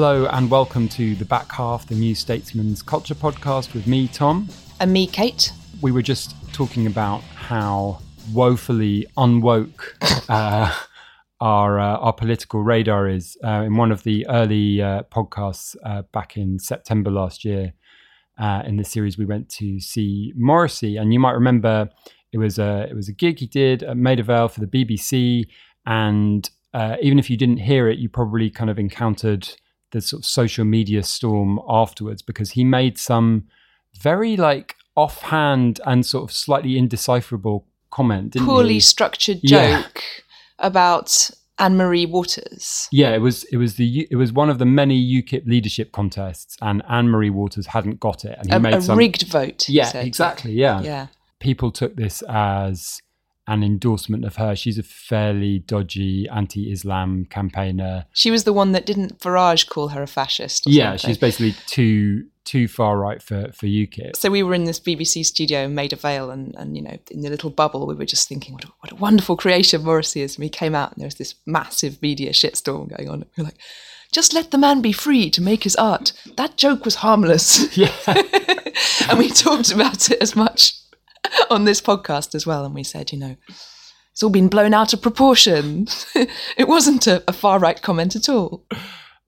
Hello 0.00 0.26
and 0.26 0.48
welcome 0.48 0.88
to 0.90 1.16
the 1.16 1.24
back 1.24 1.50
half, 1.50 1.88
the 1.88 1.94
New 1.96 2.14
Statesman's 2.14 2.82
Culture 2.82 3.16
Podcast 3.16 3.74
with 3.74 3.88
me, 3.88 4.06
Tom. 4.06 4.48
And 4.78 4.92
me, 4.92 5.08
Kate. 5.08 5.50
We 5.80 5.90
were 5.90 6.02
just 6.02 6.36
talking 6.52 6.86
about 6.86 7.22
how 7.22 7.98
woefully 8.32 9.08
unwoke 9.16 9.96
uh, 10.28 10.72
our 11.40 11.80
uh, 11.80 11.96
our 11.96 12.12
political 12.12 12.62
radar 12.62 13.08
is 13.08 13.36
uh, 13.42 13.64
in 13.66 13.76
one 13.76 13.90
of 13.90 14.04
the 14.04 14.24
early 14.28 14.80
uh, 14.80 15.02
podcasts 15.10 15.74
uh, 15.84 16.02
back 16.12 16.36
in 16.36 16.60
September 16.60 17.10
last 17.10 17.44
year. 17.44 17.72
Uh, 18.38 18.62
in 18.64 18.76
the 18.76 18.84
series, 18.84 19.18
we 19.18 19.24
went 19.24 19.48
to 19.48 19.80
see 19.80 20.32
Morrissey, 20.36 20.96
and 20.96 21.12
you 21.12 21.18
might 21.18 21.32
remember 21.32 21.90
it 22.30 22.38
was 22.38 22.60
a 22.60 22.86
it 22.88 22.94
was 22.94 23.08
a 23.08 23.12
gig 23.12 23.40
he 23.40 23.48
did 23.48 23.82
at 23.82 23.96
Maida 23.96 24.22
Vale 24.22 24.48
for 24.48 24.60
the 24.60 24.68
BBC, 24.68 25.48
and 25.86 26.48
even 27.02 27.18
if 27.18 27.28
you 27.28 27.36
didn't 27.36 27.56
hear 27.56 27.88
it, 27.88 27.98
you 27.98 28.08
probably 28.08 28.48
kind 28.48 28.70
of 28.70 28.78
encountered 28.78 29.48
the 29.92 30.00
sort 30.00 30.20
of 30.20 30.26
social 30.26 30.64
media 30.64 31.02
storm 31.02 31.60
afterwards 31.68 32.22
because 32.22 32.52
he 32.52 32.64
made 32.64 32.98
some 32.98 33.46
very 33.98 34.36
like 34.36 34.74
offhand 34.96 35.80
and 35.86 36.04
sort 36.04 36.28
of 36.28 36.34
slightly 36.34 36.76
indecipherable 36.76 37.66
comment. 37.90 38.34
Poorly 38.36 38.74
he? 38.74 38.80
structured 38.80 39.40
joke 39.44 40.02
yeah. 40.02 40.22
about 40.58 41.30
Anne 41.58 41.76
Marie 41.76 42.06
Waters. 42.06 42.88
Yeah, 42.92 43.14
it 43.14 43.20
was 43.20 43.44
it 43.44 43.56
was 43.56 43.76
the 43.76 44.06
it 44.10 44.16
was 44.16 44.32
one 44.32 44.50
of 44.50 44.58
the 44.58 44.66
many 44.66 45.00
UKIP 45.22 45.46
leadership 45.46 45.92
contests, 45.92 46.56
and 46.60 46.82
Anne 46.88 47.08
Marie 47.08 47.30
Waters 47.30 47.66
hadn't 47.66 48.00
got 48.00 48.24
it, 48.24 48.36
and 48.38 48.48
he 48.48 48.56
a, 48.56 48.60
made 48.60 48.74
a 48.74 48.82
some 48.82 48.98
rigged 48.98 49.26
vote. 49.28 49.68
Yeah, 49.68 49.96
exactly. 49.96 50.52
Yeah, 50.52 50.80
yeah. 50.82 51.06
People 51.40 51.70
took 51.70 51.96
this 51.96 52.22
as 52.28 53.00
an 53.48 53.64
endorsement 53.64 54.24
of 54.26 54.36
her. 54.36 54.54
She's 54.54 54.78
a 54.78 54.82
fairly 54.82 55.60
dodgy 55.60 56.28
anti-Islam 56.28 57.26
campaigner. 57.30 58.04
She 58.12 58.30
was 58.30 58.44
the 58.44 58.52
one 58.52 58.72
that 58.72 58.84
didn't 58.84 59.18
Farage 59.18 59.68
call 59.68 59.88
her 59.88 60.02
a 60.02 60.06
fascist. 60.06 60.66
yeah, 60.66 60.90
something. 60.90 61.08
she's 61.08 61.18
basically 61.18 61.54
too 61.66 62.26
too 62.44 62.68
far 62.68 62.98
right 62.98 63.22
for 63.22 63.50
for 63.52 63.66
UKIP. 63.66 64.16
So 64.16 64.30
we 64.30 64.42
were 64.42 64.54
in 64.54 64.64
this 64.64 64.78
BBC 64.78 65.24
studio 65.24 65.64
in 65.64 65.74
Maida 65.74 65.96
Vale, 65.96 66.30
and 66.30 66.54
and 66.56 66.76
you 66.76 66.82
know 66.82 66.98
in 67.10 67.22
the 67.22 67.30
little 67.30 67.50
bubble, 67.50 67.86
we 67.86 67.94
were 67.94 68.04
just 68.04 68.28
thinking, 68.28 68.52
what 68.52 68.64
a, 68.64 68.68
what 68.80 68.92
a 68.92 68.96
wonderful 68.96 69.36
creation 69.36 69.82
Morrissey 69.82 70.20
is. 70.20 70.36
And 70.36 70.44
we 70.44 70.50
came 70.50 70.74
out, 70.74 70.92
and 70.92 71.00
there 71.00 71.06
was 71.06 71.16
this 71.16 71.34
massive 71.46 72.00
media 72.02 72.32
shitstorm 72.32 72.94
going 72.96 73.08
on. 73.08 73.24
We 73.36 73.42
were 73.42 73.44
like. 73.44 73.58
Just 74.10 74.32
let 74.32 74.52
the 74.52 74.56
man 74.56 74.80
be 74.80 74.92
free 74.92 75.28
to 75.28 75.42
make 75.42 75.64
his 75.64 75.76
art. 75.76 76.14
That 76.38 76.56
joke 76.56 76.86
was 76.86 76.94
harmless. 76.94 77.76
Yeah. 77.76 77.92
and 78.06 79.18
we 79.18 79.28
talked 79.28 79.70
about 79.70 80.10
it 80.10 80.22
as 80.22 80.34
much 80.34 80.77
on 81.50 81.64
this 81.64 81.80
podcast 81.80 82.34
as 82.34 82.46
well, 82.46 82.64
and 82.64 82.74
we 82.74 82.84
said, 82.84 83.12
you 83.12 83.18
know, 83.18 83.36
it's 84.12 84.22
all 84.22 84.30
been 84.30 84.48
blown 84.48 84.74
out 84.74 84.92
of 84.92 85.02
proportion. 85.02 85.86
it 86.56 86.68
wasn't 86.68 87.06
a, 87.06 87.22
a 87.28 87.32
far 87.32 87.58
right 87.58 87.80
comment 87.80 88.16
at 88.16 88.28
all. 88.28 88.64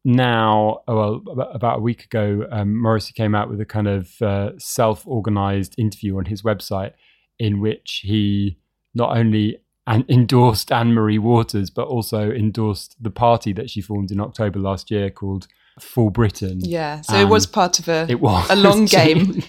Now, 0.05 0.81
oh, 0.88 1.22
well, 1.27 1.48
about 1.53 1.78
a 1.78 1.83
week 1.83 2.05
ago, 2.05 2.47
um, 2.50 2.81
Morrissey 2.81 3.12
came 3.12 3.34
out 3.34 3.50
with 3.50 3.61
a 3.61 3.66
kind 3.66 3.86
of 3.86 4.20
uh, 4.22 4.58
self 4.58 5.06
organized 5.06 5.75
interview 5.78 6.16
on 6.16 6.25
his 6.25 6.42
website 6.42 6.92
in 7.38 7.61
which 7.61 8.00
he 8.05 8.58
not 8.94 9.16
only 9.16 9.58
an- 9.86 10.06
endorsed 10.08 10.72
Anne 10.72 10.94
Marie 10.94 11.19
Waters, 11.19 11.70
but 11.70 11.86
also 11.86 12.31
endorsed 12.31 12.97
the 13.00 13.11
party 13.11 13.53
that 13.53 13.70
she 13.70 13.81
formed 13.81 14.11
in 14.11 14.20
October 14.20 14.58
last 14.58 14.91
year 14.91 15.11
called 15.11 15.47
For 15.78 16.11
Britain. 16.11 16.61
Yeah, 16.62 17.03
so 17.03 17.16
it 17.16 17.28
was 17.28 17.47
part 17.47 17.78
of 17.78 17.88
a, 17.88 18.06
it 18.08 18.20
was 18.20 18.48
a 18.50 18.56
long 18.56 18.84
game. 18.86 19.42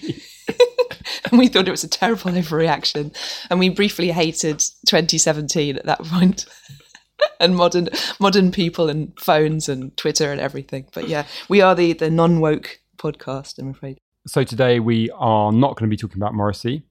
And 1.32 1.38
we 1.38 1.48
thought 1.48 1.66
it 1.66 1.72
was 1.72 1.84
a 1.84 1.88
terrible 1.88 2.30
overreaction. 2.30 3.16
And 3.50 3.58
we 3.58 3.68
briefly 3.70 4.12
hated 4.12 4.60
2017 4.86 5.76
at 5.76 5.86
that 5.86 6.04
point. 6.04 6.46
and 7.40 7.56
modern 7.56 7.88
modern 8.18 8.50
people 8.52 8.88
and 8.88 9.18
phones 9.18 9.68
and 9.68 9.96
Twitter 9.96 10.30
and 10.30 10.40
everything. 10.40 10.86
But 10.92 11.08
yeah, 11.08 11.26
we 11.48 11.60
are 11.60 11.74
the 11.74 11.92
the 11.92 12.10
non 12.10 12.40
woke 12.40 12.80
podcast. 12.98 13.58
I'm 13.58 13.70
afraid. 13.70 13.98
So 14.26 14.44
today 14.44 14.78
we 14.78 15.10
are 15.10 15.52
not 15.52 15.76
going 15.76 15.88
to 15.88 15.90
be 15.90 15.96
talking 15.96 16.18
about 16.18 16.34
Morrissey, 16.34 16.84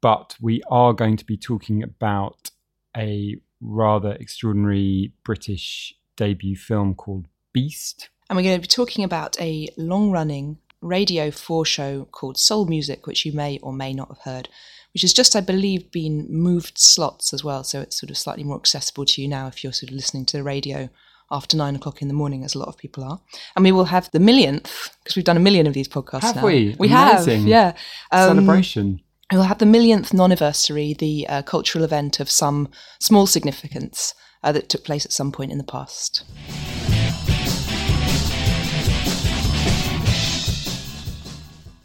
but 0.00 0.36
we 0.40 0.62
are 0.70 0.92
going 0.92 1.16
to 1.16 1.24
be 1.24 1.36
talking 1.36 1.82
about 1.82 2.50
a 2.96 3.36
rather 3.60 4.12
extraordinary 4.12 5.12
British 5.24 5.94
debut 6.16 6.56
film 6.56 6.94
called 6.94 7.26
Beast. 7.52 8.10
And 8.28 8.36
we're 8.36 8.44
going 8.44 8.56
to 8.56 8.62
be 8.62 8.68
talking 8.68 9.04
about 9.04 9.40
a 9.40 9.68
long 9.76 10.10
running 10.10 10.58
Radio 10.82 11.30
4 11.30 11.64
show 11.64 12.06
called 12.10 12.38
Soul 12.38 12.66
Music, 12.66 13.06
which 13.06 13.24
you 13.24 13.32
may 13.32 13.58
or 13.62 13.72
may 13.72 13.92
not 13.92 14.08
have 14.08 14.18
heard, 14.18 14.48
which 14.92 15.02
has 15.02 15.12
just, 15.12 15.34
I 15.34 15.40
believe, 15.40 15.90
been 15.90 16.26
moved 16.28 16.76
slots 16.76 17.32
as 17.32 17.42
well. 17.42 17.64
So 17.64 17.80
it's 17.80 17.98
sort 17.98 18.10
of 18.10 18.18
slightly 18.18 18.44
more 18.44 18.56
accessible 18.56 19.06
to 19.06 19.22
you 19.22 19.28
now 19.28 19.46
if 19.46 19.62
you're 19.62 19.72
sort 19.72 19.90
of 19.90 19.96
listening 19.96 20.26
to 20.26 20.36
the 20.36 20.42
radio 20.42 20.90
after 21.30 21.56
nine 21.56 21.74
o'clock 21.74 22.02
in 22.02 22.08
the 22.08 22.14
morning, 22.14 22.44
as 22.44 22.54
a 22.54 22.58
lot 22.58 22.68
of 22.68 22.76
people 22.76 23.02
are. 23.02 23.18
And 23.56 23.64
we 23.64 23.72
will 23.72 23.86
have 23.86 24.10
the 24.10 24.20
millionth, 24.20 24.94
because 25.02 25.16
we've 25.16 25.24
done 25.24 25.38
a 25.38 25.40
million 25.40 25.66
of 25.66 25.72
these 25.72 25.88
podcasts 25.88 26.22
have 26.22 26.36
now. 26.36 26.44
we? 26.44 26.76
We 26.78 26.88
Amazing. 26.88 27.38
have, 27.40 27.48
yeah. 27.48 27.72
Um, 28.10 28.36
Celebration. 28.36 29.00
We'll 29.32 29.44
have 29.44 29.58
the 29.58 29.66
millionth 29.66 30.12
non-anniversary, 30.12 30.92
the 30.92 31.26
uh, 31.26 31.42
cultural 31.42 31.84
event 31.84 32.20
of 32.20 32.30
some 32.30 32.68
small 33.00 33.26
significance 33.26 34.14
uh, 34.42 34.52
that 34.52 34.68
took 34.68 34.84
place 34.84 35.06
at 35.06 35.12
some 35.12 35.32
point 35.32 35.52
in 35.52 35.58
the 35.58 35.64
past. 35.64 36.22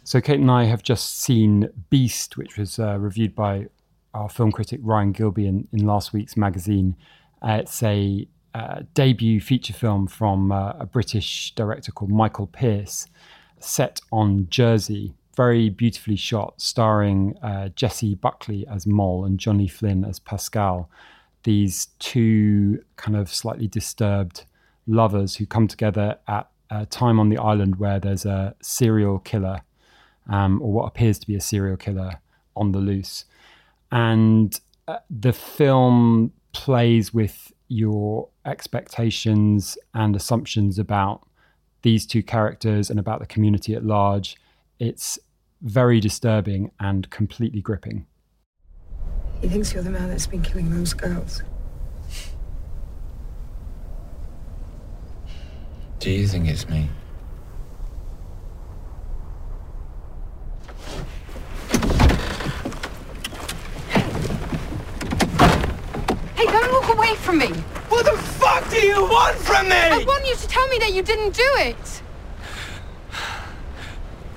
So 0.08 0.22
Kate 0.22 0.40
and 0.40 0.50
I 0.50 0.64
have 0.64 0.82
just 0.82 1.20
seen 1.20 1.68
Beast, 1.90 2.38
which 2.38 2.56
was 2.56 2.78
uh, 2.78 2.96
reviewed 2.98 3.34
by 3.34 3.66
our 4.14 4.30
film 4.30 4.50
critic 4.50 4.80
Ryan 4.82 5.12
Gilbey 5.12 5.44
in, 5.44 5.68
in 5.70 5.84
last 5.84 6.14
week's 6.14 6.34
magazine. 6.34 6.96
Uh, 7.42 7.58
it's 7.60 7.82
a 7.82 8.26
uh, 8.54 8.84
debut 8.94 9.38
feature 9.38 9.74
film 9.74 10.06
from 10.06 10.50
uh, 10.50 10.70
a 10.78 10.86
British 10.86 11.54
director 11.56 11.92
called 11.92 12.10
Michael 12.10 12.46
Pearce, 12.46 13.06
set 13.58 14.00
on 14.10 14.46
Jersey. 14.48 15.12
Very 15.36 15.68
beautifully 15.68 16.16
shot, 16.16 16.58
starring 16.58 17.36
uh, 17.42 17.68
Jessie 17.68 18.14
Buckley 18.14 18.66
as 18.66 18.86
Moll 18.86 19.26
and 19.26 19.38
Johnny 19.38 19.68
Flynn 19.68 20.06
as 20.06 20.18
Pascal. 20.18 20.88
These 21.42 21.88
two 21.98 22.82
kind 22.96 23.14
of 23.14 23.28
slightly 23.28 23.68
disturbed 23.68 24.46
lovers 24.86 25.36
who 25.36 25.44
come 25.44 25.68
together 25.68 26.16
at 26.26 26.48
a 26.70 26.86
time 26.86 27.20
on 27.20 27.28
the 27.28 27.36
island 27.36 27.76
where 27.76 28.00
there's 28.00 28.24
a 28.24 28.54
serial 28.62 29.18
killer 29.18 29.60
um, 30.28 30.60
or 30.62 30.72
what 30.72 30.86
appears 30.86 31.18
to 31.18 31.26
be 31.26 31.34
a 31.34 31.40
serial 31.40 31.76
killer 31.76 32.20
on 32.56 32.72
the 32.72 32.78
loose. 32.78 33.24
And 33.90 34.58
uh, 34.86 34.98
the 35.10 35.32
film 35.32 36.32
plays 36.52 37.14
with 37.14 37.52
your 37.68 38.28
expectations 38.44 39.76
and 39.94 40.16
assumptions 40.16 40.78
about 40.78 41.26
these 41.82 42.06
two 42.06 42.22
characters 42.22 42.90
and 42.90 42.98
about 42.98 43.20
the 43.20 43.26
community 43.26 43.74
at 43.74 43.84
large. 43.84 44.36
It's 44.78 45.18
very 45.62 46.00
disturbing 46.00 46.70
and 46.80 47.08
completely 47.10 47.60
gripping. 47.60 48.06
He 49.40 49.48
thinks 49.48 49.72
you're 49.72 49.82
the 49.82 49.90
man 49.90 50.08
that's 50.08 50.26
been 50.26 50.42
killing 50.42 50.70
those 50.70 50.92
girls. 50.92 51.42
Do 56.00 56.10
you 56.10 56.26
think 56.26 56.48
it's 56.48 56.68
me? 56.68 56.88
Walk 66.88 66.96
away 66.96 67.14
from 67.16 67.38
me. 67.38 67.48
What 67.88 68.04
the 68.06 68.16
fuck 68.16 68.70
do 68.70 68.76
you 68.78 69.02
want 69.02 69.36
from 69.36 69.68
me? 69.68 69.74
I 69.74 70.04
want 70.06 70.26
you 70.26 70.34
to 70.34 70.48
tell 70.48 70.66
me 70.68 70.78
that 70.78 70.94
you 70.94 71.02
didn't 71.02 71.34
do 71.34 71.46
it. 71.56 72.02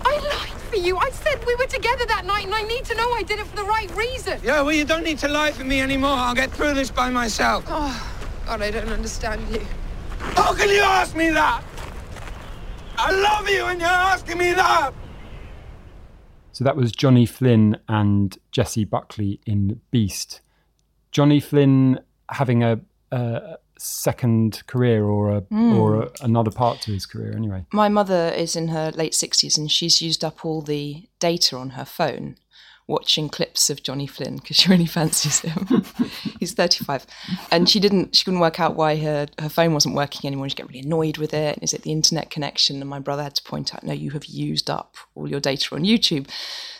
I 0.03 0.18
lied 0.18 0.62
for 0.62 0.75
you. 0.75 0.98
I 0.98 1.09
said 1.12 1.45
we 1.45 1.56
were 1.56 1.68
together 1.68 2.06
that 2.07 2.25
night, 2.25 2.45
and 2.45 2.53
I 2.53 2.63
need 2.63 2.83
to 2.86 2.95
know 2.95 3.09
I 3.13 3.24
did 3.24 3.39
it 3.39 3.48
for 3.48 3.56
the 3.56 3.63
right 3.63 3.89
reason. 3.95 4.39
Yeah, 4.44 4.62
well, 4.62 4.74
you 4.74 4.83
don't 4.83 5.03
need 5.03 5.19
to 5.19 5.27
lie 5.27 5.51
for 5.51 5.63
me 5.63 5.80
anymore. 5.80 6.12
I'll 6.12 6.36
get 6.36 6.51
through 6.51 6.74
this 6.74 6.92
by 6.92 7.09
myself. 7.09 7.63
Oh, 7.68 8.21
God, 8.45 8.62
I 8.62 8.71
don't 8.71 8.89
understand 8.89 9.47
you. 9.50 9.65
How 10.19 10.54
can 10.54 10.69
you 10.69 10.81
ask 10.81 11.15
me 11.15 11.30
that? 11.30 11.63
I 12.97 13.12
love 13.12 13.50
you, 13.50 13.65
and 13.65 13.80
you're 13.80 13.89
asking 13.89 14.38
me 14.38 14.51
that. 14.54 14.94
So 16.51 16.65
that 16.65 16.75
was 16.75 16.92
Johnny 16.92 17.25
Flynn 17.25 17.77
and 17.88 18.38
Jessie 18.51 18.86
Buckley 18.86 19.39
in 19.45 19.80
Beast. 19.89 20.42
Johnny 21.12 21.39
Flynn 21.39 22.00
having 22.31 22.63
a, 22.63 22.80
a 23.12 23.57
second 23.78 24.66
career 24.68 25.06
or 25.06 25.38
a, 25.38 25.42
mm. 25.42 25.75
or 25.75 26.04
a, 26.04 26.12
another 26.22 26.51
part 26.51 26.81
to 26.81 26.92
his 26.92 27.06
career 27.06 27.33
anyway. 27.36 27.66
My 27.72 27.89
mother 27.89 28.31
is 28.36 28.56
in 28.56 28.69
her 28.69 28.92
late 28.92 29.13
60s 29.13 29.57
and 29.57 29.72
she's 29.72 30.01
used 30.01 30.24
up 30.24 30.45
all 30.45 30.62
the 30.62 31.07
data 31.19 31.57
on 31.57 31.72
her 31.72 31.86
phone 31.86 32.38
watching 32.88 33.30
clips 33.30 33.69
of 33.69 33.81
Johnny 33.81 34.06
Flynn 34.06 34.38
because 34.38 34.57
she 34.57 34.69
really 34.69 34.86
fancies 34.86 35.39
him. 35.39 35.83
He's 36.39 36.54
35. 36.54 37.07
And 37.50 37.69
she 37.69 37.80
didn't 37.80 38.16
she 38.16 38.25
couldn't 38.25 38.42
work 38.42 38.60
out 38.60 38.75
why 38.75 38.98
her, 38.98 39.28
her 39.39 39.50
phone 39.50 39.74
wasn't 39.74 39.95
working 39.95 40.28
anymore. 40.28 40.50
She 40.50 40.56
got 40.56 40.68
really 40.68 40.81
annoyed 40.81 41.18
with 41.18 41.33
it. 41.33 41.57
Is 41.62 41.74
it 41.74 41.83
the 41.83 41.92
internet 41.92 42.30
connection? 42.30 42.81
And 42.81 42.89
my 42.89 43.00
brother 43.00 43.24
had 43.24 43.36
to 43.36 43.44
point 43.44 43.74
out, 43.74 43.83
no, 43.83 43.94
you 43.94 44.12
have 44.12 44.25
used 44.25 44.69
up 44.69 44.98
all 45.16 45.28
your 45.28 45.39
data 45.39 45.74
on 45.74 45.83
YouTube. 45.83 46.28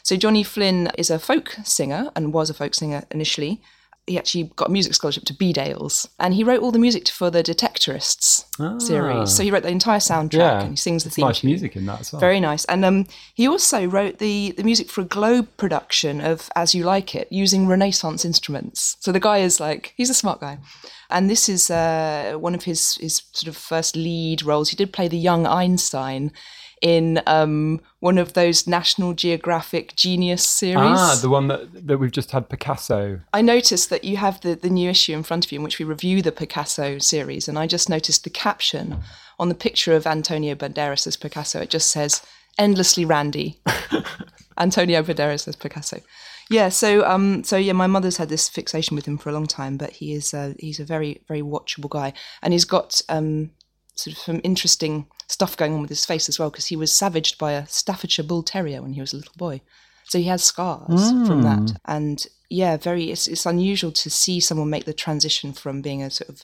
So 0.04 0.18
Johnny 0.18 0.44
Flynn 0.44 0.92
is 0.98 1.10
a 1.10 1.18
folk 1.18 1.56
singer 1.64 2.12
and 2.16 2.34
was 2.34 2.50
a 2.50 2.54
folk 2.54 2.76
singer 2.76 3.04
initially 3.12 3.62
he 4.12 4.18
actually 4.18 4.46
got 4.56 4.70
a 4.70 4.72
music 4.72 4.94
scholarship 4.94 5.24
to 5.26 5.34
Bedales, 5.34 6.08
and 6.20 6.34
he 6.34 6.44
wrote 6.44 6.62
all 6.62 6.72
the 6.72 6.80
music 6.80 7.08
for 7.10 7.30
the 7.32 7.42
Detectorists 7.44 8.46
series. 8.82 9.36
So 9.36 9.44
he 9.44 9.52
wrote 9.52 9.64
the 9.64 9.70
entire 9.70 10.00
soundtrack, 10.00 10.40
Ah. 10.42 10.58
Yeah. 10.58 10.62
and 10.62 10.70
he 10.72 10.76
sings 10.76 11.04
the 11.04 11.08
It's 11.08 11.16
theme. 11.16 11.26
nice 11.26 11.40
tune. 11.40 11.50
music 11.50 11.76
in 11.76 11.86
that 11.88 12.02
as 12.02 12.12
well. 12.14 12.20
Very 12.20 12.40
nice. 12.40 12.66
And 12.66 12.86
um, 12.86 13.08
he 13.34 13.48
also 13.48 13.86
wrote 13.88 14.20
the, 14.20 14.52
the 14.58 14.64
music 14.64 14.90
for 14.90 15.02
a 15.02 15.06
Globe 15.06 15.48
production 15.58 16.22
of 16.22 16.50
As 16.56 16.76
You 16.76 16.84
Like 16.84 17.16
It 17.16 17.28
using 17.32 17.68
Renaissance 17.68 18.24
instruments. 18.26 18.98
So 19.00 19.12
the 19.12 19.20
guy 19.20 19.40
is 19.40 19.60
like, 19.60 19.94
he's 19.98 20.10
a 20.10 20.14
smart 20.14 20.40
guy. 20.42 20.60
And 21.10 21.30
this 21.30 21.50
is 21.50 21.70
uh, 21.70 22.36
one 22.40 22.56
of 22.56 22.64
his, 22.64 22.96
his 22.96 23.24
sort 23.34 23.48
of 23.50 23.58
first 23.58 23.96
lead 23.96 24.44
roles. 24.44 24.70
He 24.70 24.76
did 24.76 24.94
play 24.94 25.08
the 25.08 25.18
young 25.18 25.46
Einstein 25.46 26.32
in 26.82 27.22
um, 27.28 27.80
one 28.00 28.18
of 28.18 28.34
those 28.34 28.68
National 28.68 29.14
Geographic 29.14 29.96
Genius 29.96 30.44
series. 30.44 30.78
Ah, 30.78 31.18
the 31.22 31.30
one 31.30 31.48
that, 31.48 31.88
that 31.88 32.00
we've 32.00 32.12
just 32.12 32.32
had 32.32 32.50
Picasso. 32.50 33.22
I 33.34 33.42
noticed 33.42 33.90
that 33.92 34.04
you 34.04 34.18
have 34.18 34.42
the, 34.42 34.56
the 34.56 34.70
new 34.70 34.90
issue 34.90 35.14
in 35.14 35.24
front 35.24 35.46
of 35.46 35.52
you 35.52 35.60
in 35.60 35.64
which 35.64 35.80
we 35.80 35.86
review 35.86 36.22
the 36.22 36.32
Picasso 36.32 36.98
series, 36.98 37.48
and 37.48 37.58
I 37.58 37.68
just 37.68 37.90
noticed 37.90 38.24
the 38.24 38.30
caption 38.30 38.98
on 39.40 39.50
the 39.50 39.56
picture 39.56 39.96
of 39.96 40.08
Antonio 40.08 40.56
Banderas 40.56 41.08
as 41.08 41.18
Picasso. 41.18 41.62
It 41.62 41.70
just 41.70 41.92
says, 41.92 42.22
endlessly 42.58 43.06
randy. 43.06 43.60
Antonio 44.58 45.02
Banderas 45.04 45.48
as 45.48 45.56
Picasso. 45.56 46.02
Yeah, 46.50 46.68
so 46.68 47.06
um, 47.06 47.46
so 47.46 47.56
yeah, 47.56 47.72
my 47.72 47.88
mother's 47.88 48.18
had 48.18 48.28
this 48.28 48.50
fixation 48.50 48.96
with 48.96 49.06
him 49.06 49.18
for 49.18 49.30
a 49.30 49.32
long 49.32 49.48
time, 49.48 49.78
but 49.78 49.92
he 49.92 50.14
is 50.14 50.34
uh, 50.34 50.54
he's 50.60 50.82
a 50.82 50.84
very 50.84 51.22
very 51.28 51.42
watchable 51.42 51.90
guy, 51.90 52.12
and 52.42 52.52
he's 52.52 52.66
got 52.66 53.02
um, 53.08 53.52
sort 53.96 54.18
of 54.18 54.22
some 54.22 54.42
interesting 54.44 55.08
stuff 55.32 55.56
going 55.56 55.74
on 55.74 55.82
with 55.82 55.90
his 55.90 56.06
face 56.06 56.28
as 56.28 56.38
well 56.38 56.50
because 56.50 56.68
he 56.68 56.76
was 56.76 56.92
savaged 56.92 57.38
by 57.38 57.54
a 57.54 57.66
Staffordshire 57.68 58.26
Bull 58.26 58.44
Terrier 58.44 58.82
when 58.82 58.94
he 58.94 59.02
was 59.02 59.14
a 59.14 59.18
little 59.18 59.34
boy, 59.38 59.62
so 60.04 60.18
he 60.18 60.26
has 60.26 60.44
scars 60.44 61.12
from 61.26 61.44
that, 61.44 61.80
and 61.86 62.28
yeah, 62.50 62.76
very 62.76 63.12
it's, 63.12 63.28
it's 63.28 63.46
unusual 63.46 63.92
to 63.94 64.10
see 64.10 64.40
someone 64.40 64.70
make 64.70 64.86
the 64.86 64.94
transition 64.94 65.54
from 65.54 65.82
being 65.82 66.04
a 66.04 66.10
sort 66.10 66.30
of 66.30 66.44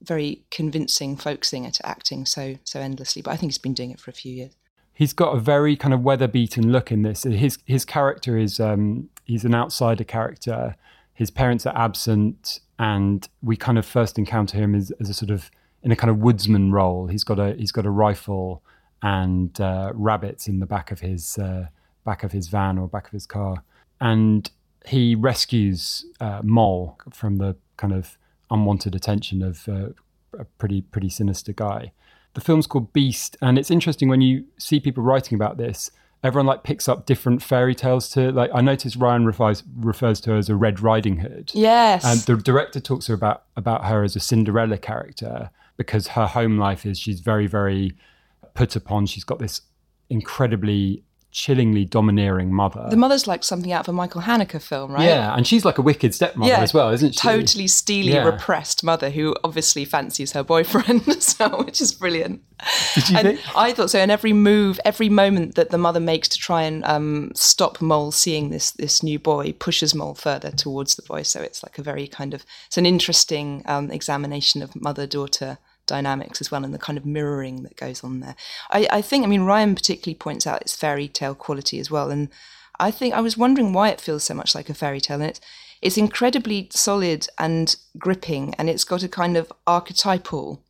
very 0.00 0.44
convincing 0.50 1.16
folk 1.16 1.44
singer 1.44 1.70
to 1.72 1.86
acting 1.86 2.24
so 2.24 2.56
so 2.64 2.80
endlessly. 2.80 3.20
But 3.20 3.32
I 3.32 3.36
think 3.36 3.52
he's 3.52 3.58
been 3.58 3.74
doing 3.74 3.90
it 3.90 4.00
for 4.00 4.10
a 4.10 4.14
few 4.14 4.32
years. 4.32 4.52
He's 4.94 5.12
got 5.12 5.34
a 5.34 5.40
very 5.40 5.76
kind 5.76 5.92
of 5.92 6.02
weather 6.02 6.28
beaten 6.28 6.70
look 6.70 6.92
in 6.92 7.02
this. 7.02 7.24
His 7.24 7.58
his 7.64 7.84
character 7.84 8.38
is 8.38 8.60
um, 8.60 9.08
he's 9.24 9.44
an 9.44 9.54
outsider 9.54 10.04
character. 10.04 10.76
His 11.14 11.30
parents 11.30 11.66
are 11.66 11.76
absent, 11.76 12.60
and 12.78 13.28
we 13.42 13.56
kind 13.56 13.76
of 13.76 13.84
first 13.84 14.18
encounter 14.18 14.56
him 14.56 14.74
as, 14.74 14.90
as 15.00 15.10
a 15.10 15.14
sort 15.14 15.30
of 15.30 15.50
in 15.82 15.92
a 15.92 15.96
kind 15.96 16.10
of 16.10 16.18
woodsman 16.18 16.72
role. 16.72 17.06
He's 17.06 17.24
got 17.24 17.38
a 17.38 17.54
he's 17.54 17.72
got 17.72 17.86
a 17.86 17.90
rifle 17.90 18.62
and 19.02 19.58
uh, 19.60 19.92
rabbits 19.94 20.46
in 20.46 20.60
the 20.60 20.66
back 20.66 20.90
of 20.90 21.00
his 21.00 21.38
uh, 21.38 21.66
back 22.04 22.22
of 22.22 22.32
his 22.32 22.48
van 22.48 22.78
or 22.78 22.88
back 22.88 23.06
of 23.06 23.12
his 23.12 23.26
car, 23.26 23.64
and 24.00 24.50
he 24.86 25.14
rescues 25.14 26.04
uh, 26.20 26.40
Moll 26.42 26.98
from 27.12 27.36
the 27.36 27.56
kind 27.76 27.92
of 27.92 28.18
unwanted 28.50 28.94
attention 28.94 29.42
of 29.42 29.68
uh, 29.68 29.88
a 30.38 30.44
pretty 30.58 30.82
pretty 30.82 31.08
sinister 31.08 31.52
guy. 31.52 31.92
The 32.34 32.40
film's 32.40 32.66
called 32.66 32.92
Beast, 32.92 33.36
and 33.42 33.58
it's 33.58 33.70
interesting 33.70 34.08
when 34.08 34.20
you 34.20 34.44
see 34.58 34.80
people 34.80 35.02
writing 35.02 35.34
about 35.34 35.56
this. 35.56 35.90
Everyone 36.22 36.46
like 36.46 36.62
picks 36.62 36.86
up 36.86 37.06
different 37.06 37.42
fairy 37.42 37.74
tales 37.74 38.10
to 38.10 38.30
like. 38.30 38.50
I 38.52 38.60
noticed 38.60 38.96
Ryan 38.96 39.24
refers 39.24 39.62
refers 39.76 40.20
to 40.22 40.32
her 40.32 40.36
as 40.36 40.50
a 40.50 40.56
Red 40.56 40.80
Riding 40.80 41.20
Hood. 41.20 41.50
Yes. 41.54 42.04
And 42.04 42.20
the 42.20 42.36
director 42.42 42.78
talks 42.78 43.06
her 43.06 43.14
about 43.14 43.44
about 43.56 43.86
her 43.86 44.04
as 44.04 44.14
a 44.14 44.20
Cinderella 44.20 44.76
character 44.76 45.50
because 45.80 46.08
her 46.08 46.26
home 46.26 46.58
life 46.58 46.84
is 46.84 46.98
she's 46.98 47.20
very 47.20 47.46
very 47.46 47.94
put 48.52 48.76
upon. 48.76 49.06
She's 49.06 49.24
got 49.24 49.38
this 49.38 49.62
incredibly 50.10 51.02
chillingly 51.32 51.84
domineering 51.84 52.52
mother. 52.52 52.88
the 52.90 52.96
mother's 52.96 53.28
like 53.28 53.44
something 53.44 53.70
out 53.70 53.82
of 53.82 53.88
a 53.88 53.92
Michael 53.92 54.20
Haneke 54.22 54.60
film, 54.60 54.90
right? 54.92 55.04
yeah, 55.04 55.32
and 55.36 55.46
she's 55.46 55.64
like 55.64 55.78
a 55.78 55.82
wicked 55.82 56.12
stepmother 56.12 56.52
as 56.54 56.74
well, 56.74 56.90
isn't 56.90 57.12
she? 57.14 57.20
Totally 57.20 57.68
steely, 57.68 58.12
Yeah. 58.12 58.24
repressed 58.24 58.82
mother 58.82 59.10
who 59.10 59.36
obviously 59.44 59.84
fancies 59.84 60.32
her 60.32 60.42
boyfriend, 60.42 61.22
so 61.22 61.62
which 61.62 61.80
is 61.80 61.92
brilliant. 61.92 62.42
Did 62.96 63.08
you 63.10 63.16
and 63.16 63.28
think? 63.28 63.56
I 63.56 63.72
thought 63.72 63.90
so. 63.90 64.00
And 64.00 64.10
every 64.10 64.32
move, 64.32 64.80
every 64.84 65.08
moment 65.08 65.54
that 65.54 65.70
the 65.70 65.78
mother 65.78 66.00
makes 66.00 66.28
to 66.30 66.38
try 66.38 66.62
and 66.62 66.84
um, 66.84 67.30
stop 67.36 67.80
Moll 67.80 68.10
seeing 68.10 68.50
this 68.50 68.72
this 68.72 69.00
new 69.02 69.18
boy 69.20 69.52
pushes 69.52 69.94
Moll 69.94 70.14
further 70.16 70.50
towards 70.50 70.96
the 70.96 71.02
boy. 71.02 71.22
So 71.22 71.40
it's 71.40 71.62
like 71.62 71.78
a 71.78 71.82
very 71.82 72.08
kind 72.08 72.34
of 72.34 72.44
it's 72.66 72.76
an 72.76 72.86
interesting 72.86 73.62
um, 73.66 73.90
examination 73.92 74.62
of 74.62 74.74
mother 74.74 75.06
daughter 75.06 75.58
dynamics 75.94 76.40
as 76.40 76.50
well, 76.50 76.64
and 76.64 76.72
the 76.72 76.86
kind 76.86 76.98
of 76.98 77.04
mirroring 77.04 77.62
that 77.64 77.76
goes 77.76 78.02
on 78.02 78.20
there. 78.20 78.36
I, 78.70 78.88
I 78.98 79.02
think, 79.02 79.24
I 79.24 79.28
mean, 79.28 79.42
Ryan 79.42 79.74
particularly 79.74 80.18
points 80.26 80.46
out 80.46 80.62
its 80.62 80.74
fairy 80.74 81.08
tale 81.08 81.34
quality 81.34 81.78
as 81.78 81.90
well, 81.90 82.10
and 82.10 82.28
I 82.78 82.90
think 82.90 83.12
I 83.14 83.20
was 83.20 83.36
wondering 83.36 83.74
why 83.74 83.90
it 83.90 84.00
feels 84.00 84.24
so 84.24 84.34
much 84.34 84.54
like 84.54 84.70
a 84.70 84.74
fairy 84.74 85.00
tale, 85.00 85.20
and 85.20 85.30
it's 85.30 85.40
it's 85.82 85.98
incredibly 85.98 86.68
solid 86.70 87.26
and 87.36 87.76
gripping, 87.98 88.54
and 88.58 88.68
it's 88.70 88.84
got 88.84 89.02
a 89.02 89.08
kind 89.08 89.36
of 89.36 89.52
archetypal 89.66 90.62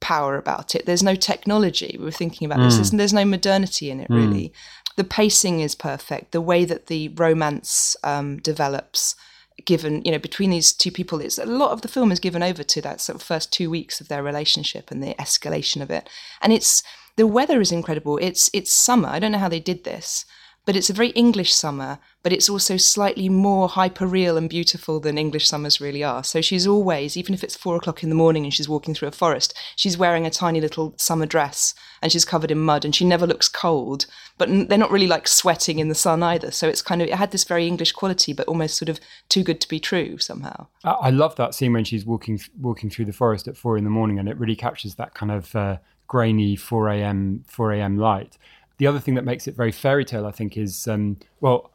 power 0.00 0.36
about 0.36 0.74
it. 0.74 0.84
There's 0.84 1.02
no 1.02 1.16
technology. 1.16 1.96
We 1.98 2.04
were 2.04 2.18
thinking 2.18 2.44
about 2.46 2.60
this. 2.64 2.74
There's, 2.76 2.90
there's 2.90 3.20
no 3.20 3.24
modernity 3.24 3.90
in 3.90 4.00
it, 4.00 4.10
really. 4.10 4.52
The 4.96 5.04
pacing 5.04 5.60
is 5.60 5.74
perfect. 5.74 6.32
The 6.32 6.42
way 6.50 6.66
that 6.66 6.86
the 6.86 7.08
romance 7.08 7.96
um, 8.04 8.36
develops, 8.50 9.16
given 9.64 10.02
you 10.04 10.12
know 10.12 10.18
between 10.18 10.50
these 10.50 10.72
two 10.72 10.90
people, 10.90 11.20
it's 11.20 11.38
a 11.38 11.46
lot 11.46 11.70
of 11.70 11.82
the 11.82 11.88
film 11.88 12.10
is 12.12 12.20
given 12.20 12.42
over 12.42 12.62
to 12.62 12.80
that 12.82 13.00
sort 13.00 13.16
of 13.16 13.22
first 13.22 13.52
two 13.52 13.70
weeks 13.70 14.00
of 14.00 14.08
their 14.08 14.22
relationship 14.22 14.90
and 14.90 15.02
the 15.02 15.14
escalation 15.14 15.80
of 15.82 15.90
it. 15.90 16.08
And 16.42 16.52
it's 16.52 16.82
the 17.16 17.26
weather 17.26 17.60
is 17.60 17.72
incredible. 17.72 18.18
It's 18.18 18.50
it's 18.52 18.72
summer. 18.72 19.08
I 19.08 19.18
don't 19.18 19.32
know 19.32 19.38
how 19.38 19.48
they 19.48 19.60
did 19.60 19.84
this. 19.84 20.24
But 20.66 20.76
it's 20.76 20.88
a 20.88 20.94
very 20.94 21.10
English 21.10 21.52
summer, 21.52 21.98
but 22.22 22.32
it's 22.32 22.48
also 22.48 22.78
slightly 22.78 23.28
more 23.28 23.68
hyperreal 23.68 24.38
and 24.38 24.48
beautiful 24.48 24.98
than 24.98 25.18
English 25.18 25.46
summers 25.46 25.78
really 25.78 26.02
are. 26.02 26.24
So 26.24 26.40
she's 26.40 26.66
always, 26.66 27.18
even 27.18 27.34
if 27.34 27.44
it's 27.44 27.54
four 27.54 27.76
o'clock 27.76 28.02
in 28.02 28.08
the 28.08 28.14
morning 28.14 28.44
and 28.44 28.54
she's 28.54 28.68
walking 28.68 28.94
through 28.94 29.08
a 29.08 29.12
forest, 29.12 29.52
she's 29.76 29.98
wearing 29.98 30.24
a 30.24 30.30
tiny 30.30 30.62
little 30.62 30.94
summer 30.96 31.26
dress 31.26 31.74
and 32.00 32.10
she's 32.10 32.24
covered 32.24 32.50
in 32.50 32.60
mud 32.60 32.84
and 32.84 32.94
she 32.94 33.04
never 33.04 33.26
looks 33.26 33.46
cold. 33.46 34.06
But 34.38 34.48
they're 34.68 34.78
not 34.78 34.90
really 34.90 35.06
like 35.06 35.28
sweating 35.28 35.80
in 35.80 35.88
the 35.88 35.94
sun 35.94 36.22
either. 36.22 36.50
So 36.50 36.66
it's 36.66 36.82
kind 36.82 37.02
of, 37.02 37.08
it 37.08 37.14
had 37.14 37.30
this 37.30 37.44
very 37.44 37.66
English 37.66 37.92
quality, 37.92 38.32
but 38.32 38.48
almost 38.48 38.78
sort 38.78 38.88
of 38.88 39.00
too 39.28 39.42
good 39.42 39.60
to 39.60 39.68
be 39.68 39.78
true 39.78 40.16
somehow. 40.16 40.68
I 40.82 41.10
love 41.10 41.36
that 41.36 41.54
scene 41.54 41.74
when 41.74 41.84
she's 41.84 42.06
walking 42.06 42.40
walking 42.58 42.88
through 42.88 43.04
the 43.04 43.12
forest 43.12 43.48
at 43.48 43.56
four 43.56 43.76
in 43.76 43.84
the 43.84 43.90
morning, 43.90 44.18
and 44.18 44.28
it 44.28 44.38
really 44.38 44.56
captures 44.56 44.94
that 44.94 45.14
kind 45.14 45.30
of 45.30 45.54
uh, 45.54 45.76
grainy 46.06 46.56
four 46.56 46.88
a.m. 46.88 47.44
four 47.46 47.72
a.m. 47.72 47.98
light. 47.98 48.38
The 48.78 48.86
other 48.86 48.98
thing 49.00 49.14
that 49.14 49.24
makes 49.24 49.46
it 49.46 49.54
very 49.54 49.72
fairy 49.72 50.04
tale, 50.04 50.26
I 50.26 50.32
think, 50.32 50.56
is 50.56 50.88
um, 50.88 51.18
well, 51.40 51.70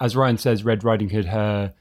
as 0.00 0.16
Ryan 0.16 0.38
says, 0.38 0.64
Red 0.64 0.84
Riding 0.84 1.10
Hood, 1.10 1.26
her 1.26 1.72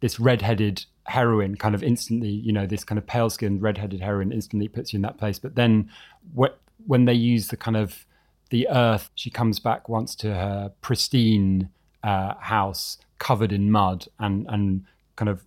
this 0.00 0.18
red-headed 0.18 0.84
heroine, 1.04 1.56
kind 1.56 1.74
of 1.74 1.82
instantly, 1.82 2.30
you 2.30 2.52
know, 2.52 2.66
this 2.66 2.84
kind 2.84 2.98
of 2.98 3.06
pale-skinned 3.06 3.60
red-headed 3.60 4.00
heroine 4.00 4.32
instantly 4.32 4.66
puts 4.66 4.92
you 4.92 4.96
in 4.96 5.02
that 5.02 5.18
place. 5.18 5.38
But 5.38 5.56
then, 5.56 5.90
wh- 6.38 6.56
when 6.86 7.04
they 7.04 7.12
use 7.12 7.48
the 7.48 7.56
kind 7.56 7.76
of 7.76 8.06
the 8.48 8.66
earth, 8.68 9.10
she 9.14 9.30
comes 9.30 9.58
back 9.58 9.88
once 9.88 10.14
to 10.16 10.34
her 10.34 10.72
pristine 10.80 11.68
uh, 12.02 12.34
house 12.40 12.96
covered 13.18 13.52
in 13.52 13.70
mud 13.70 14.06
and 14.18 14.46
and 14.48 14.84
kind 15.16 15.28
of 15.28 15.44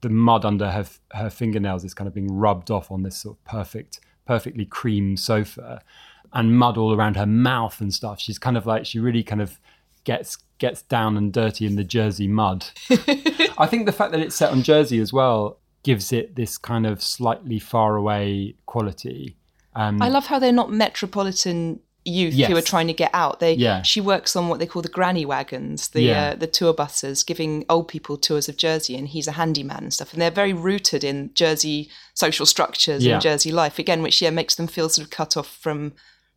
the 0.00 0.08
mud 0.08 0.44
under 0.44 0.70
her 0.70 0.86
her 1.12 1.30
fingernails 1.30 1.84
is 1.84 1.92
kind 1.94 2.08
of 2.08 2.14
being 2.14 2.32
rubbed 2.32 2.70
off 2.70 2.90
on 2.90 3.02
this 3.02 3.18
sort 3.18 3.36
of 3.36 3.44
perfect, 3.44 4.00
perfectly 4.26 4.64
cream 4.64 5.16
sofa, 5.16 5.82
and 6.32 6.56
mud 6.58 6.76
all 6.78 6.94
around 6.94 7.16
her 7.16 7.26
mouth 7.26 7.80
and 7.80 7.92
stuff. 7.92 8.20
She's 8.20 8.38
kind 8.38 8.56
of 8.56 8.66
like 8.66 8.86
she 8.86 8.98
really 8.98 9.22
kind 9.22 9.40
of 9.42 9.58
gets 10.04 10.38
gets 10.58 10.82
down 10.82 11.16
and 11.16 11.32
dirty 11.32 11.66
in 11.66 11.76
the 11.76 11.84
Jersey 11.84 12.28
mud. 12.28 12.66
I 12.90 13.66
think 13.66 13.86
the 13.86 13.92
fact 13.92 14.12
that 14.12 14.20
it's 14.20 14.36
set 14.36 14.50
on 14.52 14.62
Jersey 14.62 15.00
as 15.00 15.12
well 15.12 15.58
gives 15.82 16.12
it 16.12 16.36
this 16.36 16.58
kind 16.58 16.86
of 16.86 17.02
slightly 17.02 17.58
far 17.58 17.96
away 17.96 18.54
quality. 18.66 19.36
Um, 19.74 20.02
I 20.02 20.08
love 20.08 20.26
how 20.26 20.38
they're 20.38 20.52
not 20.52 20.70
metropolitan 20.70 21.80
youth 22.04 22.32
Yes. 22.34 22.50
who 22.50 22.56
are 22.56 22.62
trying 22.62 22.86
to 22.86 22.92
get 22.94 23.10
out. 23.14 23.40
They 23.40 23.54
Yeah. 23.54 23.82
she 23.82 24.00
works 24.00 24.34
on 24.36 24.48
what 24.48 24.58
they 24.58 24.66
call 24.66 24.82
the 24.82 24.88
granny 24.88 25.24
wagons, 25.26 25.88
the 25.88 26.02
Yeah. 26.02 26.30
uh, 26.30 26.34
the 26.34 26.46
tour 26.46 26.72
buses, 26.72 27.22
giving 27.22 27.64
old 27.68 27.88
people 27.88 28.16
tours 28.16 28.48
of 28.48 28.56
Jersey, 28.56 28.96
and 28.96 29.08
he's 29.08 29.26
a 29.28 29.32
handyman 29.32 29.82
and 29.84 29.92
stuff. 29.94 30.12
And 30.12 30.20
they're 30.20 30.30
very 30.30 30.52
rooted 30.54 31.04
in 31.04 31.30
Jersey 31.34 31.90
social 32.14 32.46
structures 32.46 33.04
Yeah. 33.04 33.14
and 33.14 33.22
Jersey 33.22 33.52
life 33.52 33.78
again, 33.78 34.02
which 34.02 34.20
yeah 34.22 34.30
makes 34.30 34.54
them 34.54 34.66
feel 34.66 34.88
sort 34.88 35.04
of 35.06 35.10
cut 35.10 35.36
off 35.36 35.46
from 35.48 35.92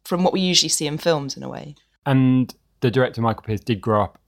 from 0.06 0.24
what 0.24 0.34
we 0.34 0.42
usually 0.42 0.70
see 0.70 0.88
in 0.88 0.98
films 0.98 1.36
in 1.38 1.44
a 1.44 1.50
way. 1.50 1.76
and 2.06 2.54
the 2.82 2.92
director 2.92 3.22
Michael 3.22 3.44
Pearce 3.44 3.62
did 3.62 3.80
grow 3.80 4.04
up 4.04 4.20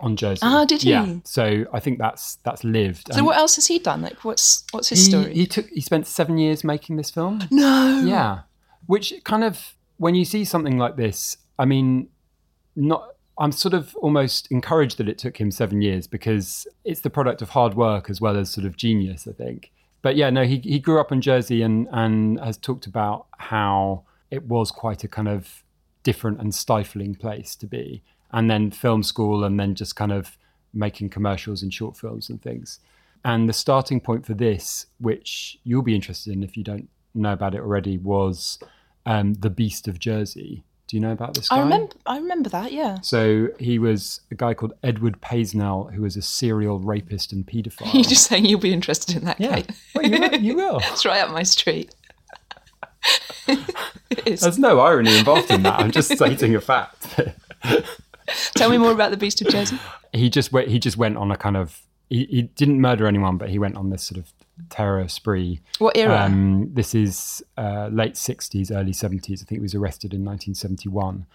on 0.00 0.16
Jersey. 0.16 0.40
Ah, 0.42 0.64
did 0.64 0.80
he? 0.82 0.90
Yeah. 0.90 1.16
So 1.24 1.66
I 1.74 1.80
think 1.80 1.98
that's 1.98 2.36
that's 2.36 2.64
lived. 2.64 3.08
So 3.12 3.18
And 3.18 3.26
what 3.26 3.36
else 3.36 3.56
has 3.56 3.66
he 3.66 3.78
done? 3.78 4.00
Like 4.00 4.24
what's 4.24 4.64
what's 4.70 4.88
his 4.88 5.04
he, 5.04 5.10
story? 5.10 5.34
he 5.34 5.46
took 5.46 5.68
he 5.68 5.80
spent 5.82 6.06
seven 6.06 6.38
years 6.38 6.64
making 6.64 6.96
this 6.96 7.10
film. 7.10 7.40
no. 7.50 8.02
Yeah, 8.06 8.40
which 8.86 9.12
kind 9.24 9.44
of 9.44 9.74
when 9.98 10.14
you 10.14 10.24
see 10.24 10.44
something 10.44 10.78
like 10.78 10.96
this, 10.96 11.36
I 11.58 11.64
mean, 11.66 12.08
not. 12.76 13.10
I'm 13.40 13.52
sort 13.52 13.74
of 13.74 13.94
almost 13.96 14.50
encouraged 14.50 14.98
that 14.98 15.08
it 15.08 15.16
took 15.18 15.36
him 15.40 15.50
seven 15.52 15.80
years 15.82 16.06
because 16.08 16.66
it's 16.84 17.02
the 17.02 17.10
product 17.10 17.40
of 17.42 17.50
hard 17.50 17.74
work 17.74 18.08
as 18.10 18.20
well 18.20 18.36
as 18.36 18.50
sort 18.50 18.66
of 18.66 18.76
genius, 18.76 19.28
I 19.28 19.32
think. 19.32 19.70
But 20.02 20.16
yeah, 20.16 20.30
no, 20.30 20.44
he 20.44 20.58
he 20.58 20.78
grew 20.78 20.98
up 21.00 21.12
in 21.12 21.20
Jersey 21.20 21.62
and 21.62 21.86
and 21.92 22.40
has 22.40 22.56
talked 22.56 22.86
about 22.86 23.26
how 23.36 24.04
it 24.30 24.44
was 24.44 24.70
quite 24.70 25.04
a 25.04 25.08
kind 25.08 25.28
of 25.28 25.64
different 26.02 26.40
and 26.40 26.54
stifling 26.54 27.14
place 27.14 27.54
to 27.56 27.66
be, 27.66 28.02
and 28.32 28.50
then 28.50 28.70
film 28.70 29.02
school, 29.02 29.44
and 29.44 29.58
then 29.58 29.74
just 29.74 29.96
kind 29.96 30.12
of 30.12 30.38
making 30.72 31.08
commercials 31.08 31.62
and 31.62 31.72
short 31.72 31.96
films 31.96 32.28
and 32.28 32.40
things. 32.42 32.80
And 33.24 33.48
the 33.48 33.52
starting 33.52 34.00
point 34.00 34.24
for 34.24 34.34
this, 34.34 34.86
which 35.00 35.58
you'll 35.64 35.82
be 35.82 35.94
interested 35.94 36.32
in 36.32 36.42
if 36.42 36.56
you 36.56 36.62
don't 36.62 36.88
know 37.14 37.32
about 37.32 37.54
it 37.54 37.60
already, 37.60 37.98
was 37.98 38.58
um, 39.06 39.34
the 39.34 39.50
Beast 39.50 39.88
of 39.88 39.98
Jersey. 39.98 40.64
Do 40.86 40.96
you 40.96 41.00
know 41.02 41.12
about 41.12 41.34
this 41.34 41.48
guy? 41.50 41.56
I 41.56 41.60
remember. 41.60 41.92
I 42.06 42.16
remember 42.16 42.48
that. 42.50 42.72
Yeah. 42.72 43.00
So 43.02 43.48
he 43.58 43.78
was 43.78 44.22
a 44.30 44.34
guy 44.34 44.54
called 44.54 44.72
Edward 44.82 45.20
Paisnell, 45.20 45.92
who 45.92 46.02
was 46.02 46.16
a 46.16 46.22
serial 46.22 46.78
rapist 46.78 47.30
and 47.32 47.46
paedophile. 47.46 47.92
You're 47.94 48.04
just 48.04 48.26
saying 48.26 48.46
you'll 48.46 48.60
be 48.60 48.72
interested 48.72 49.16
in 49.16 49.24
that, 49.24 49.38
yeah, 49.38 49.56
Kate. 49.56 49.70
well, 49.94 50.06
you 50.06 50.18
will. 50.18 50.34
You 50.36 50.56
will. 50.62 50.78
it's 50.84 51.04
right 51.04 51.20
up 51.20 51.30
my 51.30 51.42
street. 51.42 51.94
There's 54.24 54.58
no 54.58 54.80
irony 54.80 55.16
involved 55.18 55.50
in 55.50 55.62
that. 55.62 55.80
I'm 55.80 55.90
just 55.90 56.12
stating 56.12 56.54
a 56.54 56.60
fact. 56.60 57.20
Tell 58.54 58.70
me 58.70 58.78
more 58.78 58.92
about 58.92 59.10
the 59.10 59.16
Beast 59.16 59.40
of 59.40 59.48
Jersey. 59.48 59.78
he 60.12 60.30
just 60.30 60.52
went. 60.52 60.68
He 60.68 60.78
just 60.78 60.96
went 60.96 61.16
on 61.16 61.30
a 61.30 61.36
kind 61.36 61.56
of. 61.56 61.82
He, 62.10 62.24
he 62.24 62.42
didn't 62.42 62.80
murder 62.80 63.06
anyone, 63.06 63.36
but 63.36 63.50
he 63.50 63.58
went 63.58 63.76
on 63.76 63.90
this 63.90 64.02
sort 64.02 64.18
of 64.18 64.32
terror 64.70 65.08
spree. 65.08 65.60
What 65.78 65.96
era? 65.96 66.18
Um, 66.20 66.70
this 66.72 66.94
is 66.94 67.42
uh, 67.56 67.88
late 67.92 68.14
60s, 68.14 68.74
early 68.74 68.92
70s. 68.92 69.42
I 69.42 69.44
think 69.44 69.50
he 69.50 69.60
was 69.60 69.74
arrested 69.74 70.14
in 70.14 70.24
1971. 70.24 71.26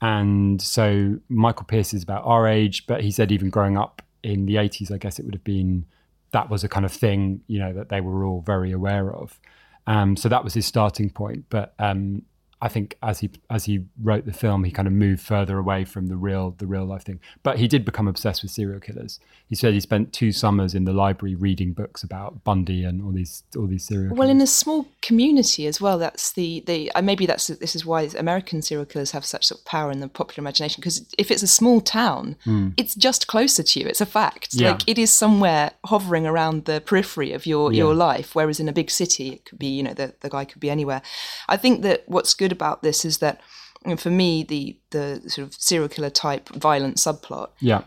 And 0.00 0.62
so 0.62 1.18
Michael 1.28 1.64
Pearce 1.64 1.92
is 1.92 2.02
about 2.02 2.24
our 2.24 2.46
age, 2.46 2.86
but 2.86 3.02
he 3.02 3.10
said 3.10 3.32
even 3.32 3.50
growing 3.50 3.76
up 3.76 4.02
in 4.22 4.46
the 4.46 4.54
80s, 4.54 4.92
I 4.92 4.98
guess 4.98 5.18
it 5.18 5.24
would 5.24 5.34
have 5.34 5.44
been 5.44 5.84
that 6.32 6.48
was 6.48 6.64
a 6.64 6.68
kind 6.68 6.86
of 6.86 6.92
thing, 6.92 7.42
you 7.48 7.58
know, 7.58 7.72
that 7.72 7.88
they 7.88 8.00
were 8.00 8.24
all 8.24 8.40
very 8.40 8.70
aware 8.70 9.12
of. 9.12 9.38
Um, 9.86 10.16
so 10.16 10.28
that 10.28 10.44
was 10.44 10.54
his 10.54 10.66
starting 10.66 11.10
point. 11.10 11.44
But 11.50 11.74
um, 11.78 12.22
I 12.62 12.68
think 12.68 12.96
as 13.02 13.20
he 13.20 13.30
as 13.48 13.64
he 13.64 13.84
wrote 14.02 14.26
the 14.26 14.32
film, 14.32 14.64
he 14.64 14.70
kind 14.70 14.86
of 14.86 14.92
moved 14.92 15.22
further 15.22 15.58
away 15.58 15.84
from 15.84 16.08
the 16.08 16.16
real 16.16 16.50
the 16.58 16.66
real 16.66 16.84
life 16.84 17.04
thing. 17.04 17.20
But 17.42 17.58
he 17.58 17.66
did 17.66 17.84
become 17.84 18.06
obsessed 18.06 18.42
with 18.42 18.50
serial 18.50 18.80
killers. 18.80 19.18
He 19.48 19.54
said 19.54 19.72
he 19.72 19.80
spent 19.80 20.12
two 20.12 20.30
summers 20.30 20.74
in 20.74 20.84
the 20.84 20.92
library 20.92 21.34
reading 21.34 21.72
books 21.72 22.02
about 22.02 22.44
Bundy 22.44 22.84
and 22.84 23.02
all 23.02 23.12
these 23.12 23.44
all 23.56 23.66
these 23.66 23.86
serial. 23.86 24.14
Well, 24.14 24.28
killers. 24.28 24.30
in 24.30 24.40
a 24.42 24.46
small 24.46 24.86
community 25.00 25.66
as 25.66 25.80
well. 25.80 25.98
That's 25.98 26.32
the 26.32 26.62
the 26.66 26.92
uh, 26.92 27.02
maybe 27.02 27.24
that's 27.24 27.46
this 27.46 27.74
is 27.74 27.86
why 27.86 28.02
American 28.18 28.60
serial 28.60 28.84
killers 28.84 29.12
have 29.12 29.24
such 29.24 29.46
sort 29.46 29.60
of 29.60 29.64
power 29.64 29.90
in 29.90 30.00
the 30.00 30.08
popular 30.08 30.42
imagination. 30.42 30.80
Because 30.80 31.06
if 31.16 31.30
it's 31.30 31.42
a 31.42 31.48
small 31.48 31.80
town, 31.80 32.36
it's 32.76 32.94
just 32.94 33.26
closer 33.26 33.62
to 33.62 33.80
you. 33.80 33.86
It's 33.86 34.00
a 34.02 34.06
fact. 34.06 34.52
Yeah. 34.52 34.72
Like 34.72 34.86
it 34.86 34.98
is 34.98 35.10
somewhere 35.10 35.72
hovering 35.86 36.26
around 36.26 36.66
the 36.66 36.80
periphery 36.80 37.32
of 37.32 37.46
your 37.46 37.72
your 37.72 37.94
life. 37.94 38.34
Whereas 38.34 38.60
in 38.60 38.68
a 38.68 38.72
big 38.72 38.90
city, 38.90 39.30
it 39.30 39.44
could 39.46 39.58
be 39.58 39.68
you 39.68 39.82
know 39.82 39.94
the 39.94 40.14
the 40.20 40.28
guy 40.28 40.44
could 40.44 40.60
be 40.60 40.68
anywhere. 40.68 41.00
I 41.48 41.56
think 41.56 41.82
that 41.82 42.04
what's 42.06 42.34
good 42.34 42.49
about 42.52 42.82
this 42.82 43.04
is 43.04 43.18
that. 43.18 43.40
you 43.84 43.90
know, 43.90 43.96
For 43.96 44.10
me, 44.10 44.44
the 44.44 44.78
the 44.90 45.22
sort 45.28 45.48
of 45.48 45.54
serial 45.54 45.88
killer 45.88 46.10
type 46.10 46.48
violent 46.50 46.96
subplot 46.96 47.48
yeah, 47.60 47.84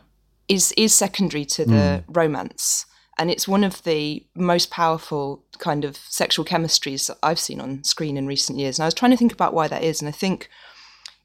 is 0.48 0.74
is 0.75 0.93
secondary 0.93 1.46
to 1.46 1.65
the 1.65 2.03
hmm. 2.05 2.12
romance. 2.12 2.86
And 3.20 3.29
it's 3.29 3.48
one 3.48 3.63
of 3.63 3.84
the 3.84 4.25
most 4.36 4.72
powerful 4.72 5.43
kind 5.60 5.86
of 5.86 5.98
sexual 5.98 6.46
chemistries 6.46 7.08
that 7.08 7.17
I've 7.22 7.39
seen 7.39 7.62
on 7.62 7.84
screen 7.84 8.17
in 8.17 8.25
recent 8.25 8.58
years. 8.58 8.79
And 8.79 8.84
I 8.84 8.88
was 8.88 8.96
trying 8.96 9.12
to 9.12 9.17
think 9.17 9.34
about 9.34 9.53
why 9.53 9.67
that 9.67 9.84
is. 9.84 10.01
And 10.01 10.10
I 10.10 10.12
think 10.12 10.50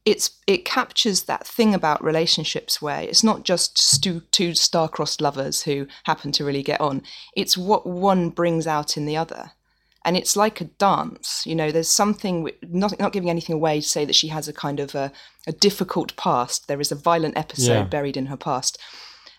it's 0.04 0.30
it 0.46 0.64
captures 0.64 1.22
that 1.22 1.46
thing 1.46 1.74
about 1.74 2.04
relationships 2.04 2.82
where 2.82 3.00
it's 3.00 3.24
not 3.24 3.42
just 3.42 3.78
stu- 3.78 4.22
two 4.32 4.54
star-crossed 4.54 5.20
lovers 5.20 5.62
who 5.62 5.86
happen 6.04 6.30
to 6.32 6.44
really 6.44 6.62
get 6.62 6.80
on. 6.80 7.02
It's 7.34 7.56
what 7.56 7.86
one 7.86 8.30
brings 8.30 8.66
out 8.66 8.96
in 8.96 9.06
the 9.06 9.16
other 9.16 9.52
and 10.08 10.16
it's 10.16 10.36
like 10.36 10.58
a 10.62 10.64
dance 10.64 11.44
you 11.46 11.54
know 11.54 11.70
there's 11.70 11.90
something 11.90 12.50
not, 12.62 12.98
not 12.98 13.12
giving 13.12 13.28
anything 13.28 13.54
away 13.54 13.78
to 13.78 13.86
say 13.86 14.06
that 14.06 14.14
she 14.14 14.28
has 14.28 14.48
a 14.48 14.54
kind 14.54 14.80
of 14.80 14.94
a, 14.94 15.12
a 15.46 15.52
difficult 15.52 16.16
past 16.16 16.66
there 16.66 16.80
is 16.80 16.90
a 16.90 16.94
violent 17.10 17.36
episode 17.36 17.72
Yeah. 17.72 17.84
buried 17.84 18.16
in 18.16 18.26
her 18.26 18.36
past 18.36 18.78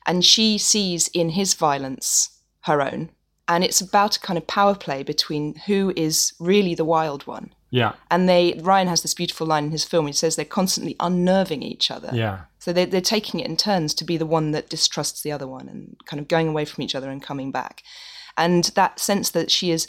and 0.05 0.23
she 0.23 0.59
sees 0.59 1.07
in 1.07 1.29
his 1.31 1.55
violence 1.55 2.29
her 2.61 2.83
own 2.83 3.09
and 3.47 3.63
it's 3.63 3.81
about 3.81 4.17
a 4.17 4.19
kind 4.19 4.37
of 4.37 4.45
power 4.45 4.75
play 4.75 5.01
between 5.01 5.55
who 5.65 5.91
is 5.95 6.33
really 6.39 6.75
the 6.75 6.85
wild 6.85 7.25
one 7.25 7.49
yeah, 7.71 7.93
and 8.09 8.27
they 8.29 8.59
ryan 8.61 8.87
has 8.87 9.01
this 9.01 9.13
beautiful 9.15 9.47
line 9.47 9.65
in 9.65 9.71
his 9.71 9.85
film 9.85 10.05
he 10.07 10.13
says 10.13 10.35
they're 10.35 10.45
constantly 10.45 10.95
unnerving 10.99 11.63
each 11.63 11.89
other 11.89 12.11
yeah. 12.13 12.41
so 12.59 12.71
they're, 12.71 12.85
they're 12.85 13.01
taking 13.01 13.39
it 13.39 13.47
in 13.47 13.57
turns 13.57 13.93
to 13.95 14.03
be 14.05 14.17
the 14.17 14.25
one 14.37 14.51
that 14.51 14.69
distrusts 14.69 15.21
the 15.23 15.31
other 15.31 15.47
one 15.47 15.67
and 15.67 15.95
kind 16.05 16.19
of 16.19 16.27
going 16.27 16.47
away 16.47 16.65
from 16.65 16.83
each 16.83 16.95
other 16.95 17.09
and 17.09 17.21
coming 17.23 17.51
back. 17.51 17.83
And 18.37 18.63
that 18.75 18.99
sense 18.99 19.31
that 19.31 19.51
she 19.51 19.69
is 19.69 19.87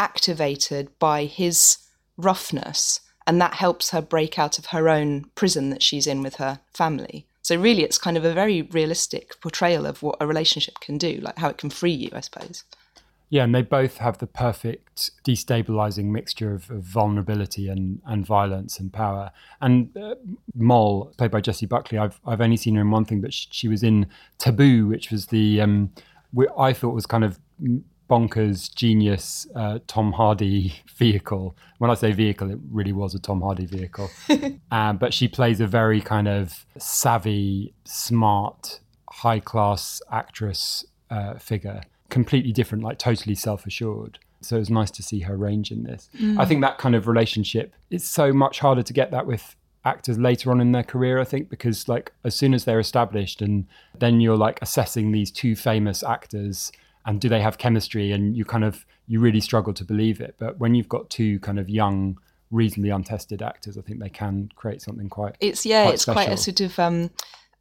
activated 0.00 0.88
by 0.98 1.26
his 1.26 1.78
roughness, 2.16 3.00
and 3.26 3.40
that 3.40 3.54
helps 3.54 3.90
her 3.90 4.00
break 4.00 4.38
out 4.38 4.58
of 4.58 4.66
her 4.66 4.88
own 4.88 5.26
prison 5.36 5.70
that 5.70 5.82
she's 5.82 6.06
in 6.06 6.22
with 6.22 6.36
her 6.36 6.58
family. 6.74 7.26
So, 7.42 7.56
really, 7.56 7.84
it's 7.84 7.98
kind 7.98 8.16
of 8.16 8.24
a 8.24 8.34
very 8.34 8.62
realistic 8.62 9.40
portrayal 9.40 9.86
of 9.86 10.02
what 10.02 10.16
a 10.20 10.26
relationship 10.26 10.80
can 10.80 10.98
do, 10.98 11.20
like 11.22 11.38
how 11.38 11.48
it 11.48 11.58
can 11.58 11.70
free 11.70 11.92
you, 11.92 12.10
I 12.12 12.20
suppose. 12.20 12.64
Yeah, 13.28 13.44
and 13.44 13.54
they 13.54 13.62
both 13.62 13.98
have 13.98 14.18
the 14.18 14.26
perfect 14.26 15.12
destabilizing 15.24 16.06
mixture 16.06 16.52
of, 16.52 16.68
of 16.68 16.82
vulnerability 16.82 17.68
and, 17.68 18.00
and 18.04 18.26
violence 18.26 18.80
and 18.80 18.92
power. 18.92 19.30
And 19.60 19.96
uh, 19.96 20.16
Moll, 20.56 21.14
played 21.16 21.30
by 21.30 21.40
Jessie 21.40 21.66
Buckley, 21.66 21.96
I've 21.96 22.20
I've 22.26 22.40
only 22.40 22.56
seen 22.56 22.74
her 22.74 22.80
in 22.80 22.90
one 22.90 23.04
thing, 23.04 23.20
but 23.20 23.32
she, 23.32 23.46
she 23.52 23.68
was 23.68 23.84
in 23.84 24.06
Taboo, 24.38 24.88
which 24.88 25.12
was 25.12 25.26
the 25.26 25.60
um, 25.60 25.92
I 26.58 26.72
thought 26.72 26.92
was 26.92 27.06
kind 27.06 27.22
of 27.22 27.38
bonkers, 28.10 28.74
genius 28.74 29.46
uh, 29.54 29.78
Tom 29.86 30.12
Hardy 30.12 30.74
vehicle. 30.96 31.56
When 31.78 31.90
I 31.90 31.94
say 31.94 32.12
vehicle, 32.12 32.50
it 32.50 32.58
really 32.70 32.92
was 32.92 33.14
a 33.14 33.18
Tom 33.20 33.40
Hardy 33.40 33.66
vehicle. 33.66 34.10
uh, 34.70 34.92
but 34.94 35.14
she 35.14 35.28
plays 35.28 35.60
a 35.60 35.66
very 35.66 36.00
kind 36.00 36.28
of 36.28 36.66
savvy, 36.76 37.72
smart, 37.84 38.80
high 39.10 39.40
class 39.40 40.02
actress 40.10 40.84
uh, 41.10 41.38
figure, 41.38 41.82
completely 42.08 42.52
different, 42.52 42.84
like 42.84 42.98
totally 42.98 43.34
self 43.34 43.66
assured. 43.66 44.18
So 44.42 44.56
it 44.56 44.60
was 44.60 44.70
nice 44.70 44.90
to 44.92 45.02
see 45.02 45.20
her 45.20 45.36
range 45.36 45.70
in 45.70 45.82
this. 45.82 46.08
I 46.38 46.46
think 46.46 46.62
that 46.62 46.78
kind 46.78 46.94
of 46.94 47.06
relationship 47.06 47.74
is 47.90 48.08
so 48.08 48.32
much 48.32 48.58
harder 48.60 48.82
to 48.82 48.92
get 48.92 49.10
that 49.10 49.26
with 49.26 49.54
actors 49.84 50.18
later 50.18 50.50
on 50.50 50.60
in 50.60 50.72
their 50.72 50.82
career, 50.82 51.18
I 51.18 51.24
think, 51.24 51.50
because 51.50 51.88
like 51.88 52.12
as 52.24 52.34
soon 52.34 52.54
as 52.54 52.64
they're 52.64 52.80
established 52.80 53.42
and 53.42 53.66
then 53.98 54.20
you're 54.20 54.36
like 54.36 54.58
assessing 54.62 55.12
these 55.12 55.30
two 55.30 55.54
famous 55.54 56.02
actors 56.02 56.72
and 57.10 57.20
do 57.20 57.28
they 57.28 57.40
have 57.40 57.58
chemistry 57.58 58.12
and 58.12 58.36
you 58.36 58.44
kind 58.44 58.62
of 58.62 58.86
you 59.08 59.18
really 59.18 59.40
struggle 59.40 59.74
to 59.74 59.84
believe 59.84 60.20
it. 60.20 60.36
But 60.38 60.60
when 60.60 60.76
you've 60.76 60.88
got 60.88 61.10
two 61.10 61.40
kind 61.40 61.58
of 61.58 61.68
young, 61.68 62.20
reasonably 62.52 62.90
untested 62.90 63.42
actors, 63.42 63.76
I 63.76 63.80
think 63.80 63.98
they 63.98 64.08
can 64.08 64.48
create 64.54 64.80
something 64.80 65.08
quite 65.08 65.34
It's 65.40 65.66
yeah, 65.66 65.82
quite 65.82 65.94
it's 65.94 66.04
quite 66.04 66.28
a 66.28 66.36
sort 66.36 66.60
of 66.60 66.78
um, 66.78 67.10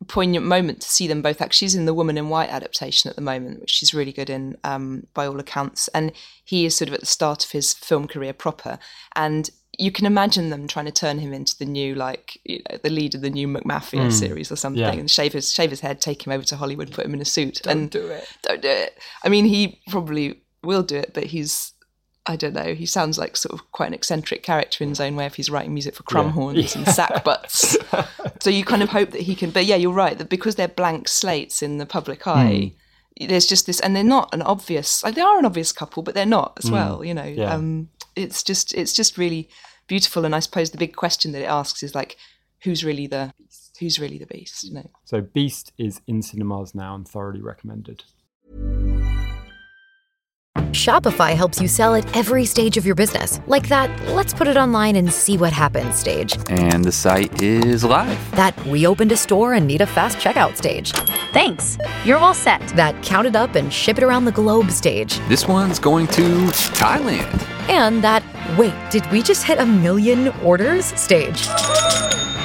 poignant 0.07 0.45
moment 0.45 0.81
to 0.81 0.87
see 0.87 1.07
them 1.07 1.23
both. 1.23 1.41
Actually, 1.41 1.65
she's 1.65 1.73
in 1.73 1.85
the 1.85 1.95
Woman 1.95 2.15
in 2.15 2.29
White 2.29 2.51
adaptation 2.51 3.09
at 3.09 3.15
the 3.15 3.23
moment, 3.23 3.61
which 3.61 3.71
she's 3.71 3.91
really 3.91 4.13
good 4.13 4.29
in 4.29 4.55
um, 4.63 5.07
by 5.15 5.25
all 5.25 5.39
accounts. 5.39 5.87
And 5.95 6.11
he 6.45 6.67
is 6.67 6.75
sort 6.75 6.89
of 6.89 6.93
at 6.93 6.99
the 6.99 7.07
start 7.07 7.43
of 7.43 7.49
his 7.49 7.73
film 7.73 8.07
career 8.07 8.33
proper, 8.33 8.77
and 9.15 9.49
you 9.79 9.91
can 9.91 10.05
imagine 10.05 10.49
them 10.49 10.67
trying 10.67 10.85
to 10.85 10.91
turn 10.91 11.19
him 11.19 11.33
into 11.33 11.57
the 11.57 11.65
new, 11.65 11.95
like 11.95 12.37
you 12.43 12.61
know, 12.69 12.77
the 12.83 12.89
lead 12.89 13.15
of 13.15 13.21
the 13.21 13.29
new 13.29 13.47
McMafia 13.47 14.07
mm. 14.07 14.11
series 14.11 14.51
or 14.51 14.57
something, 14.57 14.81
Yeah. 14.81 14.91
and 14.91 15.09
shave 15.09 15.33
his 15.33 15.51
shave 15.51 15.69
his 15.69 15.79
head, 15.79 16.01
take 16.01 16.27
him 16.27 16.33
over 16.33 16.43
to 16.45 16.57
Hollywood, 16.57 16.91
put 16.91 17.05
him 17.05 17.13
in 17.13 17.21
a 17.21 17.25
suit, 17.25 17.61
don't 17.63 17.77
and 17.77 17.89
do 17.89 18.07
it. 18.07 18.27
don't 18.43 18.61
do 18.61 18.67
it. 18.67 18.99
I 19.23 19.29
mean, 19.29 19.45
he 19.45 19.81
probably 19.89 20.41
will 20.63 20.83
do 20.83 20.97
it, 20.97 21.11
but 21.13 21.25
he's. 21.25 21.73
I 22.25 22.35
don't 22.35 22.53
know. 22.53 22.75
He 22.75 22.85
sounds 22.85 23.17
like 23.17 23.35
sort 23.37 23.53
of 23.53 23.71
quite 23.71 23.87
an 23.87 23.93
eccentric 23.95 24.43
character 24.43 24.83
in 24.83 24.89
his 24.89 24.99
own 24.99 25.15
way 25.15 25.25
if 25.25 25.33
he's 25.33 25.49
writing 25.49 25.73
music 25.73 25.95
for 25.95 26.03
crumhorns 26.03 26.75
and 26.75 26.85
sackbuts. 26.85 27.75
so 28.43 28.51
you 28.51 28.63
kind 28.63 28.83
of 28.83 28.89
hope 28.89 29.11
that 29.11 29.21
he 29.21 29.33
can. 29.33 29.49
But 29.49 29.65
yeah, 29.65 29.77
you're 29.77 29.93
right 29.93 30.15
that 30.15 30.29
because 30.29 30.55
they're 30.55 30.67
blank 30.67 31.07
slates 31.07 31.63
in 31.63 31.79
the 31.79 31.87
public 31.87 32.27
eye, 32.27 32.73
mm. 33.19 33.29
there's 33.29 33.47
just 33.47 33.65
this, 33.65 33.79
and 33.79 33.95
they're 33.95 34.03
not 34.03 34.31
an 34.31 34.43
obvious. 34.43 35.01
Like 35.03 35.15
they 35.15 35.21
are 35.21 35.39
an 35.39 35.45
obvious 35.45 35.71
couple, 35.71 36.03
but 36.03 36.13
they're 36.13 36.25
not 36.25 36.53
as 36.57 36.65
mm. 36.69 36.73
well. 36.73 37.03
You 37.03 37.15
know, 37.15 37.23
Yeah. 37.23 37.53
um, 37.53 37.89
it's 38.15 38.43
just 38.43 38.75
it's 38.75 38.93
just 38.93 39.17
really 39.17 39.49
beautiful. 39.89 40.23
And 40.23 40.33
I 40.33 40.39
suppose 40.39 40.71
the 40.71 40.77
big 40.77 40.95
question 40.95 41.33
that 41.33 41.41
it 41.41 41.45
asks 41.47 41.83
is 41.83 41.93
like, 41.93 42.15
who's 42.63 42.85
really 42.85 43.07
the 43.07 43.33
who's 43.79 43.99
really 43.99 44.17
the 44.17 44.25
beast? 44.25 44.63
You 44.63 44.75
know. 44.75 44.89
So 45.03 45.19
Beast 45.21 45.73
is 45.77 45.99
in 46.07 46.21
cinemas 46.21 46.73
now 46.73 46.95
and 46.95 47.05
thoroughly 47.07 47.41
recommended. 47.41 48.03
Shopify 50.71 51.35
helps 51.35 51.59
you 51.59 51.67
sell 51.67 51.95
at 51.95 52.15
every 52.15 52.45
stage 52.45 52.77
of 52.77 52.85
your 52.85 52.93
business. 52.93 53.41
Like 53.47 53.67
that, 53.69 53.89
let's 54.09 54.33
put 54.33 54.47
it 54.47 54.55
online 54.55 54.95
and 54.97 55.11
see 55.11 55.35
what 55.35 55.51
happens 55.51 55.95
stage. 55.95 56.37
And 56.47 56.85
the 56.85 56.91
site 56.91 57.41
is 57.41 57.83
live. 57.83 58.31
That 58.35 58.55
we 58.67 58.85
opened 58.85 59.11
a 59.11 59.17
store 59.17 59.53
and 59.53 59.65
need 59.65 59.81
a 59.81 59.87
fast 59.87 60.19
checkout 60.19 60.57
stage. 60.57 60.91
Thanks. 61.33 61.77
You're 62.05 62.19
all 62.19 62.35
set. 62.35 62.61
That 62.69 63.01
count 63.03 63.25
it 63.25 63.35
up 63.35 63.55
and 63.55 63.73
ship 63.73 63.97
it 63.97 64.03
around 64.03 64.25
the 64.25 64.31
globe 64.31 64.69
stage. 64.69 65.17
This 65.27 65.47
one's 65.47 65.79
going 65.79 66.05
to 66.07 66.21
Thailand. 66.77 67.47
And 67.67 68.03
that, 68.03 68.23
wait, 68.59 68.75
did 68.91 69.09
we 69.09 69.23
just 69.23 69.45
hit 69.45 69.57
a 69.57 69.65
million 69.65 70.27
orders 70.43 70.87
stage? 70.99 71.47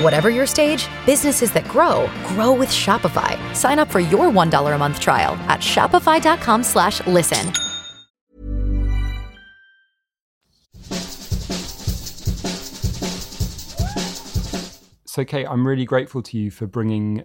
Whatever 0.00 0.30
your 0.30 0.46
stage, 0.46 0.86
businesses 1.04 1.50
that 1.52 1.66
grow, 1.66 2.08
grow 2.28 2.52
with 2.52 2.68
Shopify. 2.68 3.36
Sign 3.52 3.80
up 3.80 3.90
for 3.90 3.98
your 3.98 4.26
$1 4.30 4.74
a 4.74 4.78
month 4.78 5.00
trial 5.00 5.34
at 5.48 5.58
shopify.com 5.58 6.62
slash 6.62 7.04
listen. 7.08 7.52
So 15.04 15.24
Kate, 15.24 15.46
I'm 15.48 15.66
really 15.66 15.84
grateful 15.84 16.22
to 16.22 16.38
you 16.38 16.50
for 16.50 16.66
bringing 16.66 17.24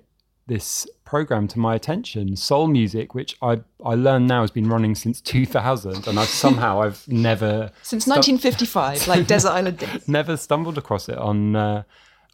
this 0.50 0.86
program 1.06 1.48
to 1.48 1.60
my 1.60 1.76
attention, 1.76 2.36
soul 2.36 2.68
music, 2.68 3.16
which 3.16 3.38
I 3.42 3.62
I 3.84 3.96
learn 3.96 4.28
now 4.28 4.42
has 4.42 4.52
been 4.52 4.68
running 4.68 4.96
since 4.96 5.22
2000, 5.36 6.08
and 6.08 6.20
I've 6.20 6.28
somehow 6.28 6.82
I've 6.82 7.08
never 7.08 7.72
Since 7.84 8.06
1955, 8.08 9.08
like 9.08 9.28
Desert 9.34 9.52
Island 9.52 9.78
Discs. 9.78 10.08
never 10.08 10.36
stumbled 10.36 10.78
across 10.78 11.08
it 11.08 11.18
on 11.18 11.56
uh, 11.56 11.84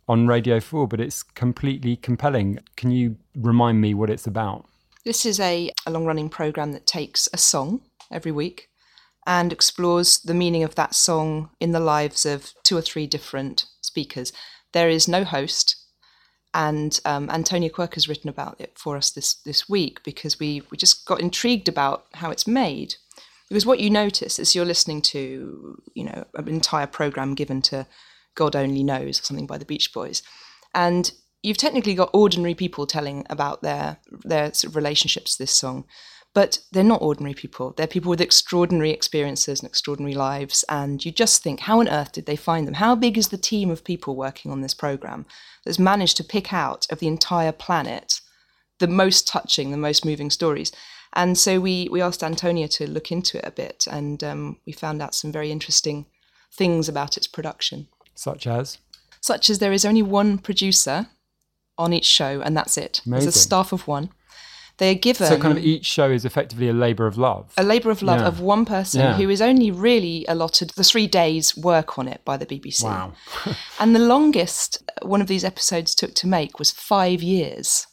on 0.08 0.26
Radio 0.26 0.60
Four, 0.60 0.88
but 0.88 1.00
it's 1.00 1.22
completely 1.22 1.96
compelling. 1.96 2.60
Can 2.76 2.90
you 2.90 3.18
remind 3.36 3.82
me 3.82 3.94
what 3.94 4.10
it's 4.10 4.26
about? 4.26 4.66
This 5.04 5.24
is 5.24 5.40
a, 5.40 5.70
a 5.86 5.92
long 5.92 6.06
running 6.06 6.30
program 6.30 6.72
that 6.72 6.88
takes 6.88 7.30
a 7.32 7.38
song 7.38 7.82
every 8.12 8.32
week 8.32 8.70
and 9.28 9.52
explores 9.52 10.20
the 10.20 10.34
meaning 10.34 10.64
of 10.64 10.76
that 10.76 10.96
song 10.96 11.50
in 11.60 11.72
the 11.72 11.80
lives 11.80 12.26
of 12.26 12.54
two 12.64 12.78
or 12.78 12.82
three 12.82 13.08
different 13.08 13.66
speakers. 13.82 14.34
There 14.72 14.90
is 14.90 15.08
no 15.08 15.24
host, 15.24 15.76
and 16.56 17.02
um, 17.04 17.30
Antonia 17.30 17.70
Quirke 17.70 17.96
has 17.96 18.08
written 18.08 18.30
about 18.30 18.56
it 18.62 18.72
for 18.80 18.96
us 18.96 19.12
this, 19.12 19.34
this 19.34 19.68
week 19.68 20.02
because 20.04 20.40
we, 20.40 20.62
we 20.72 20.78
just 20.78 21.06
got 21.06 21.20
intrigued 21.20 21.68
about 21.68 22.06
how 22.14 22.32
it's 22.32 22.48
made. 22.48 22.96
Because 23.50 23.66
what 23.66 23.82
you 23.82 23.90
notice 23.90 24.40
is 24.40 24.56
you're 24.56 24.64
listening 24.64 25.02
to, 25.04 25.82
you 25.94 26.06
know, 26.06 26.24
an 26.36 26.48
entire 26.48 26.88
program 26.88 27.36
given 27.36 27.62
to 27.64 27.86
God 28.36 28.56
Only 28.56 28.84
Knows 28.84 29.20
or 29.20 29.24
something 29.24 29.46
by 29.46 29.58
the 29.58 29.66
Beach 29.66 29.94
Boys. 29.94 30.24
And 30.74 31.12
you've 31.44 31.58
technically 31.58 31.94
got 31.94 32.10
ordinary 32.14 32.56
people 32.56 32.88
telling 32.88 33.26
about 33.30 33.62
their 33.62 33.98
their 34.24 34.54
sort 34.54 34.72
of 34.72 34.78
relationships 34.78 35.34
to 35.34 35.44
this 35.44 35.52
song, 35.52 35.84
but 36.36 36.60
they're 36.74 36.84
not 36.84 37.02
ordinary 37.02 37.34
people. 37.34 37.74
They're 37.76 37.88
people 37.88 38.10
with 38.10 38.20
extraordinary 38.20 38.92
experiences 38.92 39.62
and 39.62 39.70
extraordinary 39.70 40.14
lives. 40.14 40.66
And 40.68 41.04
you 41.04 41.12
just 41.12 41.42
think, 41.42 41.62
how 41.62 41.80
on 41.80 41.88
earth 41.88 42.12
did 42.12 42.26
they 42.26 42.36
find 42.36 42.68
them? 42.68 42.76
How 42.76 42.94
big 42.94 43.18
is 43.18 43.30
the 43.30 43.38
team 43.38 43.72
of 43.72 43.86
people 43.86 44.18
working 44.18 44.52
on 44.52 44.60
this 44.60 44.74
program 44.74 45.26
that's 45.64 45.80
managed 45.80 46.18
to 46.18 46.26
pick 46.26 46.54
out 46.54 46.86
of 46.92 47.00
the 47.00 47.08
entire 47.08 47.54
planet 47.54 48.20
the 48.80 48.88
most 48.88 49.26
touching, 49.26 49.72
the 49.72 49.78
most 49.78 50.04
moving 50.04 50.30
stories? 50.30 50.74
And 51.14 51.38
so 51.38 51.62
we 51.62 51.88
we 51.90 52.02
asked 52.02 52.22
Antonia 52.22 52.68
to 52.68 52.86
look 52.86 53.14
into 53.14 53.38
it 53.38 53.46
a 53.48 53.52
bit, 53.52 53.88
and 53.90 54.22
um, 54.22 54.58
we 54.68 54.74
found 54.74 55.02
out 55.02 55.16
some 55.16 55.32
very 55.32 55.50
interesting 55.50 56.06
things 56.52 56.90
about 56.90 57.16
its 57.16 57.28
production, 57.28 57.88
Such 58.14 58.46
as 58.46 58.78
such 59.22 59.50
as 59.50 59.60
there 59.60 59.72
is 59.72 59.86
only 59.86 60.02
one 60.02 60.38
producer 60.38 61.08
on 61.78 61.94
each 61.94 62.06
show, 62.06 62.42
and 62.42 62.58
that's 62.58 62.78
it. 62.78 63.02
There's 63.06 63.26
a 63.26 63.32
staff 63.32 63.72
of 63.72 63.88
one. 63.88 64.10
They 64.78 64.92
are 64.92 64.96
given 64.96 65.28
so, 65.28 65.38
kind 65.40 65.58
of 65.58 65.64
each 65.64 65.86
show 65.86 66.12
is 66.12 66.26
effectively 66.26 66.68
a 66.68 66.74
labour 66.74 67.08
of 67.08 67.18
love. 67.18 67.54
a 67.58 67.64
labour 67.64 67.92
of 67.92 68.02
love 68.02 68.20
Yeah. 68.20 68.28
of 68.28 68.42
one 68.42 68.66
person 68.66 69.00
Yeah. 69.00 69.14
who 69.16 69.30
is 69.30 69.42
only 69.42 69.72
really 69.72 70.26
allotted 70.28 70.72
the 70.72 70.84
three 70.84 71.08
days' 71.08 71.56
work 71.56 71.98
on 71.98 72.08
it 72.10 72.22
by 72.26 72.36
the 72.36 72.46
BBC. 72.46 72.84
Wow. 72.84 73.14
and 73.80 73.96
the 73.96 74.00
longest 74.00 74.84
one 75.02 75.22
of 75.22 75.28
these 75.28 75.46
episodes 75.46 75.96
took 75.96 76.14
to 76.16 76.28
make 76.28 76.60
was 76.60 76.72
five 76.72 77.24
years. 77.24 77.88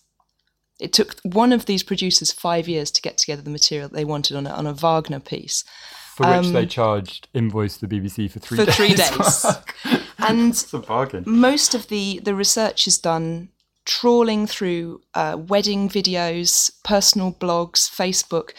It 0.81 0.93
took 0.93 1.21
one 1.23 1.53
of 1.53 1.67
these 1.67 1.85
producers 1.85 2.33
five 2.33 2.67
years 2.69 2.91
to 2.91 3.01
get 3.03 3.17
together 3.17 3.43
the 3.43 3.51
material 3.51 3.89
they 3.89 4.05
wanted 4.05 4.37
on 4.37 4.47
a, 4.49 4.51
on 4.51 4.67
a 4.67 4.73
Wagner 4.75 5.21
piece 5.21 5.63
For 6.17 6.27
which 6.27 6.49
they 6.49 6.67
charged 6.67 7.29
invoice 7.33 7.77
the 7.77 7.87
BBC 7.87 8.29
for 8.29 8.41
three 8.41 8.59
Um, 8.59 8.67
for 8.67 8.71
days. 8.73 8.77
three 8.77 8.95
days. 8.97 9.47
and 10.19 10.51
it's 10.51 10.75
a 10.75 10.81
bargain. 10.81 11.23
most 11.27 11.75
of 11.77 11.87
the 11.87 12.21
the 12.25 12.35
research 12.35 12.89
is 12.89 12.99
done 12.99 13.51
trawling 13.85 14.47
through 14.47 15.01
uh, 15.15 15.37
wedding 15.39 15.89
videos, 15.89 16.71
personal 16.85 17.33
blogs, 17.33 17.91
Facebook, 17.91 18.51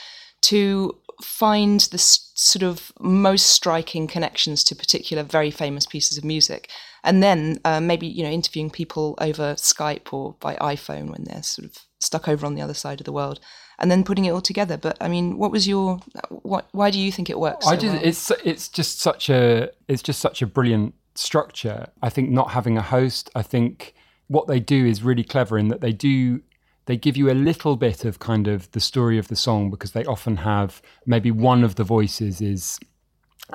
to 0.41 0.97
find 1.21 1.81
the 1.91 1.95
s- 1.95 2.31
sort 2.35 2.63
of 2.63 2.91
most 2.99 3.47
striking 3.47 4.07
connections 4.07 4.63
to 4.65 4.75
particular 4.75 5.23
very 5.23 5.51
famous 5.51 5.85
pieces 5.85 6.17
of 6.17 6.23
music, 6.23 6.69
and 7.03 7.23
then 7.23 7.59
uh, 7.65 7.79
maybe 7.79 8.07
you 8.07 8.23
know 8.23 8.29
interviewing 8.29 8.69
people 8.69 9.15
over 9.19 9.53
Skype 9.55 10.11
or 10.11 10.35
by 10.39 10.55
iPhone 10.55 11.09
when 11.09 11.23
they're 11.23 11.43
sort 11.43 11.65
of 11.67 11.77
stuck 11.99 12.27
over 12.27 12.45
on 12.45 12.55
the 12.55 12.61
other 12.61 12.73
side 12.73 12.99
of 12.99 13.05
the 13.05 13.13
world, 13.13 13.39
and 13.79 13.89
then 13.89 14.03
putting 14.03 14.25
it 14.25 14.31
all 14.31 14.41
together. 14.41 14.77
But 14.77 14.97
I 14.99 15.07
mean, 15.07 15.37
what 15.37 15.51
was 15.51 15.67
your 15.67 15.99
what? 16.29 16.67
Why 16.71 16.91
do 16.91 16.99
you 16.99 17.11
think 17.11 17.29
it 17.29 17.39
works? 17.39 17.65
I 17.65 17.75
so 17.75 17.81
just 17.81 17.93
well? 17.93 18.05
it's 18.05 18.31
it's 18.43 18.69
just 18.69 18.99
such 18.99 19.29
a 19.29 19.69
it's 19.87 20.03
just 20.03 20.19
such 20.19 20.41
a 20.41 20.47
brilliant 20.47 20.95
structure. 21.15 21.87
I 22.01 22.09
think 22.09 22.29
not 22.29 22.51
having 22.51 22.77
a 22.77 22.81
host, 22.81 23.29
I 23.35 23.43
think 23.43 23.93
what 24.33 24.47
they 24.47 24.59
do 24.59 24.85
is 24.85 25.03
really 25.03 25.23
clever 25.23 25.57
in 25.57 25.67
that 25.69 25.81
they 25.81 25.91
do 25.91 26.41
they 26.85 26.97
give 26.97 27.15
you 27.15 27.29
a 27.29 27.33
little 27.49 27.77
bit 27.77 28.03
of 28.03 28.19
kind 28.19 28.47
of 28.47 28.69
the 28.71 28.79
story 28.79 29.17
of 29.17 29.29
the 29.29 29.35
song 29.35 29.69
because 29.69 29.93
they 29.93 30.03
often 30.03 30.37
have 30.37 30.81
maybe 31.05 31.31
one 31.31 31.63
of 31.63 31.75
the 31.75 31.83
voices 31.83 32.41
is 32.41 32.77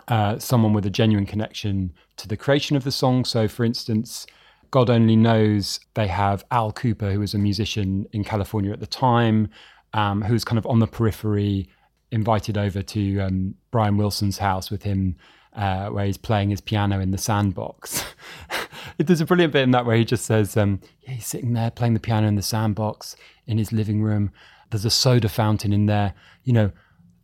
uh, 0.08 0.38
someone 0.38 0.72
with 0.72 0.86
a 0.86 0.90
genuine 0.90 1.26
connection 1.26 1.92
to 2.16 2.26
the 2.26 2.36
creation 2.36 2.74
of 2.76 2.84
the 2.84 2.92
song. 2.92 3.26
So, 3.26 3.46
for 3.46 3.64
instance, 3.64 4.26
God 4.70 4.88
Only 4.88 5.16
Knows, 5.16 5.80
they 5.94 6.06
have 6.06 6.44
Al 6.50 6.72
Kooper, 6.72 7.12
who 7.12 7.20
was 7.20 7.34
a 7.34 7.38
musician 7.38 8.06
in 8.12 8.24
California 8.24 8.72
at 8.72 8.80
the 8.80 8.86
time, 8.86 9.48
um, 9.92 10.20
was 10.30 10.44
kind 10.44 10.58
of 10.58 10.66
on 10.66 10.78
the 10.78 10.86
periphery, 10.86 11.68
invited 12.10 12.56
over 12.56 12.82
to 12.82 13.20
um, 13.20 13.54
Brian 13.70 13.96
Wilson's 13.96 14.38
house 14.38 14.70
with 14.70 14.82
him, 14.82 15.16
uh, 15.58 15.88
where 15.88 16.06
he's 16.06 16.16
playing 16.16 16.50
his 16.50 16.60
piano 16.60 17.00
in 17.00 17.10
the 17.10 17.18
sandbox. 17.18 18.04
There's 18.96 19.20
a 19.20 19.26
brilliant 19.26 19.52
bit 19.52 19.62
in 19.62 19.72
that 19.72 19.84
where 19.84 19.96
he 19.96 20.04
just 20.04 20.24
says, 20.24 20.56
um, 20.56 20.80
yeah, 21.02 21.14
he's 21.14 21.26
sitting 21.26 21.52
there 21.52 21.70
playing 21.70 21.94
the 21.94 22.00
piano 22.00 22.28
in 22.28 22.36
the 22.36 22.42
sandbox 22.42 23.16
in 23.46 23.58
his 23.58 23.72
living 23.72 24.00
room. 24.00 24.30
There's 24.70 24.84
a 24.84 24.90
soda 24.90 25.28
fountain 25.28 25.72
in 25.72 25.86
there. 25.86 26.14
You 26.44 26.52
know, 26.52 26.72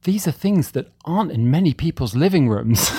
these 0.03 0.27
are 0.27 0.33
things 0.33 0.73
that 0.73 0.91
aren't 1.05 1.31
in 1.31 1.49
many 1.49 1.75
people's 1.75 2.17
living 2.17 2.49
rooms. 2.49 2.91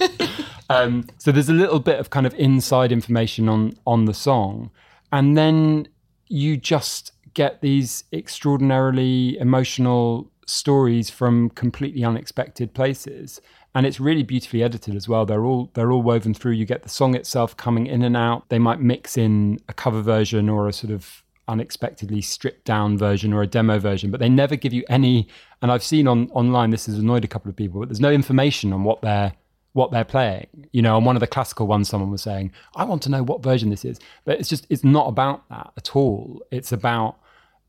um, 0.70 1.06
so 1.16 1.32
there's 1.32 1.48
a 1.48 1.54
little 1.54 1.80
bit 1.80 1.98
of 1.98 2.10
kind 2.10 2.26
of 2.26 2.34
inside 2.34 2.92
information 2.92 3.48
on 3.48 3.72
on 3.86 4.04
the 4.04 4.14
song, 4.14 4.70
and 5.10 5.36
then 5.36 5.88
you 6.26 6.58
just 6.58 7.12
get 7.32 7.62
these 7.62 8.04
extraordinarily 8.12 9.38
emotional 9.38 10.30
stories 10.46 11.08
from 11.10 11.50
completely 11.50 12.04
unexpected 12.04 12.74
places 12.74 13.40
and 13.74 13.86
it's 13.86 14.00
really 14.00 14.22
beautifully 14.22 14.62
edited 14.62 14.94
as 14.94 15.08
well. 15.08 15.26
They're 15.26 15.44
all 15.44 15.70
they're 15.74 15.92
all 15.92 16.02
woven 16.02 16.34
through. 16.34 16.52
You 16.52 16.64
get 16.64 16.82
the 16.82 16.88
song 16.88 17.14
itself 17.14 17.56
coming 17.56 17.86
in 17.86 18.02
and 18.02 18.16
out. 18.16 18.48
They 18.48 18.58
might 18.58 18.80
mix 18.80 19.16
in 19.16 19.58
a 19.68 19.74
cover 19.74 20.02
version 20.02 20.48
or 20.48 20.68
a 20.68 20.72
sort 20.72 20.92
of 20.92 21.22
unexpectedly 21.46 22.20
stripped 22.20 22.64
down 22.66 22.98
version 22.98 23.32
or 23.32 23.40
a 23.40 23.46
demo 23.46 23.78
version 23.78 24.10
but 24.10 24.20
they 24.20 24.28
never 24.28 24.54
give 24.54 24.74
you 24.74 24.84
any 24.90 25.26
and 25.62 25.72
i've 25.72 25.82
seen 25.82 26.06
on 26.06 26.28
online 26.32 26.68
this 26.68 26.84
has 26.84 26.98
annoyed 26.98 27.24
a 27.24 27.26
couple 27.26 27.48
of 27.48 27.56
people 27.56 27.80
but 27.80 27.88
there's 27.88 28.02
no 28.02 28.12
information 28.12 28.70
on 28.70 28.84
what 28.84 29.00
they're 29.00 29.32
what 29.78 29.90
they're 29.92 30.04
playing. 30.04 30.46
You 30.72 30.82
know 30.82 30.96
on 30.96 31.04
one 31.04 31.16
of 31.16 31.20
the 31.20 31.26
classical 31.26 31.66
ones 31.66 31.88
someone 31.88 32.10
was 32.10 32.22
saying 32.22 32.52
i 32.76 32.84
want 32.84 33.02
to 33.02 33.10
know 33.10 33.22
what 33.22 33.42
version 33.42 33.70
this 33.70 33.84
is. 33.84 33.98
But 34.24 34.40
it's 34.40 34.48
just 34.48 34.66
it's 34.68 34.84
not 34.84 35.06
about 35.06 35.48
that 35.48 35.72
at 35.76 35.94
all. 35.96 36.42
It's 36.50 36.72
about 36.72 37.18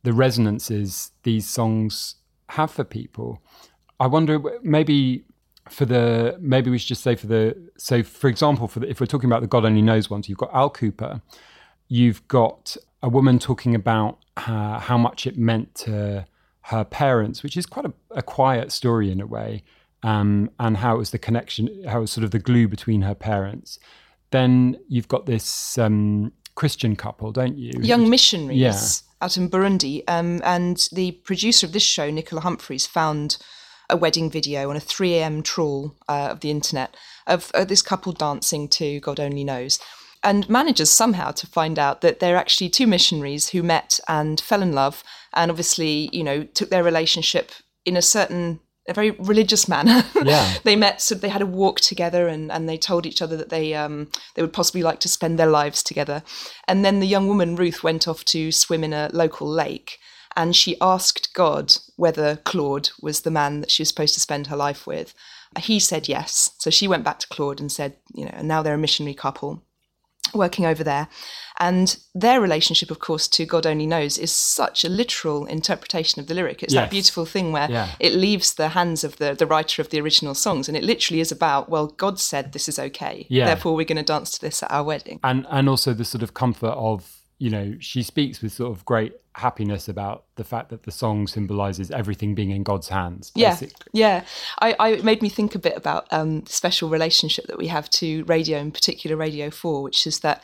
the 0.03 0.13
resonances 0.13 1.11
these 1.23 1.47
songs 1.47 2.15
have 2.49 2.71
for 2.71 2.83
people. 2.83 3.41
I 3.99 4.07
wonder 4.07 4.41
maybe 4.63 5.23
for 5.69 5.85
the 5.85 6.35
maybe 6.39 6.69
we 6.69 6.77
should 6.77 6.87
just 6.89 7.03
say 7.03 7.15
for 7.15 7.27
the 7.27 7.55
so 7.77 8.03
for 8.03 8.27
example 8.27 8.67
for 8.67 8.79
the, 8.79 8.89
if 8.89 8.99
we're 8.99 9.05
talking 9.05 9.29
about 9.29 9.41
the 9.41 9.47
god 9.47 9.65
only 9.65 9.81
knows 9.81 10.09
ones 10.09 10.27
you've 10.27 10.37
got 10.37 10.53
al 10.53 10.69
kooper 10.69 11.21
you've 11.87 12.27
got 12.27 12.75
a 13.01 13.09
woman 13.09 13.39
talking 13.39 13.75
about 13.75 14.17
uh, 14.37 14.79
how 14.79 14.97
much 14.97 15.25
it 15.27 15.37
meant 15.37 15.73
to 15.75 16.25
her 16.63 16.83
parents 16.83 17.43
which 17.43 17.55
is 17.57 17.65
quite 17.65 17.85
a, 17.85 17.93
a 18.11 18.21
quiet 18.21 18.71
story 18.71 19.11
in 19.11 19.21
a 19.21 19.25
way 19.27 19.63
um, 20.03 20.49
and 20.59 20.77
how 20.77 20.95
it 20.95 20.97
was 20.97 21.11
the 21.11 21.17
connection 21.19 21.67
how 21.87 21.97
it 21.99 22.01
was 22.01 22.11
sort 22.11 22.23
of 22.23 22.31
the 22.31 22.39
glue 22.39 22.67
between 22.67 23.01
her 23.01 23.15
parents 23.15 23.79
then 24.31 24.77
you've 24.87 25.07
got 25.07 25.25
this 25.25 25.77
um, 25.77 26.31
christian 26.55 26.95
couple 26.95 27.31
don't 27.31 27.57
you 27.57 27.71
young 27.81 28.09
missionaries 28.09 28.57
Yeah. 28.57 28.75
out 29.25 29.37
in 29.37 29.49
Burundi. 29.49 30.03
Um, 30.07 30.41
and 30.43 30.87
the 30.93 31.11
producer 31.11 31.65
of 31.65 31.73
this 31.73 31.83
show, 31.83 32.09
Nicola 32.09 32.41
Humphreys, 32.41 32.85
found 32.87 33.37
a 33.89 33.97
wedding 33.97 34.29
video 34.29 34.69
on 34.69 34.75
a 34.75 34.79
3 34.79 35.15
a.m. 35.15 35.41
trawl 35.43 35.95
uh, 36.07 36.29
of 36.31 36.41
the 36.41 36.51
internet 36.51 36.95
of 37.27 37.51
uh, 37.53 37.63
this 37.63 37.81
couple 37.81 38.11
dancing 38.11 38.67
to 38.69 38.99
God 38.99 39.19
Only 39.19 39.43
Knows. 39.43 39.79
And 40.23 40.49
manages 40.49 40.89
somehow 40.89 41.31
to 41.31 41.47
find 41.47 41.79
out 41.79 42.01
that 42.01 42.19
they're 42.19 42.35
actually 42.35 42.69
two 42.69 42.87
missionaries 42.87 43.49
who 43.49 43.63
met 43.63 43.99
and 44.07 44.41
fell 44.41 44.61
in 44.61 44.73
love, 44.73 45.01
and 45.33 45.49
obviously, 45.49 46.09
you 46.11 46.23
know, 46.23 46.43
took 46.43 46.69
their 46.69 46.83
relationship 46.83 47.51
in 47.85 47.95
a 47.95 48.01
certain, 48.01 48.59
a 48.89 48.93
very 48.93 49.11
religious 49.11 49.69
manner. 49.69 50.03
Yeah. 50.25 50.55
they 50.65 50.75
met, 50.75 51.01
so 51.01 51.15
they 51.15 51.29
had 51.29 51.41
a 51.41 51.45
walk 51.45 51.79
together, 51.79 52.27
and, 52.27 52.51
and 52.51 52.67
they 52.67 52.77
told 52.77 53.05
each 53.05 53.21
other 53.21 53.37
that 53.37 53.47
they 53.47 53.73
um, 53.73 54.09
they 54.35 54.41
would 54.41 54.51
possibly 54.51 54.83
like 54.83 54.99
to 55.01 55.07
spend 55.07 55.39
their 55.39 55.47
lives 55.47 55.81
together. 55.81 56.21
And 56.67 56.83
then 56.83 56.99
the 56.99 57.07
young 57.07 57.29
woman 57.29 57.55
Ruth 57.55 57.81
went 57.81 58.05
off 58.05 58.25
to 58.25 58.51
swim 58.51 58.83
in 58.83 58.91
a 58.91 59.09
local 59.13 59.47
lake, 59.47 59.99
and 60.35 60.55
she 60.55 60.77
asked 60.79 61.33
God 61.33 61.75
whether 61.95 62.37
Claude 62.37 62.89
was 63.01 63.21
the 63.21 63.31
man 63.31 63.61
that 63.61 63.71
she 63.71 63.81
was 63.81 63.89
supposed 63.89 64.13
to 64.13 64.19
spend 64.21 64.47
her 64.47 64.55
life 64.57 64.85
with. 64.87 65.13
He 65.59 65.79
said 65.79 66.07
yes, 66.07 66.51
so 66.59 66.69
she 66.69 66.87
went 66.87 67.03
back 67.03 67.19
to 67.19 67.27
Claude 67.27 67.59
and 67.59 67.71
said, 67.71 67.95
you 68.13 68.25
know, 68.25 68.31
and 68.33 68.47
now 68.47 68.61
they're 68.61 68.75
a 68.75 68.77
missionary 68.77 69.15
couple 69.15 69.63
working 70.35 70.63
over 70.65 70.83
there. 70.83 71.07
And 71.59 71.97
their 72.13 72.39
relationship, 72.39 72.91
of 72.91 72.99
course, 72.99 73.27
to 73.29 73.45
God 73.45 73.65
Only 73.65 73.87
Knows 73.87 74.17
is 74.19 74.31
such 74.31 74.85
a 74.85 74.89
literal 74.89 75.45
interpretation 75.45 76.21
of 76.21 76.27
the 76.27 76.35
lyric. 76.35 76.61
It's 76.61 76.73
Yes. 76.73 76.83
that 76.83 76.91
beautiful 76.91 77.25
thing 77.25 77.51
where 77.51 77.69
Yeah. 77.69 77.89
it 77.99 78.13
leaves 78.13 78.53
the 78.53 78.69
hands 78.69 79.03
of 79.03 79.17
the, 79.17 79.33
the 79.33 79.47
writer 79.47 79.81
of 79.81 79.89
the 79.89 79.99
original 79.99 80.35
songs. 80.35 80.67
And 80.67 80.77
it 80.77 80.83
literally 80.83 81.19
is 81.19 81.31
about, 81.31 81.67
well, 81.69 81.87
God 81.87 82.19
said 82.19 82.53
this 82.53 82.69
is 82.69 82.77
okay. 82.77 83.25
Yeah. 83.29 83.45
Therefore, 83.45 83.75
we're 83.75 83.85
going 83.85 83.97
to 83.97 84.03
dance 84.03 84.29
to 84.33 84.41
this 84.41 84.61
at 84.61 84.71
our 84.71 84.83
wedding. 84.83 85.19
and 85.23 85.47
and 85.49 85.67
also 85.67 85.93
the 85.93 86.05
sort 86.05 86.21
of 86.23 86.33
comfort 86.33 86.73
of 86.77 87.15
you 87.41 87.49
know, 87.49 87.73
she 87.79 88.03
speaks 88.03 88.41
with 88.41 88.51
sort 88.51 88.69
of 88.77 88.83
great 88.83 89.13
happiness 89.39 89.89
about 89.89 90.25
the 90.35 90.43
fact 90.43 90.69
that 90.69 90.83
the 90.83 90.91
song 90.91 91.27
symbolizes 91.27 91.91
everything 91.91 92.35
being 92.35 92.51
in 92.51 92.63
God's 92.63 92.89
hands. 92.89 93.31
Basically. 93.31 93.75
Yeah, 93.91 94.17
yeah. 94.17 94.25
I, 94.59 94.75
I 94.79 94.89
it 94.99 95.03
made 95.03 95.21
me 95.21 95.29
think 95.29 95.55
a 95.55 95.59
bit 95.59 95.75
about 95.75 96.07
um, 96.11 96.41
the 96.41 96.51
special 96.51 96.89
relationship 96.89 97.47
that 97.47 97.57
we 97.57 97.67
have 97.67 97.89
to 98.01 98.23
radio, 98.25 98.59
in 98.59 98.71
particular 98.71 99.17
Radio 99.17 99.49
Four, 99.49 99.81
which 99.81 100.05
is 100.05 100.19
that 100.19 100.43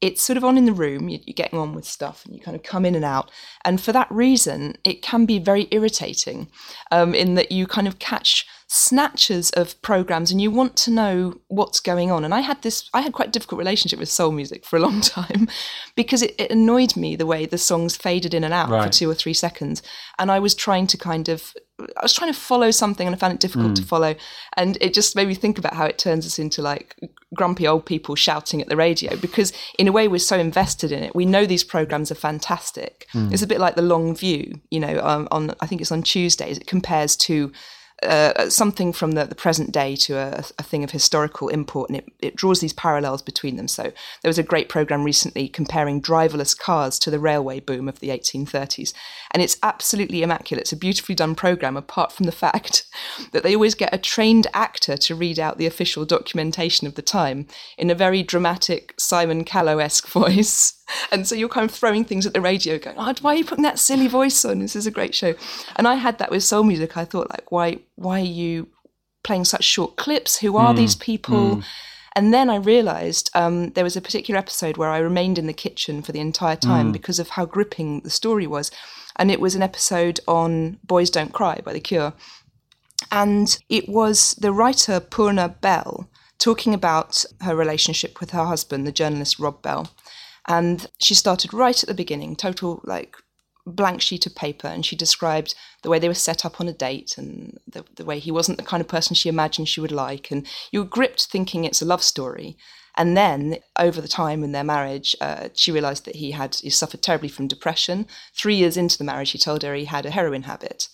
it's 0.00 0.22
sort 0.22 0.36
of 0.36 0.44
on 0.44 0.56
in 0.56 0.64
the 0.64 0.72
room. 0.72 1.08
You're 1.08 1.20
getting 1.34 1.58
on 1.58 1.74
with 1.74 1.84
stuff, 1.84 2.24
and 2.24 2.34
you 2.34 2.40
kind 2.40 2.56
of 2.56 2.62
come 2.62 2.84
in 2.84 2.94
and 2.94 3.04
out. 3.04 3.30
And 3.64 3.80
for 3.80 3.92
that 3.92 4.10
reason, 4.10 4.76
it 4.84 5.02
can 5.02 5.26
be 5.26 5.38
very 5.38 5.68
irritating, 5.70 6.48
um, 6.90 7.14
in 7.14 7.34
that 7.34 7.52
you 7.52 7.66
kind 7.66 7.86
of 7.86 7.98
catch 7.98 8.46
snatches 8.72 9.50
of 9.50 9.80
programs 9.82 10.30
and 10.30 10.40
you 10.40 10.48
want 10.48 10.76
to 10.76 10.92
know 10.92 11.34
what's 11.48 11.80
going 11.80 12.08
on. 12.12 12.24
And 12.24 12.32
i 12.32 12.38
had 12.38 12.62
this 12.62 12.88
i 12.94 13.00
had 13.00 13.12
quite 13.12 13.26
a 13.28 13.32
difficult 13.32 13.58
relationship 13.58 13.98
with 13.98 14.08
soul 14.08 14.30
music 14.30 14.64
for 14.64 14.76
a 14.76 14.80
long 14.80 15.00
time 15.18 15.48
because 15.96 16.22
it, 16.22 16.36
it 16.38 16.52
annoyed 16.52 16.96
me 16.96 17.16
the 17.16 17.26
way 17.26 17.46
the 17.46 17.58
songs 17.58 17.96
faded 17.96 18.32
in 18.32 18.44
and 18.44 18.54
out 18.54 18.70
Right. 18.70 18.84
for 18.86 18.92
two 18.92 19.10
or 19.10 19.14
three 19.14 19.34
seconds. 19.34 19.82
And 20.20 20.30
i 20.30 20.38
was 20.38 20.54
trying 20.54 20.86
to 20.86 20.96
kind 20.96 21.28
of 21.28 21.52
i 21.80 22.02
was 22.02 22.12
trying 22.12 22.32
to 22.32 22.38
follow 22.38 22.70
something 22.70 23.08
and 23.08 23.16
i 23.16 23.18
found 23.18 23.32
it 23.34 23.40
difficult 23.40 23.74
to 23.74 23.82
follow. 23.82 24.14
And 24.56 24.78
it 24.80 24.94
just 24.94 25.16
made 25.16 25.26
me 25.26 25.34
think 25.34 25.58
about 25.58 25.74
how 25.74 25.86
it 25.86 25.98
turns 25.98 26.24
us 26.24 26.38
into 26.38 26.62
like 26.62 26.94
grumpy 27.34 27.66
old 27.66 27.86
people 27.86 28.14
shouting 28.14 28.62
at 28.62 28.68
the 28.68 28.76
radio 28.76 29.16
because 29.16 29.52
in 29.80 29.88
a 29.88 29.92
way 29.92 30.06
we're 30.06 30.18
so 30.20 30.38
invested 30.38 30.92
in 30.92 31.02
it. 31.02 31.12
We 31.16 31.26
know 31.26 31.44
these 31.44 31.64
programs 31.64 32.12
are 32.12 32.20
fantastic. 32.28 33.06
It's 33.14 33.42
a 33.42 33.46
bit 33.48 33.58
like 33.58 33.74
the 33.74 33.82
long 33.94 34.14
view 34.14 34.60
you 34.70 34.78
know 34.78 35.00
um, 35.10 35.26
on 35.32 35.42
i 35.60 35.66
think 35.66 35.80
it's 35.80 35.90
on 35.96 36.02
tuesdays. 36.04 36.56
It 36.58 36.68
compares 36.68 37.16
to 37.28 37.50
uh, 38.02 38.48
something 38.48 38.92
from 38.92 39.12
the, 39.12 39.24
the 39.24 39.34
present 39.34 39.72
day 39.72 39.94
to 39.96 40.16
a, 40.16 40.44
a 40.58 40.62
thing 40.62 40.82
of 40.82 40.90
historical 40.90 41.48
import, 41.48 41.90
and 41.90 41.98
it, 41.98 42.08
it 42.20 42.36
draws 42.36 42.60
these 42.60 42.72
parallels 42.72 43.22
between 43.22 43.56
them. 43.56 43.68
So 43.68 43.82
there 43.82 44.28
was 44.28 44.38
a 44.38 44.42
great 44.42 44.68
program 44.68 45.04
recently 45.04 45.48
comparing 45.48 46.00
driverless 46.00 46.58
cars 46.58 46.98
to 47.00 47.10
the 47.10 47.18
railway 47.18 47.60
boom 47.60 47.88
of 47.88 48.00
the 48.00 48.08
1830s, 48.08 48.92
and 49.32 49.42
it's 49.42 49.58
absolutely 49.62 50.22
immaculate. 50.22 50.62
It's 50.62 50.72
a 50.72 50.76
beautifully 50.76 51.14
done 51.14 51.34
program, 51.34 51.76
apart 51.76 52.12
from 52.12 52.26
the 52.26 52.32
fact 52.40 52.86
that 53.32 53.42
they 53.42 53.54
always 53.54 53.74
get 53.74 53.94
a 53.94 53.98
trained 53.98 54.46
actor 54.54 54.96
to 54.96 55.14
read 55.14 55.38
out 55.38 55.58
the 55.58 55.66
official 55.66 56.04
documentation 56.04 56.86
of 56.86 56.94
the 56.94 57.02
time 57.02 57.46
in 57.76 57.90
a 57.90 57.94
very 57.94 58.22
dramatic 58.22 58.94
Simon 58.98 59.44
Callow-esque 59.44 60.06
voice. 60.08 60.79
And 61.12 61.26
so 61.26 61.34
you're 61.34 61.48
kind 61.48 61.68
of 61.68 61.74
throwing 61.74 62.04
things 62.04 62.26
at 62.26 62.34
the 62.34 62.40
radio, 62.40 62.78
going, 62.78 62.96
oh, 62.98 63.14
"Why 63.20 63.34
are 63.34 63.36
you 63.36 63.44
putting 63.44 63.64
that 63.64 63.78
silly 63.78 64.08
voice 64.08 64.44
on? 64.44 64.60
This 64.60 64.76
is 64.76 64.86
a 64.86 64.90
great 64.90 65.14
show." 65.14 65.34
And 65.76 65.88
I 65.88 65.94
had 65.94 66.18
that 66.18 66.30
with 66.30 66.42
soul 66.42 66.64
music. 66.64 66.96
I 66.96 67.04
thought, 67.04 67.30
like, 67.30 67.50
why, 67.50 67.78
why 67.96 68.20
are 68.20 68.24
you 68.24 68.68
playing 69.22 69.44
such 69.44 69.64
short 69.64 69.96
clips? 69.96 70.38
Who 70.38 70.56
are 70.56 70.72
hmm. 70.72 70.76
these 70.76 70.94
people? 70.94 71.56
Hmm. 71.56 71.60
And 72.16 72.34
then 72.34 72.50
I 72.50 72.56
realised 72.56 73.30
um, 73.34 73.70
there 73.70 73.84
was 73.84 73.96
a 73.96 74.00
particular 74.00 74.38
episode 74.38 74.76
where 74.76 74.90
I 74.90 74.98
remained 74.98 75.38
in 75.38 75.46
the 75.46 75.52
kitchen 75.52 76.02
for 76.02 76.12
the 76.12 76.20
entire 76.20 76.56
time 76.56 76.86
hmm. 76.86 76.92
because 76.92 77.18
of 77.18 77.30
how 77.30 77.44
gripping 77.44 78.00
the 78.00 78.10
story 78.10 78.46
was, 78.46 78.70
and 79.16 79.30
it 79.30 79.40
was 79.40 79.54
an 79.54 79.62
episode 79.62 80.20
on 80.26 80.78
"Boys 80.84 81.10
Don't 81.10 81.32
Cry" 81.32 81.60
by 81.64 81.72
The 81.72 81.80
Cure, 81.80 82.12
and 83.10 83.58
it 83.68 83.88
was 83.88 84.34
the 84.34 84.52
writer 84.52 85.00
Poorna 85.00 85.60
Bell 85.60 86.08
talking 86.38 86.72
about 86.74 87.24
her 87.42 87.54
relationship 87.54 88.18
with 88.18 88.30
her 88.30 88.46
husband, 88.46 88.86
the 88.86 88.92
journalist 88.92 89.38
Rob 89.38 89.62
Bell. 89.62 89.90
And 90.48 90.86
she 90.98 91.14
started 91.14 91.52
right 91.52 91.82
at 91.82 91.88
the 91.88 91.94
beginning, 91.94 92.36
total 92.36 92.80
like 92.84 93.16
blank 93.66 94.00
sheet 94.00 94.26
of 94.26 94.34
paper, 94.34 94.66
and 94.66 94.84
she 94.84 94.96
described 94.96 95.54
the 95.82 95.90
way 95.90 95.98
they 95.98 96.08
were 96.08 96.14
set 96.14 96.44
up 96.44 96.60
on 96.60 96.68
a 96.68 96.72
date 96.72 97.16
and 97.16 97.58
the, 97.66 97.84
the 97.96 98.04
way 98.04 98.18
he 98.18 98.30
wasn't 98.30 98.58
the 98.58 98.64
kind 98.64 98.80
of 98.80 98.88
person 98.88 99.14
she 99.14 99.28
imagined 99.28 99.68
she 99.68 99.80
would 99.80 99.92
like. 99.92 100.30
And 100.30 100.46
you 100.72 100.80
were 100.80 100.88
gripped 100.88 101.26
thinking 101.26 101.64
it's 101.64 101.82
a 101.82 101.86
love 101.86 102.02
story. 102.02 102.56
And 102.96 103.16
then, 103.16 103.58
over 103.78 104.00
the 104.00 104.08
time 104.08 104.42
in 104.42 104.52
their 104.52 104.64
marriage, 104.64 105.14
uh, 105.20 105.50
she 105.54 105.70
realised 105.72 106.04
that 106.06 106.16
he 106.16 106.32
had 106.32 106.56
he 106.56 106.70
suffered 106.70 107.02
terribly 107.02 107.28
from 107.28 107.46
depression. 107.46 108.06
Three 108.36 108.56
years 108.56 108.76
into 108.76 108.98
the 108.98 109.04
marriage, 109.04 109.30
he 109.30 109.38
told 109.38 109.62
her 109.62 109.74
he 109.74 109.84
had 109.84 110.06
a 110.06 110.10
heroin 110.10 110.42
habit. 110.42 110.88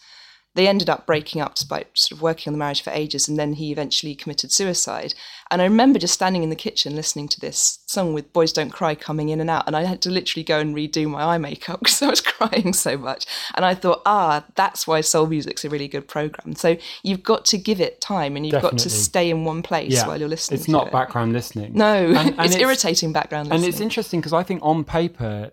They 0.56 0.66
ended 0.66 0.88
up 0.90 1.06
breaking 1.06 1.40
up 1.42 1.54
despite 1.54 1.86
sort 1.96 2.16
of 2.18 2.22
working 2.22 2.50
on 2.50 2.54
the 2.54 2.58
marriage 2.58 2.82
for 2.82 2.90
ages, 2.90 3.28
and 3.28 3.38
then 3.38 3.52
he 3.52 3.70
eventually 3.70 4.14
committed 4.14 4.50
suicide. 4.50 5.14
And 5.50 5.60
I 5.62 5.64
remember 5.64 5.98
just 6.00 6.14
standing 6.14 6.42
in 6.42 6.50
the 6.50 6.56
kitchen 6.56 6.96
listening 6.96 7.28
to 7.28 7.38
this 7.40 7.78
song 7.86 8.14
with 8.14 8.32
"Boys 8.32 8.52
Don't 8.52 8.70
Cry" 8.70 8.94
coming 8.94 9.28
in 9.28 9.40
and 9.40 9.50
out, 9.50 9.64
and 9.66 9.76
I 9.76 9.84
had 9.84 10.00
to 10.02 10.10
literally 10.10 10.42
go 10.42 10.58
and 10.58 10.74
redo 10.74 11.08
my 11.08 11.22
eye 11.22 11.38
makeup 11.38 11.80
because 11.82 12.02
I 12.02 12.08
was 12.08 12.20
crying 12.20 12.72
so 12.72 12.96
much. 12.96 13.26
And 13.54 13.64
I 13.64 13.74
thought, 13.74 14.02
ah, 14.06 14.44
that's 14.54 14.86
why 14.86 15.02
soul 15.02 15.26
music's 15.26 15.64
a 15.64 15.68
really 15.68 15.88
good 15.88 16.08
program. 16.08 16.54
So 16.56 16.76
you've 17.02 17.22
got 17.22 17.44
to 17.46 17.58
give 17.58 17.80
it 17.80 18.00
time, 18.00 18.34
and 18.34 18.44
you've 18.46 18.62
got 18.62 18.78
to 18.78 18.90
stay 18.90 19.30
in 19.30 19.44
one 19.44 19.62
place 19.62 20.02
while 20.04 20.18
you're 20.18 20.28
listening. 20.28 20.58
It's 20.60 20.68
not 20.68 20.86
it. 20.88 20.92
background 20.92 21.32
listening. 21.34 21.74
No, 21.74 21.94
And- 22.06 22.16
and 22.38 22.40
it's, 22.40 22.56
irritating 22.56 23.12
background 23.12 23.48
listening 23.48 23.64
And 23.64 23.72
it's 23.72 23.80
interesting 23.80 24.20
because 24.20 24.32
I 24.32 24.42
think 24.42 24.62
on 24.64 24.84
paper, 24.84 25.50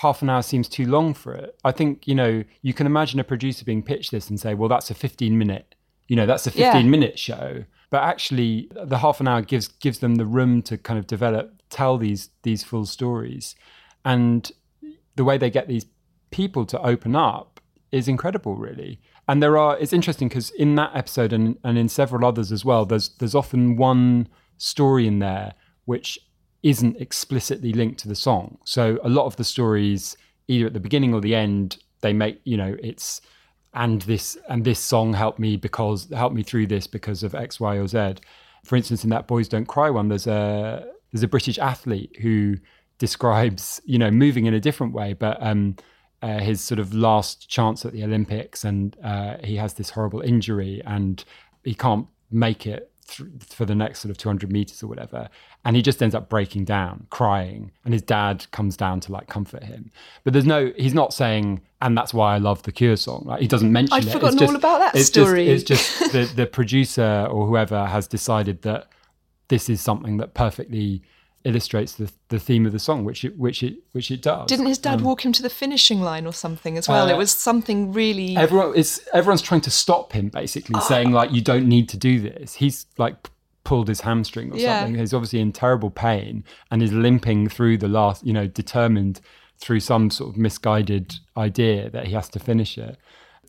half 0.00 0.22
an 0.22 0.28
hour 0.30 0.42
seems 0.42 0.68
too 0.68 0.86
long 0.86 1.14
for 1.14 1.34
it. 1.34 1.56
I 1.64 1.72
think, 1.72 2.06
you 2.08 2.14
know, 2.14 2.44
you 2.62 2.74
can 2.74 2.86
imagine 2.86 3.20
a 3.20 3.24
producer 3.24 3.64
being 3.64 3.82
pitched 3.82 4.10
this 4.10 4.28
and 4.28 4.38
say, 4.40 4.54
well, 4.54 4.68
that's 4.68 4.90
a 4.90 4.94
15 4.94 5.36
minute, 5.38 5.74
you 6.08 6.16
know, 6.16 6.26
that's 6.26 6.46
a 6.46 6.50
15 6.50 6.64
Yeah. 6.64 6.82
minute 6.90 7.18
show. 7.18 7.64
But 7.90 8.02
actually, 8.02 8.68
the 8.74 8.98
half 8.98 9.20
an 9.20 9.28
hour 9.28 9.40
gives 9.42 9.68
gives 9.68 10.00
them 10.00 10.16
the 10.16 10.26
room 10.26 10.62
to 10.62 10.76
kind 10.76 10.98
of 10.98 11.06
develop, 11.06 11.62
tell 11.70 11.96
these 11.96 12.30
these 12.42 12.64
full 12.64 12.86
stories, 12.86 13.54
and 14.04 14.50
the 15.16 15.22
way 15.24 15.38
they 15.38 15.50
get 15.50 15.68
these 15.68 15.86
people 16.30 16.66
to 16.66 16.80
open 16.82 17.14
up 17.14 17.60
is 17.92 18.08
incredible, 18.08 18.56
really. 18.56 19.00
And 19.28 19.40
there 19.40 19.56
are 19.56 19.78
it's 19.78 19.92
interesting 19.92 20.28
because 20.28 20.50
in 20.50 20.74
that 20.74 20.90
episode 20.94 21.32
and, 21.32 21.56
and 21.62 21.78
in 21.78 21.88
several 21.88 22.26
others 22.26 22.50
as 22.50 22.64
well, 22.64 22.84
there's 22.84 23.10
there's 23.20 23.34
often 23.34 23.76
one 23.76 24.28
story 24.58 25.06
in 25.06 25.20
there 25.20 25.54
which 25.84 26.18
isn't 26.64 26.96
explicitly 27.00 27.74
linked 27.74 28.00
to 28.00 28.08
the 28.08 28.16
song. 28.16 28.58
So 28.64 28.98
a 29.04 29.08
lot 29.08 29.26
of 29.26 29.36
the 29.36 29.44
stories, 29.44 30.16
either 30.48 30.66
at 30.66 30.72
the 30.72 30.80
beginning 30.80 31.14
or 31.14 31.20
the 31.20 31.34
end, 31.34 31.76
they 32.00 32.12
make 32.12 32.40
you 32.44 32.56
know 32.56 32.76
it's 32.82 33.20
and 33.74 34.02
this 34.02 34.36
and 34.48 34.64
this 34.64 34.80
song 34.80 35.12
helped 35.12 35.38
me 35.38 35.56
because 35.56 36.08
helped 36.10 36.34
me 36.34 36.42
through 36.42 36.66
this 36.66 36.86
because 36.86 37.22
of 37.22 37.34
X, 37.34 37.60
Y, 37.60 37.76
or 37.76 37.86
Z. 37.86 38.14
For 38.64 38.76
instance, 38.76 39.04
in 39.04 39.10
that 39.10 39.26
"Boys 39.26 39.46
Don't 39.46 39.66
Cry" 39.66 39.90
one, 39.90 40.08
there's 40.08 40.26
a 40.26 40.90
there's 41.12 41.22
a 41.22 41.28
British 41.28 41.58
athlete 41.58 42.16
who 42.20 42.56
describes 42.98 43.80
you 43.84 43.98
know 43.98 44.10
moving 44.10 44.46
in 44.46 44.54
a 44.54 44.60
different 44.60 44.94
way, 44.94 45.12
but 45.12 45.36
um, 45.40 45.76
uh, 46.22 46.38
his 46.38 46.62
sort 46.62 46.78
of 46.78 46.94
last 46.94 47.48
chance 47.50 47.84
at 47.84 47.92
the 47.92 48.04
Olympics, 48.04 48.64
and 48.64 48.96
uh, 49.04 49.36
he 49.44 49.56
has 49.56 49.74
this 49.74 49.90
horrible 49.90 50.22
injury, 50.22 50.80
and 50.86 51.24
he 51.62 51.74
can't 51.74 52.06
make 52.30 52.66
it 52.66 52.90
th- 53.08 53.28
for 53.48 53.64
the 53.64 53.74
next 53.74 54.00
sort 54.00 54.10
of 54.10 54.16
200 54.18 54.50
meters 54.52 54.82
or 54.82 54.86
whatever 54.86 55.28
and 55.64 55.76
he 55.76 55.82
just 55.82 56.02
ends 56.02 56.14
up 56.14 56.28
breaking 56.28 56.64
down 56.64 57.06
crying 57.10 57.70
and 57.84 57.92
his 57.92 58.02
dad 58.02 58.46
comes 58.50 58.76
down 58.76 59.00
to 59.00 59.12
like 59.12 59.26
comfort 59.28 59.62
him. 59.64 59.90
But 60.24 60.32
there's 60.32 60.46
no 60.46 60.72
he's 60.76 60.94
not 60.94 61.12
saying 61.12 61.60
and 61.82 61.96
that's 61.96 62.12
why 62.14 62.34
i 62.34 62.38
love 62.38 62.62
the 62.62 62.72
cure 62.72 62.96
song. 62.96 63.22
Like 63.26 63.40
he 63.40 63.48
doesn't 63.48 63.70
mention 63.72 63.94
I'd 63.94 64.04
it. 64.06 64.10
forgotten 64.12 64.34
It's 64.34 64.40
just- 64.40 64.50
all 64.50 64.56
about 64.56 64.78
that 64.80 64.94
it's 64.98 65.08
story. 65.08 65.46
just, 65.46 65.70
it's 65.70 65.98
just 66.00 66.12
the, 66.12 66.24
the 66.34 66.46
producer 66.46 67.26
or 67.30 67.46
whoever 67.46 67.86
has 67.86 68.06
decided 68.06 68.62
that 68.62 68.88
this 69.48 69.68
is 69.68 69.80
something 69.80 70.16
that 70.18 70.34
perfectly 70.34 71.02
illustrates 71.44 71.94
the, 71.94 72.10
the 72.28 72.38
theme 72.38 72.64
of 72.64 72.72
the 72.72 72.78
song 72.78 73.04
which 73.04 73.24
it 73.24 73.38
which 73.38 73.62
it 73.62 73.74
which 73.92 74.10
it 74.10 74.22
does 74.22 74.46
Didn't 74.48 74.66
his 74.66 74.78
dad 74.78 75.02
walk 75.02 75.24
him 75.24 75.32
to 75.32 75.42
the 75.42 75.50
finishing 75.50 76.00
line 76.00 76.26
or 76.26 76.32
something 76.32 76.78
as 76.78 76.88
well? 76.88 77.06
uh, 77.06 77.10
it 77.12 77.18
was 77.18 77.30
something 77.32 77.92
really. 77.92 78.34
everyone 78.36 78.74
is 78.74 79.06
everyone's 79.12 79.42
trying 79.42 79.60
to 79.62 79.70
stop 79.70 80.12
him 80.12 80.28
basically 80.30 80.80
saying 80.80 81.12
like 81.12 81.32
you 81.32 81.42
don't 81.42 81.68
need 81.68 81.88
to 81.90 81.96
do 81.98 82.18
this 82.20 82.54
he's 82.54 82.86
like 82.96 83.28
pulled 83.64 83.88
his 83.88 84.00
hamstring 84.02 84.52
or 84.52 84.56
Yeah. 84.56 84.80
something 84.80 84.98
he's 84.98 85.12
obviously 85.14 85.40
in 85.40 85.52
terrible 85.52 85.90
pain 85.90 86.44
and 86.70 86.82
is 86.82 86.92
limping 86.92 87.48
through 87.48 87.78
the 87.78 87.88
last 87.88 88.26
you 88.26 88.32
know 88.32 88.46
determined 88.46 89.20
through 89.58 89.80
some 89.80 90.10
sort 90.10 90.30
of 90.30 90.36
misguided 90.38 91.14
idea 91.36 91.90
that 91.90 92.06
he 92.06 92.12
has 92.14 92.28
to 92.30 92.38
finish 92.38 92.76
it 92.78 92.96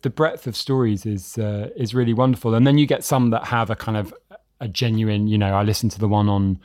the 0.02 0.10
breadth 0.10 0.46
of 0.46 0.54
stories 0.54 1.06
is 1.06 1.38
uh, 1.38 1.70
is 1.76 1.94
really 1.94 2.12
wonderful 2.12 2.54
and 2.54 2.66
then 2.66 2.76
you 2.78 2.86
get 2.86 3.04
some 3.04 3.30
that 3.30 3.44
have 3.46 3.70
a 3.70 3.76
kind 3.76 3.96
of 3.96 4.12
a 4.60 4.68
genuine 4.68 5.26
you 5.26 5.36
know 5.38 5.54
i 5.54 5.62
listened 5.62 5.90
to 5.92 5.98
the 5.98 6.08
one 6.08 6.28
on 6.28 6.58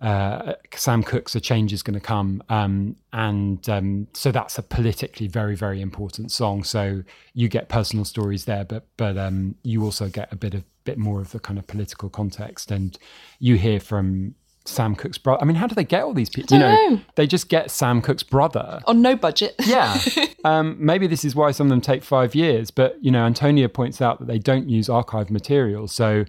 uh, 0.00 0.54
Sam 0.74 1.02
Cooke's 1.02 1.34
"A 1.34 1.40
Change 1.40 1.72
Is 1.72 1.82
Going 1.82 1.94
to 1.94 2.00
Come," 2.00 2.42
um, 2.48 2.96
and 3.12 3.68
um, 3.68 4.08
so 4.12 4.32
that's 4.32 4.58
a 4.58 4.62
politically 4.62 5.28
very, 5.28 5.56
very 5.56 5.80
important 5.80 6.32
song. 6.32 6.64
So 6.64 7.02
you 7.32 7.48
get 7.48 7.68
personal 7.68 8.04
stories 8.04 8.44
there, 8.44 8.64
but 8.64 8.86
but 8.96 9.16
um, 9.16 9.54
you 9.62 9.84
also 9.84 10.08
get 10.08 10.32
a 10.32 10.36
bit 10.36 10.54
of 10.54 10.64
bit 10.84 10.98
more 10.98 11.20
of 11.20 11.32
the 11.32 11.40
kind 11.40 11.58
of 11.58 11.66
political 11.66 12.08
context, 12.08 12.70
and 12.70 12.98
you 13.38 13.56
hear 13.56 13.80
from 13.80 14.34
Sam 14.64 14.94
Cooke's 14.94 15.18
brother. 15.18 15.42
I 15.42 15.44
mean, 15.44 15.56
how 15.56 15.66
do 15.66 15.74
they 15.74 15.84
get 15.84 16.02
all 16.02 16.14
these 16.14 16.30
people? 16.30 16.56
you 16.56 16.62
know, 16.62 16.74
know. 16.74 17.00
they 17.16 17.26
just 17.26 17.48
get 17.48 17.70
Sam 17.70 18.00
Cooke's 18.00 18.22
brother. 18.22 18.80
on 18.86 19.02
no 19.02 19.16
budget. 19.16 19.54
Yeah. 19.64 19.98
um, 20.44 20.76
maybe 20.78 21.06
this 21.06 21.24
is 21.24 21.34
why 21.34 21.50
some 21.50 21.66
of 21.66 21.70
them 21.70 21.80
take 21.80 22.04
five 22.04 22.34
years. 22.34 22.70
But, 22.70 22.96
you 23.02 23.10
know, 23.10 23.24
Antonia 23.24 23.68
points 23.68 24.00
out 24.00 24.18
that 24.20 24.26
they 24.26 24.38
don't 24.38 24.68
use 24.68 24.88
archive 24.88 25.30
material. 25.30 25.88
So, 25.88 26.24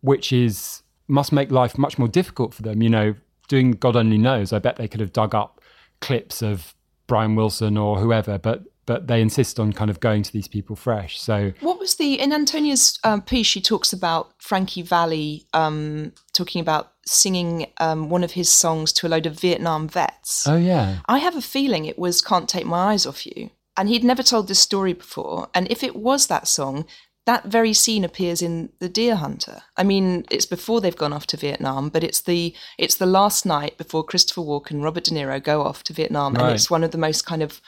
which 0.00 0.32
is, 0.32 0.82
must 1.08 1.32
make 1.32 1.50
life 1.50 1.78
much 1.78 1.98
more 1.98 2.08
difficult 2.08 2.54
for 2.54 2.62
them. 2.62 2.82
You 2.82 2.90
know, 2.90 3.14
doing 3.48 3.72
God 3.72 3.96
only 3.96 4.18
knows, 4.18 4.52
I 4.52 4.58
bet 4.58 4.76
they 4.76 4.88
could 4.88 5.00
have 5.00 5.12
dug 5.12 5.34
up 5.34 5.60
clips 6.00 6.42
of 6.42 6.74
Brian 7.06 7.36
Wilson 7.36 7.76
or 7.76 7.98
whoever, 7.98 8.38
but 8.38 8.64
but 8.86 9.08
they 9.08 9.20
insist 9.20 9.58
on 9.58 9.72
kind 9.72 9.90
of 9.90 9.98
going 9.98 10.22
to 10.22 10.32
these 10.32 10.46
people 10.46 10.76
fresh. 10.76 11.18
So 11.18 11.52
What 11.60 11.80
was 11.80 11.96
the 11.96 12.20
in 12.20 12.32
Antonia's 12.32 13.00
um, 13.02 13.20
piece? 13.20 13.46
She 13.48 13.60
talks 13.60 13.92
about 13.92 14.32
Frankie 14.38 14.82
Valli 14.82 15.44
um, 15.52 16.12
talking 16.32 16.60
about 16.60 16.92
singing 17.04 17.66
um, 17.78 18.10
one 18.10 18.22
of 18.22 18.32
his 18.32 18.48
songs 18.48 18.92
to 18.92 19.06
a 19.06 19.08
load 19.08 19.26
of 19.26 19.40
Vietnam 19.40 19.88
vets. 19.88 20.46
oh 20.46 20.56
yeah, 20.56 20.98
I 21.06 21.18
have 21.18 21.36
a 21.36 21.42
feeling 21.42 21.84
it 21.84 21.98
was 21.98 22.22
"Can't 22.22 22.48
Take 22.48 22.66
My 22.66 22.92
Eyes 22.92 23.06
Off 23.06 23.26
You," 23.26 23.50
and 23.76 23.88
he'd 23.88 24.04
never 24.04 24.22
told 24.22 24.46
this 24.48 24.60
story 24.60 24.92
before. 24.92 25.48
And 25.54 25.70
if 25.70 25.82
it 25.82 25.96
was 25.96 26.28
that 26.28 26.46
song, 26.46 26.86
that 27.26 27.44
very 27.46 27.72
scene 27.72 28.04
appears 28.04 28.40
in 28.40 28.70
The 28.78 28.88
Deer 28.88 29.16
Hunter. 29.16 29.62
I 29.76 29.82
mean, 29.82 30.24
it's 30.30 30.46
before 30.46 30.80
they've 30.80 30.96
gone 30.96 31.12
off 31.12 31.26
to 31.28 31.36
Vietnam, 31.36 31.88
but 31.88 32.02
it's 32.04 32.20
the 32.22 32.54
it's 32.78 32.96
the 32.96 33.06
last 33.06 33.44
night 33.44 33.76
before 33.76 34.04
Christopher 34.04 34.42
Walken 34.42 34.70
and 34.72 34.84
Robert 34.84 35.04
De 35.04 35.10
Niro 35.10 35.42
go 35.42 35.62
off 35.62 35.82
to 35.84 35.92
Vietnam, 35.92 36.34
Right. 36.34 36.44
and 36.44 36.54
it's 36.54 36.70
one 36.70 36.84
of 36.84 36.92
the 36.92 36.98
most 36.98 37.26
kind 37.26 37.42
of 37.42 37.60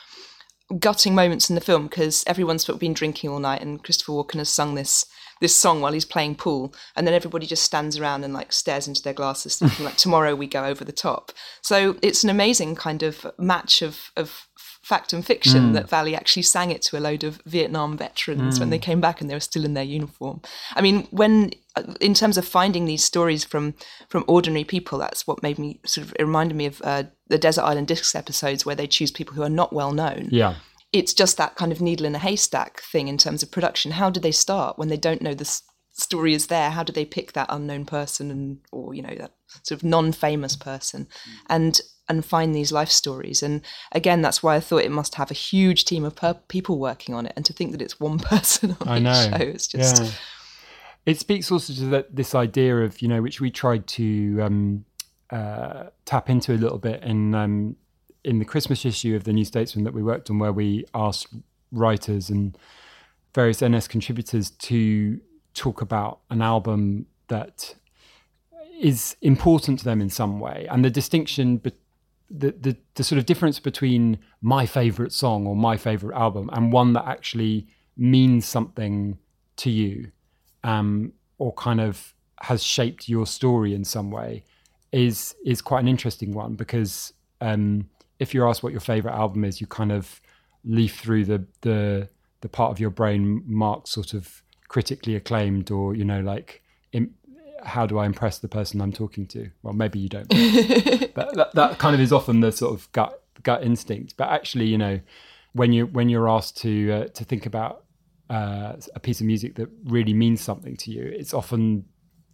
gutting 0.79 1.15
moments 1.15 1.49
in 1.49 1.55
the 1.55 1.61
film 1.63 1.87
because 1.87 2.23
everyone's 2.27 2.65
sort 2.65 2.75
of 2.75 2.81
been 2.81 2.93
drinking 2.93 3.31
all 3.31 3.39
night 3.39 3.63
and 3.63 3.83
Christopher 3.83 4.13
Walken 4.13 4.35
has 4.37 4.51
sung 4.51 4.75
this 4.75 5.07
this 5.41 5.55
song 5.57 5.81
while 5.81 5.93
he's 5.93 6.05
playing 6.05 6.35
pool 6.35 6.75
and 6.97 7.07
then 7.07 7.15
everybody 7.15 7.47
just 7.47 7.63
stands 7.63 7.97
around 7.99 8.23
and 8.25 8.35
like 8.35 8.53
stares 8.53 8.87
into 8.89 9.01
their 9.03 9.15
glasses 9.15 9.57
thinking 9.57 9.85
like 9.87 9.97
tomorrow 10.05 10.35
we 10.35 10.47
go 10.49 10.65
over 10.65 10.85
the 10.85 10.93
top 10.93 11.31
so 11.63 11.97
it's 12.03 12.23
an 12.25 12.29
amazing 12.29 12.75
kind 12.75 13.03
of 13.03 13.25
match 13.39 13.81
of 13.81 14.11
of 14.17 14.48
fact 14.89 15.13
and 15.13 15.27
fiction 15.27 15.69
hmm. 15.69 15.73
that 15.75 15.87
Valli 15.87 16.17
actually 16.17 16.43
sang 16.43 16.71
it 16.71 16.81
to 16.81 16.97
a 16.97 17.01
load 17.01 17.23
of 17.23 17.43
Vietnam 17.45 17.95
veterans 17.99 18.59
when 18.59 18.71
they 18.71 18.79
hmm. 18.79 18.89
came 18.89 19.01
back 19.03 19.21
and 19.21 19.29
they 19.29 19.35
were 19.35 19.41
still 19.41 19.67
in 19.67 19.75
their 19.75 19.85
uniform 19.85 20.41
I 20.75 20.81
mean 20.81 21.07
when 21.11 21.51
uh, 21.77 21.83
in 22.01 22.15
terms 22.15 22.39
of 22.39 22.49
finding 22.49 22.87
these 22.87 23.05
stories 23.05 23.45
from 23.45 23.75
from 24.09 24.25
ordinary 24.27 24.65
people 24.65 24.99
that's 24.99 25.27
what 25.27 25.43
made 25.43 25.59
me 25.59 25.79
sort 25.85 26.07
of 26.07 26.15
it 26.19 26.23
reminded 26.23 26.57
me 26.57 26.65
of 26.65 26.81
uh, 26.83 27.03
the 27.27 27.37
desert 27.37 27.65
island 27.65 27.87
discs 27.87 28.15
episodes 28.15 28.65
where 28.65 28.75
they 28.75 28.87
choose 28.87 29.11
people 29.11 29.35
who 29.35 29.43
are 29.43 29.51
not 29.51 29.75
well 29.75 29.93
known 29.93 30.29
yeah. 30.31 30.55
it's 30.91 31.13
just 31.13 31.37
that 31.37 31.55
kind 31.57 31.71
of 31.71 31.83
needle 31.83 32.07
in 32.07 32.15
a 32.15 32.19
haystack 32.27 32.81
thing 32.81 33.09
in 33.09 33.19
terms 33.19 33.43
of 33.43 33.51
production. 33.51 33.93
How 33.93 34.09
do 34.09 34.21
they 34.21 34.33
start 34.33 34.79
when 34.79 34.89
they 34.89 34.97
don't 34.97 35.21
know 35.21 35.35
the 35.35 35.43
s- 35.43 35.63
story 35.93 36.33
is 36.33 36.47
there? 36.47 36.71
How 36.71 36.83
do 36.83 36.95
they 36.95 37.05
pick 37.05 37.33
that 37.33 37.51
unknown 37.51 37.85
person 37.85 38.31
and 38.31 38.59
or 38.73 38.95
you 38.95 39.03
know 39.03 39.15
that 39.19 39.33
sort 39.65 39.79
of 39.79 39.85
non-famous 39.85 40.57
person 40.57 41.09
hmm. 41.25 41.37
and 41.51 41.81
and 42.09 42.25
find 42.25 42.55
these 42.55 42.73
life 42.73 42.91
stories? 42.91 43.43
And 43.43 43.63
again, 43.93 44.23
that's 44.23 44.43
why 44.43 44.57
I 44.57 44.61
thought 44.61 44.83
it 44.83 44.91
must 44.91 45.17
have 45.17 45.31
a 45.31 45.35
huge 45.35 45.85
team 45.85 46.05
of 46.05 46.15
per- 46.17 46.35
people 46.49 46.79
working 46.79 47.15
on 47.15 47.27
it. 47.27 47.33
And 47.37 47.45
to 47.45 47.53
think 47.53 47.73
that 47.73 47.83
it's 47.83 48.01
one 48.01 48.19
person 48.33 48.77
on 48.81 48.89
I 48.89 48.97
each 48.99 49.03
know. 49.03 49.39
show, 49.39 49.45
it's 49.45 49.67
just 49.67 50.03
Yeah. 50.03 50.11
It 51.07 51.19
speaks 51.19 51.51
also 51.51 51.73
to 51.73 51.87
that, 51.87 52.15
this 52.15 52.35
idea 52.35 52.77
of 52.85 53.01
you 53.01 53.09
know 53.09 53.23
which 53.23 53.41
we 53.41 53.51
tried 53.51 53.87
to 53.87 54.41
um, 54.43 54.85
uh, 55.31 55.85
tap 56.05 56.29
into 56.29 56.53
a 56.53 56.59
little 56.59 56.77
bit 56.77 57.03
in 57.03 57.35
um, 57.35 57.77
in 58.25 58.39
the 58.41 58.45
Christmas 58.45 58.85
issue 58.85 59.17
of 59.17 59.25
the 59.25 59.33
New 59.33 59.45
Statesman 59.47 59.85
that 59.85 59.95
we 59.95 60.03
worked 60.03 60.29
on, 60.29 60.39
where 60.39 60.53
we 60.53 60.85
asked 60.95 61.29
writers 61.73 62.29
and 62.29 62.59
various 63.35 63.63
NS 63.63 63.89
contributors 63.89 64.51
to 64.51 65.19
talk 65.55 65.81
about 65.81 66.21
an 66.29 66.43
album 66.43 67.07
that 67.29 67.75
is 68.79 69.17
important 69.23 69.79
to 69.79 69.87
them 69.87 70.03
in 70.03 70.11
some 70.11 70.41
way, 70.41 70.67
and 70.71 70.85
the 70.85 70.91
distinction. 70.91 71.57
The, 72.31 72.53
the 72.53 72.77
the 72.95 73.05
sort 73.05 73.19
of 73.19 73.27
difference 73.27 73.59
between 73.59 74.19
my 74.43 74.67
favorite 74.67 75.13
song 75.13 75.47
or 75.47 75.57
my 75.57 75.77
favorite 75.77 76.17
album 76.17 76.51
and 76.53 76.73
one 76.73 76.93
that 76.93 77.07
actually 77.07 77.67
means 77.97 78.47
something 78.47 79.19
to 79.57 79.71
you 79.71 80.11
um, 80.65 81.13
or 81.39 81.53
kind 81.55 81.81
of 81.81 82.15
has 82.43 82.63
shaped 82.63 83.09
your 83.09 83.27
story 83.27 83.75
in 83.75 83.85
some 83.85 84.11
way 84.11 84.45
is 84.93 85.35
is 85.45 85.61
quite 85.61 85.81
an 85.81 85.89
interesting 85.89 86.33
one 86.33 86.55
because 86.55 87.13
um, 87.41 87.89
if 88.19 88.35
you're 88.35 88.49
asked 88.49 88.63
what 88.63 88.73
your 88.73 88.81
favorite 88.81 89.15
album 89.15 89.45
is, 89.45 89.61
you 89.61 89.67
kind 89.67 89.93
of 89.93 90.21
leaf 90.65 90.99
through 90.99 91.25
the 91.25 91.45
the 91.63 92.09
the 92.41 92.49
part 92.49 92.71
of 92.71 92.81
your 92.81 92.91
brain 92.91 93.43
marked 93.47 93.89
sort 93.89 94.15
of 94.15 94.43
critically 94.69 95.17
acclaimed 95.17 95.71
or 95.71 95.95
you 95.95 96.05
know 96.05 96.21
like 96.21 96.63
how 97.65 97.87
do 97.87 97.99
I 97.99 98.07
impress 98.07 98.39
the 98.39 98.49
person 98.49 98.81
I'm 98.81 98.93
talking 98.93 99.27
to? 99.29 99.51
Well, 99.63 99.75
maybe 99.75 99.99
you 99.99 100.09
don't. 100.09 100.29
but 101.15 101.35
that, 101.35 101.51
that 101.55 101.79
kind 101.79 101.95
of 101.95 102.01
is 102.01 102.13
often 102.13 102.41
the 102.41 102.53
sort 102.53 102.75
of 102.75 102.91
gut 102.93 103.23
gut 103.43 103.63
instinct. 103.63 104.15
But 104.17 104.29
actually, 104.31 104.67
you 104.67 104.79
know, 104.79 105.01
when 105.53 105.73
you 105.73 105.87
when 105.87 106.09
you're 106.09 106.29
asked 106.29 106.57
to 106.59 106.93
uh, 106.93 107.05
to 107.09 107.25
think 107.25 107.47
about 107.47 107.85
uh, 108.31 108.75
a 108.95 109.01
piece 109.01 109.21
of 109.21 109.27
music 109.27 109.55
that 109.57 109.69
really 109.85 110.15
means 110.15 110.41
something 110.41 110.77
to 110.79 110.91
you, 110.91 111.03
it's 111.03 111.33
often, 111.35 111.85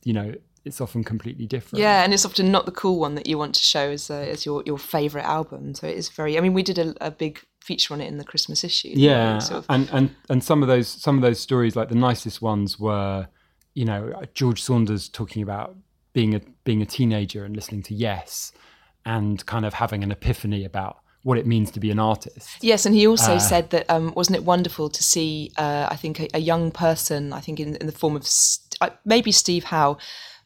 you 0.05 0.13
know, 0.13 0.35
it's 0.65 0.81
often 0.81 1.05
completely 1.05 1.47
different. 1.47 1.81
Yeah, 1.81 2.03
and 2.05 2.13
it's 2.15 2.25
often 2.25 2.51
not 2.51 2.65
the 2.67 2.73
cool 2.73 2.99
one 2.99 3.15
that 3.17 3.27
you 3.27 3.39
want 3.39 3.55
to 3.55 3.63
show 3.63 3.91
as 3.91 4.11
uh, 4.11 4.15
as 4.15 4.45
your 4.47 4.63
your 4.67 4.79
favorite 4.79 5.25
album. 5.25 5.75
So 5.75 5.87
it 5.87 5.97
is 5.97 6.09
very. 6.09 6.37
I 6.37 6.41
mean, 6.41 6.55
we 6.55 6.63
did 6.63 6.79
a, 6.79 6.95
a 7.01 7.11
big 7.11 7.41
feature 7.63 7.95
on 7.95 8.01
it 8.01 8.09
in 8.09 8.19
the 8.19 8.25
Christmas 8.25 8.63
issue. 8.63 8.93
yeah 8.95 9.39
sort 9.39 9.59
of- 9.61 9.67
and 9.71 9.89
and 9.91 10.15
and 10.29 10.45
some 10.45 10.61
of 10.63 10.69
those 10.69 10.87
some 10.87 11.17
of 11.17 11.23
those 11.23 11.41
stories 11.41 11.75
like 11.75 11.89
the 11.89 11.95
nicest 11.95 12.43
ones 12.43 12.79
were 12.79 13.27
you 13.75 13.85
know 13.85 14.13
george 14.35 14.63
saunders 14.63 15.09
talking 15.09 15.43
about 15.43 15.77
being 16.13 16.35
a 16.35 16.41
being 16.65 16.81
a 16.83 16.87
teenager 16.87 17.45
and 17.45 17.55
listening 17.57 17.83
to 17.83 17.95
yes 17.95 18.53
and 19.05 19.45
kind 19.47 19.67
of 19.67 19.75
having 19.75 20.03
an 20.03 20.11
epiphany 20.13 20.65
about 20.65 20.99
what 21.25 21.39
it 21.39 21.47
means 21.47 21.71
to 21.71 21.81
be 21.81 21.91
an 21.91 21.99
artist 21.99 22.49
Yes, 22.61 22.85
and 22.87 22.95
he 22.95 23.07
also 23.07 23.35
Uh, 23.37 23.39
said 23.39 23.71
that 23.71 23.89
um, 23.89 24.13
wasn't 24.15 24.37
it 24.37 24.45
wonderful 24.45 24.91
to 24.91 25.03
see? 25.03 25.51
Uh, 25.57 25.87
I 25.91 25.97
think 25.97 26.21
a, 26.21 26.29
a 26.35 26.39
young 26.39 26.71
person, 26.71 27.33
I 27.33 27.41
think 27.41 27.59
in, 27.61 27.77
in 27.77 27.87
the 27.87 27.93
form 27.93 28.15
of 28.17 28.27
St- 28.27 28.77
uh, 28.83 28.91
maybe 29.07 29.33
Steve 29.33 29.65
Howe, 29.65 29.97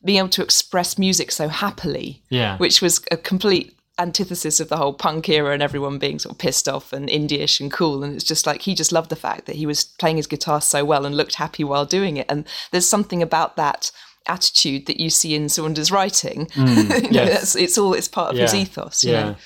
being 0.04 0.18
able 0.20 0.28
to 0.30 0.42
express 0.42 0.96
music 0.96 1.32
so 1.32 1.48
happily, 1.48 2.22
Yeah. 2.30 2.56
which 2.58 2.80
was 2.80 3.00
a 3.10 3.16
complete 3.16 3.76
antithesis 3.98 4.60
of 4.60 4.68
the 4.68 4.76
whole 4.76 4.92
punk 4.92 5.28
era 5.28 5.52
and 5.52 5.62
everyone 5.62 5.98
being 5.98 6.18
sort 6.18 6.32
of 6.34 6.38
pissed 6.38 6.68
off 6.68 6.92
and 6.92 7.08
indie-ish 7.08 7.60
and 7.60 7.70
cool. 7.72 8.04
And 8.04 8.14
it's 8.14 8.24
just 8.24 8.46
like 8.46 8.62
he 8.62 8.74
just 8.74 8.92
loved 8.92 9.10
the 9.10 9.16
fact 9.16 9.46
that 9.46 9.56
he 9.56 9.66
was 9.66 9.84
playing 9.84 10.16
his 10.16 10.26
guitar 10.26 10.60
so 10.60 10.84
well 10.84 11.04
and 11.04 11.16
looked 11.16 11.34
happy 11.34 11.64
while 11.64 11.84
doing 11.84 12.16
it. 12.16 12.26
And 12.28 12.44
there's 12.70 12.88
something 12.88 13.22
about 13.22 13.56
that 13.56 13.90
attitude 14.26 14.86
that 14.86 15.00
you 15.00 15.10
see 15.10 15.34
in 15.34 15.48
Saunders' 15.48 15.90
writing. 15.90 16.48
You 16.56 16.64
know, 16.64 16.72
Mm, 16.72 17.12
yes. 17.12 17.30
that's, 17.32 17.56
it's 17.56 17.78
all 17.78 17.94
it's 17.94 18.08
part 18.08 18.32
of 18.32 18.38
his 18.38 18.54
ethos. 18.54 19.02
You 19.04 19.12
yeah 19.12 19.22
know? 19.24 19.36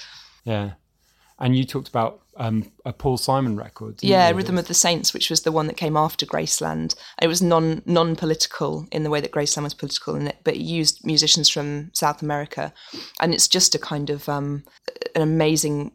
yeah 0.44 0.70
and 1.42 1.56
you 1.56 1.64
talked 1.64 1.88
about 1.88 2.20
um, 2.38 2.72
a 2.86 2.92
paul 2.94 3.18
simon 3.18 3.56
record 3.56 3.98
Yeah? 4.00 4.30
Rhythm 4.30 4.56
of 4.56 4.68
the 4.68 4.74
Saints, 4.74 5.12
which 5.12 5.28
was 5.28 5.42
the 5.42 5.52
one 5.52 5.66
that 5.66 5.76
came 5.76 5.98
after 5.98 6.24
Graceland. 6.24 6.94
It 7.20 7.26
was 7.26 7.42
non 7.42 7.82
non 7.84 8.16
political 8.16 8.86
in 8.90 9.02
the 9.02 9.10
way 9.10 9.20
that 9.20 9.32
Graceland 9.32 9.64
was 9.64 9.74
political 9.74 10.14
in 10.14 10.28
it, 10.28 10.38
but 10.44 10.54
it 10.54 10.62
used 10.62 11.04
musicians 11.04 11.50
from 11.50 11.90
South 11.92 12.22
America, 12.22 12.72
and 13.20 13.34
it's 13.34 13.48
just 13.48 13.74
a 13.74 13.78
kind 13.78 14.08
of 14.08 14.28
um, 14.30 14.64
an 15.14 15.20
amazing 15.20 15.92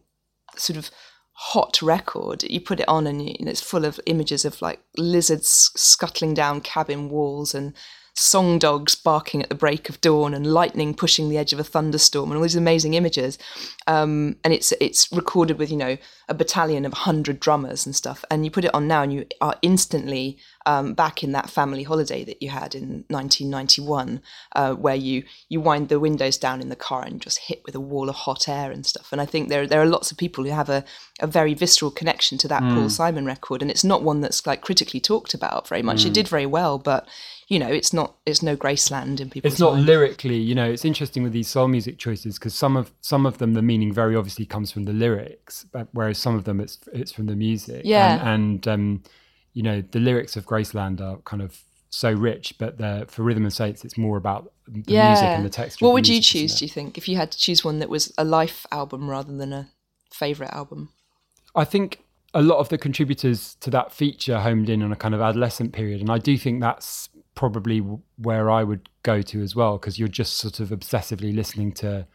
sort 0.56 0.78
of 0.78 0.92
hot 1.32 1.82
record. 1.82 2.44
You 2.44 2.62
put 2.62 2.80
it 2.80 2.88
on, 2.88 3.08
and 3.08 3.28
you, 3.28 3.36
it's 3.40 3.62
full 3.62 3.86
of 3.86 4.00
images 4.06 4.46
of 4.46 4.62
like 4.62 4.82
lizards 4.98 5.72
scuttling 5.76 6.34
down 6.36 6.62
cabin 6.62 7.10
walls 7.10 7.56
and 7.56 7.74
song 8.18 8.58
dogs 8.58 8.96
barking 8.96 9.44
at 9.44 9.50
the 9.50 9.56
break 9.56 9.90
of 9.90 10.02
dawn 10.02 10.34
and 10.34 10.48
lightning 10.48 10.94
pushing 10.94 11.30
the 11.30 11.38
edge 11.38 11.54
of 11.54 11.60
a 11.60 11.64
thunderstorm 11.64 12.32
and 12.32 12.38
all 12.38 12.44
these 12.44 12.56
amazing 12.56 12.96
images. 12.96 13.38
Um, 13.86 14.36
and 14.44 14.54
it's 14.54 14.74
it's 14.82 15.12
recorded 15.12 15.60
with 15.60 15.70
you 15.70 15.78
know 15.78 15.98
a 16.28 16.34
battalion 16.34 16.86
of 16.86 16.92
100 16.92 17.40
drummers 17.40 17.86
and 17.86 17.96
stuff. 17.96 18.26
And 18.30 18.44
you 18.44 18.52
put 18.52 18.66
it 18.66 18.74
on 18.74 18.88
now 18.88 19.04
and 19.04 19.14
you 19.14 19.26
are 19.40 19.56
instantly 19.62 20.38
um, 20.72 20.94
back 20.94 21.24
in 21.24 21.32
that 21.32 21.50
family 21.50 21.84
holiday 21.92 22.22
that 22.30 22.42
you 22.44 22.50
had 22.50 22.76
in 22.76 23.06
1991 23.10 24.22
uh, 24.56 24.74
where 24.74 24.96
you 24.96 25.24
you 25.50 25.60
wind 25.62 25.90
the 25.90 26.00
windows 26.00 26.38
down 26.38 26.62
in 26.62 26.70
the 26.70 26.76
car 26.76 27.04
and 27.04 27.22
just 27.22 27.40
hit 27.40 27.62
with 27.66 27.76
a 27.76 27.80
wall 27.80 28.10
of 28.10 28.16
hot 28.16 28.48
air 28.48 28.72
and 28.72 28.86
stuff 28.86 29.10
and 29.12 29.22
I 29.22 29.26
think 29.26 29.50
there 29.50 29.66
there 29.68 29.82
are 29.82 29.86
lots 29.86 30.12
of 30.12 30.18
people 30.18 30.44
who 30.44 30.52
have 30.52 30.70
a, 30.70 30.84
a 31.20 31.28
very 31.28 31.54
visceral 31.54 31.92
connection 31.92 32.38
to 32.40 32.48
that 32.50 32.58
Mm. 32.68 32.74
Paul 32.74 32.90
Simon 32.90 33.26
record 33.26 33.62
and 33.62 33.70
it's 33.72 33.84
not 33.84 34.02
one 34.04 34.20
that's 34.22 34.46
like 34.48 34.62
critically 34.62 35.00
talked 35.00 35.34
about 35.34 35.68
very 35.68 35.84
much 35.84 36.06
it 36.06 36.10
Mm. 36.10 36.14
did 36.20 36.28
very 36.28 36.46
well 36.58 36.78
but 36.80 37.08
you 37.48 37.60
know 37.60 37.68
it's 37.80 37.94
not 37.94 38.10
it's 38.26 38.42
no 38.42 38.58
Graceland 38.58 39.20
in 39.22 39.30
people's 39.30 39.54
it's 39.54 39.60
not 39.62 39.74
minds. 39.76 39.88
lyrically 39.88 40.38
you 40.50 40.56
know 40.56 40.70
it's 40.70 40.84
interesting 40.92 41.24
with 41.24 41.34
these 41.34 41.48
soul 41.48 41.68
music 41.68 41.98
choices 41.98 42.38
because 42.40 42.56
some 42.56 42.76
of 42.76 42.92
some 43.02 43.26
of 43.26 43.38
them 43.38 43.54
the 43.54 43.62
meaning 43.62 43.94
very 43.94 44.16
obviously 44.16 44.46
comes 44.46 44.72
from 44.72 44.84
the 44.86 44.94
lyrics 44.94 45.66
but 45.72 45.88
whereas 45.94 46.18
some 46.18 46.36
of 46.36 46.44
them 46.44 46.60
it's 46.60 46.80
it's 46.94 47.12
from 47.12 47.28
the 47.28 47.36
music 47.36 47.82
Yeah. 47.86 48.10
and, 48.28 48.28
and 48.28 48.68
um 48.68 49.04
you 49.58 49.64
know 49.64 49.78
the 49.96 50.00
lyrics 50.00 50.38
of 50.38 50.46
graceland 50.46 51.02
are 51.02 51.18
kind 51.32 51.42
of 51.42 51.52
so 51.90 52.12
rich 52.12 52.54
but 52.60 52.78
the 52.78 53.06
for 53.08 53.24
rhythm 53.24 53.44
and 53.44 53.54
saints 53.54 53.84
it's 53.86 53.98
more 53.98 54.18
about 54.18 54.52
the 54.68 54.78
music 54.78 54.94
and 55.38 55.46
the 55.46 55.50
texture 55.50 55.84
What 55.84 55.92
the 55.92 55.94
would 55.96 56.08
you 56.08 56.16
music, 56.16 56.36
isn't 56.36 56.48
choose, 56.48 56.60
do 56.60 56.66
you 56.66 56.70
think, 56.70 56.98
if 56.98 57.08
you 57.10 57.16
had 57.16 57.32
to 57.32 57.38
choose 57.38 57.64
one 57.64 57.80
that 57.80 57.90
was 57.90 58.14
a 58.18 58.26
life 58.26 58.66
album 58.72 59.10
rather 59.10 59.36
than 59.36 59.54
a 59.54 59.70
favourite 60.12 60.54
album? 60.54 60.90
I 61.56 61.64
think 61.64 62.04
a 62.34 62.42
lot 62.42 62.58
of 62.60 62.68
the 62.70 62.78
contributors 62.78 63.56
to 63.62 63.70
that 63.72 63.92
feature 63.92 64.40
homed 64.40 64.70
in 64.70 64.84
on 64.84 64.92
a 64.92 64.96
kind 64.96 65.16
of 65.16 65.22
adolescent 65.22 65.72
period, 65.74 66.02
and 66.02 66.12
I 66.12 66.18
do 66.18 66.38
think 66.38 66.62
that's 66.62 67.10
probably 67.34 67.80
where 68.18 68.52
I 68.52 68.64
would 68.64 68.90
go 69.04 69.22
to 69.22 69.42
as 69.42 69.56
well, 69.56 69.78
because 69.78 69.98
you're 69.98 70.10
just 70.10 70.34
sort 70.38 70.60
of 70.60 70.70
obsessively 70.70 71.34
listening 71.34 71.72
to 71.74 72.06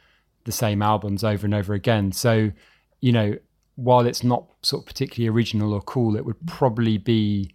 the 0.44 0.52
same 0.52 0.82
albums 0.82 1.24
over 1.24 1.46
and 1.46 1.54
over 1.54 1.72
again. 1.72 2.12
So, 2.12 2.52
you 3.00 3.12
know, 3.12 3.36
while 3.76 4.06
it's 4.06 4.22
not 4.22 4.46
sort 4.62 4.82
of 4.82 4.86
particularly 4.86 5.28
original 5.34 5.72
or 5.72 5.80
cool, 5.82 6.16
it 6.16 6.24
would 6.24 6.46
probably 6.46 6.98
be 6.98 7.54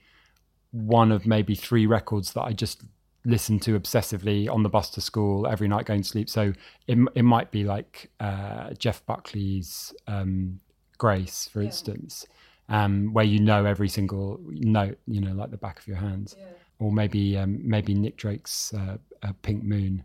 one 0.72 1.12
of 1.12 1.26
maybe 1.26 1.56
three 1.56 1.86
records 1.86 2.34
that 2.34 2.42
I 2.44 2.54
just 2.54 2.84
listen 3.26 3.60
to 3.60 3.78
obsessively 3.80 4.50
on 4.50 4.64
the 4.64 4.70
bus 4.70 4.90
to 4.92 5.02
school 5.02 5.48
every 5.48 5.68
night 5.68 5.86
going 5.86 6.02
to 6.02 6.08
sleep. 6.08 6.30
So 6.30 6.54
it, 6.88 6.98
it 7.16 7.24
might 7.24 7.52
be 7.52 7.64
like 7.64 8.10
uh, 8.20 8.72
Jeff 8.74 9.06
Buckley's 9.06 9.94
um, 10.08 10.60
Grace, 10.98 11.48
for 11.52 11.62
instance. 11.62 12.26
um, 12.70 13.14
where 13.14 13.26
you 13.26 13.40
know 13.40 13.66
every 13.66 13.90
single 13.90 14.40
note, 14.50 14.98
you 15.08 15.22
know, 15.22 15.34
like 15.34 15.52
the 15.52 15.58
back 15.58 15.80
of 15.80 15.88
your 15.88 15.98
hands, 15.98 16.36
or 16.80 16.92
maybe 16.92 17.38
um, 17.38 17.60
maybe 17.64 17.94
Nick 17.94 18.18
Drake's 18.18 18.74
uh, 18.74 18.98
uh, 19.24 19.34
Pink 19.42 19.64
Moon. 19.64 20.04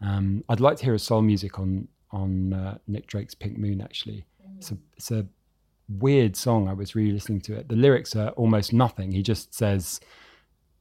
Um, 0.00 0.42
I'd 0.48 0.60
like 0.60 0.78
to 0.78 0.84
hear 0.84 0.94
a 0.94 0.98
soul 0.98 1.22
music 1.22 1.58
on 1.58 1.88
on 2.10 2.52
uh, 2.54 2.78
Nick 2.86 3.06
Drake's 3.06 3.34
Pink 3.34 3.58
Moon. 3.58 3.80
Actually, 3.80 4.24
it's 4.56 4.70
a 4.70 4.78
it's 4.96 5.10
a 5.10 5.26
weird 5.98 6.36
song. 6.36 6.68
I 6.68 6.72
was 6.72 6.94
re-listening 6.94 7.40
to 7.42 7.54
it. 7.54 7.68
The 7.68 7.76
lyrics 7.76 8.14
are 8.14 8.30
almost 8.30 8.72
nothing. 8.72 9.12
He 9.12 9.22
just 9.22 9.54
says, 9.54 10.00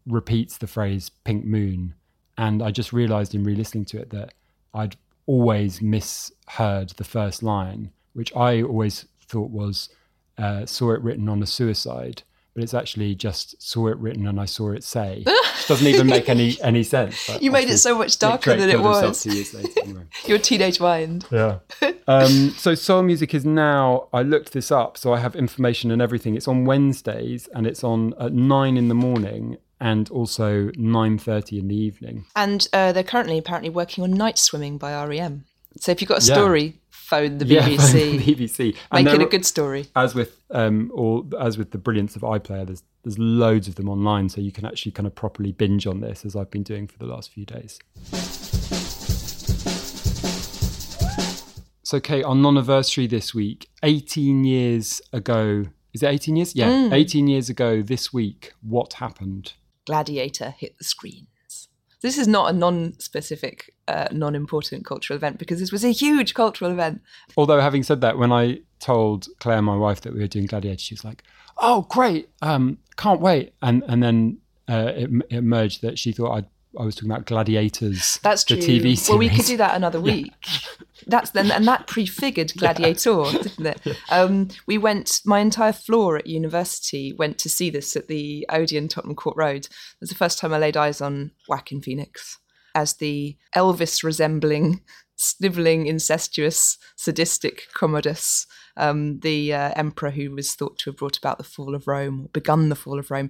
repeats 0.05 0.57
the 0.57 0.67
phrase 0.67 1.09
"Pink 1.23 1.45
Moon," 1.45 1.95
and 2.37 2.61
I 2.61 2.71
just 2.71 2.93
realised 2.93 3.33
in 3.35 3.43
re-listening 3.43 3.85
to 3.85 3.99
it 3.99 4.09
that 4.11 4.33
I'd 4.73 4.95
always 5.25 5.81
misheard 5.81 6.89
the 6.91 7.03
first 7.03 7.43
line, 7.43 7.91
which 8.13 8.35
I 8.35 8.61
always 8.61 9.05
thought 9.27 9.51
was 9.51 9.89
uh, 10.37 10.65
saw 10.65 10.93
it 10.93 11.01
written 11.01 11.29
on 11.29 11.43
a 11.43 11.45
suicide, 11.45 12.23
but 12.53 12.63
it's 12.63 12.73
actually 12.73 13.15
just 13.15 13.61
saw 13.61 13.87
it 13.87 13.97
written 13.97 14.27
and 14.27 14.39
I 14.39 14.45
saw 14.45 14.71
it 14.71 14.83
say. 14.83 15.23
Which 15.25 15.67
doesn't 15.67 15.87
even 15.87 16.07
make 16.07 16.29
any 16.29 16.57
any 16.61 16.83
sense. 16.83 17.29
You 17.41 17.51
made 17.51 17.69
it 17.69 17.77
so 17.77 17.97
much 17.97 18.17
darker 18.19 18.55
than 18.55 18.69
it 18.69 18.79
was. 18.81 19.23
two 19.23 19.33
years 19.33 19.53
later, 19.53 19.69
anyway. 19.83 20.03
Your 20.25 20.37
teenage 20.39 20.79
mind. 20.79 21.25
Yeah. 21.31 21.59
um, 22.07 22.49
so 22.51 22.75
soul 22.75 23.03
music 23.03 23.33
is 23.33 23.45
now. 23.45 24.07
I 24.13 24.23
looked 24.23 24.53
this 24.53 24.71
up, 24.71 24.97
so 24.97 25.13
I 25.13 25.19
have 25.19 25.35
information 25.35 25.91
and 25.91 26.01
everything. 26.01 26.35
It's 26.35 26.47
on 26.47 26.65
Wednesdays 26.65 27.47
and 27.53 27.67
it's 27.67 27.83
on 27.83 28.13
at 28.19 28.33
nine 28.33 28.77
in 28.77 28.87
the 28.87 28.95
morning 28.95 29.57
and 29.79 30.09
also 30.09 30.71
nine 30.75 31.17
thirty 31.17 31.59
in 31.59 31.67
the 31.67 31.75
evening. 31.75 32.25
And 32.35 32.67
uh, 32.73 32.91
they're 32.91 33.03
currently 33.03 33.37
apparently 33.37 33.69
working 33.69 34.03
on 34.03 34.11
Night 34.11 34.37
Swimming 34.37 34.77
by 34.77 34.91
REM. 35.05 35.45
So 35.79 35.91
if 35.91 36.01
you've 36.01 36.09
got 36.09 36.23
a 36.23 36.25
Yeah. 36.25 36.35
Phone 37.09 37.37
the 37.39 37.45
Yeah, 37.45 37.67
BBC. 37.69 38.19
BBC. 38.21 38.75
And 38.91 39.05
Make 39.05 39.15
it 39.15 39.21
a 39.21 39.25
good 39.25 39.45
story. 39.45 39.87
As 39.95 40.13
with 40.15 40.39
um, 40.51 40.91
all 40.93 41.27
as 41.39 41.57
with 41.57 41.71
the 41.71 41.77
brilliance 41.77 42.15
of 42.15 42.21
iPlayer, 42.21 42.65
there's 42.67 42.83
there's 43.03 43.17
loads 43.17 43.67
of 43.67 43.75
them 43.75 43.89
online, 43.89 44.29
so 44.29 44.41
you 44.41 44.51
can 44.51 44.65
actually 44.65 44.91
kind 44.91 45.07
of 45.07 45.15
properly 45.15 45.51
binge 45.51 45.87
on 45.87 46.01
this, 46.01 46.25
as 46.25 46.35
I've 46.35 46.51
been 46.51 46.63
doing 46.63 46.87
for 46.87 46.97
the 46.99 47.05
last 47.05 47.31
few 47.31 47.45
days. 47.45 47.79
So, 51.83 51.99
Kate, 51.99 52.23
our 52.23 52.35
non-anniversary 52.35 53.07
this 53.07 53.33
week, 53.33 53.67
18 53.81 54.43
years 54.43 55.01
ago. 55.11 55.65
Is 55.91 56.03
it 56.03 56.07
18 56.07 56.35
years? 56.35 56.55
Yeah, 56.55 56.69
Mm. 56.69 56.93
18 56.93 57.27
years 57.27 57.49
ago 57.49 57.81
this 57.81 58.13
week. 58.13 58.53
What 58.61 58.93
happened? 58.93 59.53
Gladiator 59.87 60.51
hit 60.51 60.77
the 60.77 60.83
screens. 60.83 61.25
This 62.01 62.17
is 62.17 62.27
not 62.27 62.49
a 62.49 62.57
non-specific, 62.57 63.73
uh, 63.87 64.07
non-important 64.11 64.85
cultural 64.85 65.17
event 65.17 65.37
because 65.37 65.59
this 65.59 65.71
was 65.71 65.83
a 65.83 65.91
huge 65.91 66.33
cultural 66.33 66.71
event. 66.71 67.01
Although, 67.35 67.59
having 67.59 67.83
said 67.83 68.01
that, 68.01 68.17
when 68.17 68.31
I 68.31 68.61
told 68.79 69.27
Claire, 69.39 69.61
my 69.61 69.75
wife, 69.75 70.01
that 70.01 70.13
we 70.13 70.19
were 70.19 70.27
doing 70.27 70.45
Gladiator, 70.45 70.79
she 70.79 70.93
was 70.93 71.03
like, 71.03 71.23
"Oh, 71.57 71.81
great! 71.89 72.29
Um, 72.41 72.77
can't 72.95 73.19
wait!" 73.19 73.53
And 73.61 73.83
and 73.87 74.01
then 74.01 74.37
uh, 74.69 74.93
it, 74.95 75.09
it 75.29 75.37
emerged 75.37 75.81
that 75.81 75.99
she 75.99 76.11
thought 76.13 76.31
I'd, 76.31 76.45
I 76.77 76.83
was 76.83 76.95
talking 76.95 77.09
about 77.09 77.25
Gladiators. 77.25 78.19
That's 78.21 78.43
the 78.43 78.55
true. 78.55 78.63
TV 78.63 78.81
series. 78.81 79.09
Well, 79.09 79.17
we 79.17 79.29
could 79.29 79.45
do 79.45 79.57
that 79.57 79.75
another 79.75 79.99
week. 79.99 80.33
That's 81.07 81.31
then, 81.31 81.49
and 81.49 81.67
that 81.67 81.87
prefigured 81.87 82.53
Gladiator, 82.55 83.23
didn't 83.31 83.65
it? 83.65 83.97
Um, 84.11 84.49
we 84.67 84.77
went. 84.77 85.21
My 85.25 85.39
entire 85.39 85.73
floor 85.73 86.17
at 86.17 86.27
university 86.27 87.13
went 87.13 87.39
to 87.39 87.49
see 87.49 87.69
this 87.69 87.95
at 87.95 88.07
the 88.07 88.45
Odeon, 88.49 88.87
Tottenham 88.87 89.15
Court 89.15 89.35
Road. 89.35 89.65
It 89.65 89.99
was 89.99 90.09
the 90.09 90.15
first 90.15 90.37
time 90.37 90.53
I 90.53 90.59
laid 90.59 90.77
eyes 90.77 91.01
on 91.01 91.31
Joaquin 91.47 91.81
Phoenix 91.81 92.37
as 92.75 92.95
the 92.95 93.35
Elvis 93.55 94.03
resembling, 94.03 94.81
snivelling, 95.15 95.87
incestuous, 95.87 96.77
sadistic 96.95 97.67
Commodus, 97.73 98.45
um, 98.77 99.19
the 99.21 99.53
uh, 99.53 99.71
emperor 99.75 100.11
who 100.11 100.31
was 100.31 100.53
thought 100.53 100.77
to 100.79 100.91
have 100.91 100.97
brought 100.97 101.17
about 101.17 101.37
the 101.37 101.43
fall 101.43 101.73
of 101.73 101.87
Rome, 101.87 102.21
or 102.21 102.29
begun 102.29 102.69
the 102.69 102.75
fall 102.75 102.99
of 102.99 103.09
Rome. 103.09 103.29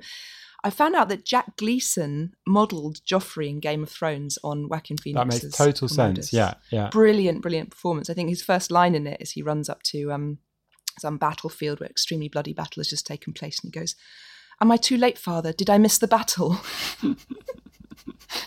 I 0.63 0.69
found 0.69 0.95
out 0.95 1.07
that 1.09 1.25
Jack 1.25 1.55
Gleeson 1.57 2.33
modelled 2.45 2.99
Joffrey 3.05 3.47
in 3.49 3.59
Game 3.59 3.83
of 3.83 3.89
Thrones 3.89 4.37
on 4.43 4.67
Joaquin 4.67 4.97
Phoenix. 4.97 5.19
That 5.39 5.43
makes 5.45 5.57
total 5.57 5.87
sense. 5.87 6.33
Yeah, 6.33 6.55
yeah. 6.71 6.89
Brilliant, 6.89 7.41
brilliant 7.41 7.71
performance. 7.71 8.09
I 8.09 8.13
think 8.13 8.29
his 8.29 8.41
first 8.43 8.69
line 8.69 8.93
in 8.95 9.07
it 9.07 9.21
is 9.21 9.31
he 9.31 9.41
runs 9.41 9.69
up 9.69 9.83
to 9.83 10.11
um, 10.11 10.39
some 10.99 11.17
battlefield 11.17 11.79
where 11.79 11.89
extremely 11.89 12.27
bloody 12.27 12.53
battle 12.53 12.81
has 12.81 12.89
just 12.89 13.07
taken 13.07 13.31
place, 13.31 13.59
and 13.63 13.73
he 13.73 13.79
goes, 13.79 13.95
"Am 14.59 14.69
I 14.71 14.75
too 14.77 14.97
late, 14.97 15.17
Father? 15.17 15.53
Did 15.53 15.69
I 15.69 15.77
miss 15.77 15.97
the 15.97 16.07
battle?" 16.07 16.57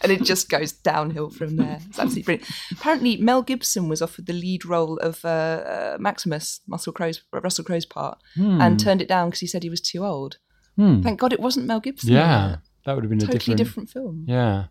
and 0.02 0.12
it 0.12 0.22
just 0.22 0.48
goes 0.48 0.72
downhill 0.72 1.30
from 1.30 1.56
there. 1.56 1.78
It's 1.88 1.98
absolutely 1.98 2.22
brilliant. 2.22 2.48
Apparently, 2.72 3.16
Mel 3.16 3.42
Gibson 3.42 3.88
was 3.88 4.02
offered 4.02 4.26
the 4.26 4.32
lead 4.32 4.64
role 4.64 4.98
of 4.98 5.24
uh, 5.24 5.28
uh, 5.28 5.96
Maximus, 6.00 6.60
Russell 6.68 6.92
Crowe's, 6.92 7.22
Russell 7.32 7.64
Crowe's 7.64 7.86
part, 7.86 8.18
Hmm. 8.34 8.60
and 8.60 8.78
turned 8.78 9.02
it 9.02 9.08
down 9.08 9.28
because 9.28 9.40
he 9.40 9.46
said 9.46 9.62
he 9.62 9.70
was 9.70 9.80
too 9.80 10.04
old. 10.04 10.38
Hmm. 10.76 11.02
Thank 11.02 11.20
God 11.20 11.32
it 11.32 11.40
wasn't 11.40 11.66
Mel 11.66 11.80
Gibson. 11.80 12.12
Yeah, 12.12 12.48
that. 12.48 12.60
that 12.86 12.94
would 12.94 13.04
have 13.04 13.10
been 13.10 13.18
a 13.18 13.26
totally 13.26 13.54
different, 13.54 13.58
different 13.58 13.90
film. 13.90 14.24
Yeah. 14.26 14.64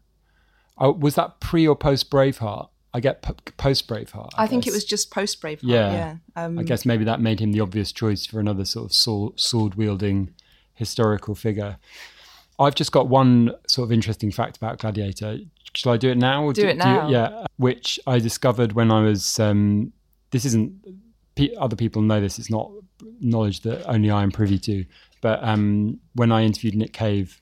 Oh, 0.77 0.91
was 0.91 1.15
that 1.15 1.39
pre 1.39 1.67
or 1.67 1.75
post 1.75 2.09
Braveheart? 2.09 2.69
I 2.93 2.99
get 2.99 3.21
p- 3.21 3.33
post 3.57 3.87
Braveheart. 3.87 4.31
I, 4.35 4.47
think 4.47 4.67
it 4.67 4.73
was 4.73 4.83
just 4.83 5.11
post 5.11 5.41
Braveheart. 5.41 5.59
Yeah. 5.63 5.91
Yeah. 5.93 6.15
Um, 6.35 6.59
I 6.59 6.63
guess 6.63 6.85
maybe 6.85 7.03
that 7.05 7.21
made 7.21 7.39
him 7.39 7.51
the 7.51 7.61
obvious 7.61 7.91
choice 7.91 8.25
for 8.25 8.39
another 8.39 8.65
sort 8.65 8.91
of 8.91 9.39
sword 9.39 9.75
wielding 9.75 10.33
historical 10.73 11.35
figure. 11.35 11.77
I've 12.59 12.75
just 12.75 12.91
got 12.91 13.07
one 13.07 13.53
sort 13.67 13.87
of 13.87 13.91
interesting 13.91 14.31
fact 14.31 14.57
about 14.57 14.79
Gladiator. 14.79 15.39
Shall 15.73 15.93
I 15.93 15.97
do 15.97 16.09
it 16.09 16.17
now? 16.17 16.43
or 16.43 16.53
Do 16.53 16.67
it 16.67 16.77
now. 16.77 17.07
yeah, 17.07 17.45
which 17.57 17.99
I 18.05 18.19
discovered 18.19 18.73
when 18.73 18.91
I 18.91 19.03
was. 19.03 19.39
Um, 19.39 19.93
this 20.31 20.45
isn't. 20.45 20.73
Other 21.57 21.75
people 21.77 22.01
know 22.01 22.19
this. 22.19 22.37
It's 22.37 22.51
not 22.51 22.69
knowledge 23.19 23.61
that 23.61 23.87
only 23.87 24.11
I 24.11 24.21
am 24.21 24.31
privy 24.31 24.59
to. 24.59 24.85
But 25.21 25.43
um, 25.43 25.99
when 26.13 26.31
I 26.31 26.43
interviewed 26.43 26.75
Nick 26.75 26.93
Cave 26.93 27.39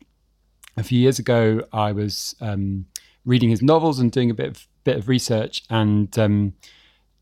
a 0.78 0.84
few 0.84 1.00
years 1.00 1.20
ago, 1.20 1.64
I 1.74 1.92
was 1.92 2.36
um, 2.42 2.86
reading 3.26 3.50
his 3.50 3.62
novels 3.62 4.00
and 4.00 4.12
doing 4.12 4.30
a 4.30 4.34
bit 4.34 4.48
of 4.50 4.68
bit 4.84 4.98
of 4.98 5.08
research, 5.08 5.64
and 5.70 6.18
um, 6.20 6.54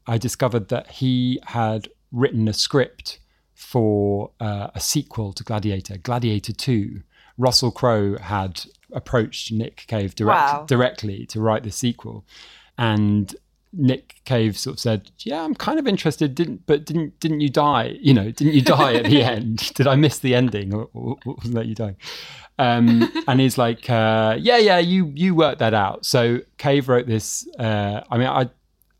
I 0.06 0.18
discovered 0.18 0.70
that 0.70 0.88
he 0.92 1.40
had 1.48 1.90
written 2.12 2.48
a 2.48 2.54
script 2.54 3.20
for 3.54 4.32
uh, 4.40 4.70
a 4.76 4.80
sequel 4.80 5.34
to 5.34 5.44
Gladiator, 5.44 5.98
Gladiator 5.98 6.54
Two. 6.54 7.02
Russell 7.40 7.70
Crowe 7.72 8.18
had 8.18 8.62
approached 8.92 9.52
Nick 9.52 9.86
Cave 9.88 10.16
direct, 10.16 10.54
Wow. 10.54 10.66
directly 10.68 11.26
to 11.28 11.40
write 11.40 11.64
the 11.64 11.72
sequel, 11.72 12.26
and 12.80 13.36
Nick 13.78 14.16
Cave 14.26 14.58
sort 14.58 14.76
of 14.76 14.80
said, 14.80 15.12
"Yeah, 15.20 15.44
I'm 15.44 15.56
kind 15.56 15.80
of 15.80 15.88
interested. 15.88 16.36
Didn't 16.36 16.66
but 16.66 16.86
didn't 16.86 17.20
didn't 17.20 17.42
you 17.42 17.50
die? 17.50 17.98
You 18.02 18.14
know, 18.14 18.32
didn't 18.32 18.54
you 18.54 18.62
die 18.62 18.96
at 18.96 19.06
the 19.06 19.24
end? 19.36 19.72
Did 19.76 19.88
I 19.88 19.96
miss 19.96 20.20
the 20.20 20.36
ending, 20.36 20.74
or, 20.74 20.90
or, 20.94 21.18
or 21.26 21.36
wasn't 21.36 21.56
that 21.56 21.68
you 21.68 21.76
dying?" 21.76 21.98
Um, 22.60 23.12
and 23.28 23.40
he's 23.40 23.58
like, 23.58 23.90
uh, 23.90 24.36
"Yeah, 24.40 24.58
yeah, 24.58 24.80
you 24.80 25.12
you 25.16 25.36
worked 25.36 25.60
that 25.60 25.74
out." 25.74 26.06
So 26.06 26.40
Cave 26.58 26.90
wrote 26.90 27.08
this. 27.08 27.48
Uh, 27.60 28.02
I 28.10 28.18
mean, 28.18 28.28
I 28.28 28.50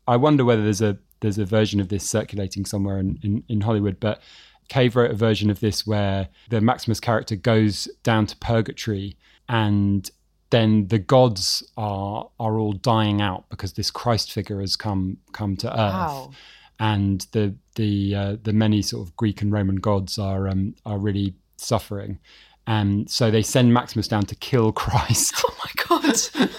I 0.06 0.16
wonder 0.16 0.44
whether 0.44 0.62
there's 0.62 0.82
a 0.82 0.96
there's 1.20 1.38
a 1.38 1.44
version 1.44 1.80
of 1.80 1.88
this 1.88 2.08
circulating 2.08 2.64
somewhere 2.64 2.98
in, 2.98 3.18
in, 3.22 3.42
in 3.48 3.60
Hollywood, 3.60 3.98
but 3.98 4.22
Cave 4.68 4.96
wrote 4.96 5.10
a 5.10 5.14
version 5.14 5.50
of 5.50 5.60
this 5.60 5.86
where 5.86 6.28
the 6.48 6.60
Maximus 6.60 7.00
character 7.00 7.36
goes 7.36 7.88
down 8.02 8.26
to 8.26 8.36
purgatory 8.36 9.16
and 9.48 10.10
then 10.50 10.88
the 10.88 10.98
gods 10.98 11.62
are 11.76 12.28
are 12.40 12.58
all 12.58 12.72
dying 12.72 13.20
out 13.20 13.44
because 13.50 13.74
this 13.74 13.90
Christ 13.90 14.32
figure 14.32 14.60
has 14.60 14.76
come 14.76 15.18
come 15.32 15.56
to 15.58 15.68
earth. 15.68 15.92
Wow. 15.92 16.30
And 16.80 17.26
the 17.32 17.54
the 17.74 18.14
uh, 18.14 18.36
the 18.42 18.52
many 18.52 18.82
sort 18.82 19.06
of 19.06 19.16
Greek 19.16 19.42
and 19.42 19.52
Roman 19.52 19.76
gods 19.76 20.18
are 20.18 20.48
um, 20.48 20.74
are 20.86 20.98
really 20.98 21.34
suffering, 21.56 22.18
and 22.66 23.10
so 23.10 23.30
they 23.30 23.42
send 23.42 23.74
Maximus 23.74 24.08
down 24.08 24.26
to 24.26 24.34
kill 24.36 24.72
Christ 24.84 25.34
Oh 25.44 25.56
my 25.64 25.84
God. 25.88 26.50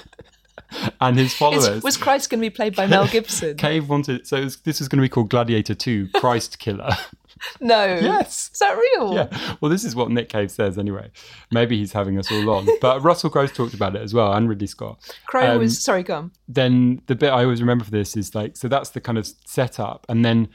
and 1.02 1.18
his 1.18 1.32
Is, 1.32 1.38
followers. 1.38 1.84
was 1.84 1.98
Christ 1.98 2.30
going 2.30 2.42
to 2.42 2.46
be 2.46 2.50
played 2.50 2.76
by 2.76 2.86
Mel 2.86 3.08
Gibson? 3.08 3.58
Cave 3.58 3.90
wanted 3.90 4.28
so 4.28 4.42
was, 4.42 4.58
this 4.58 4.80
was 4.80 4.88
going 4.90 4.98
to 4.98 5.04
be 5.04 5.10
called 5.10 5.30
Gladiator 5.30 5.74
Two: 5.74 6.10
Christ 6.16 6.60
Killer. 6.60 6.96
no. 7.62 7.86
Yes. 7.86 8.50
Is 8.54 8.60
that 8.60 8.78
real? 8.78 9.14
yeah. 9.14 9.56
Well, 9.62 9.70
this 9.72 9.84
is 9.84 9.96
what 9.96 10.10
Nick 10.12 10.30
Cave 10.30 10.52
says 10.52 10.78
anyway. 10.78 11.12
Maybe 11.52 11.78
he's 11.78 11.92
having 11.94 12.18
us 12.18 12.32
all 12.32 12.50
on. 12.50 12.68
But 12.82 13.02
Russell 13.04 13.30
Crowe's 13.30 13.52
talked 13.52 13.74
about 13.74 13.96
it 13.96 14.02
as 14.02 14.14
well, 14.14 14.34
and 14.34 14.48
Ridley 14.50 14.68
Scott. 14.68 15.00
Crowe 15.28 15.54
Um, 15.54 15.60
was. 15.60 15.82
Sorry, 15.84 16.04
go 16.04 16.16
on. 16.16 16.32
Then 16.48 17.02
the 17.08 17.16
bit 17.16 17.30
I 17.30 17.44
always 17.44 17.62
remember 17.62 17.86
for 17.86 17.92
this 17.92 18.16
is 18.18 18.34
like, 18.36 18.58
so 18.58 18.68
that's 18.68 18.90
the 18.92 19.02
kind 19.02 19.18
of 19.18 19.28
setup, 19.46 20.06
and 20.10 20.24
then 20.26 20.50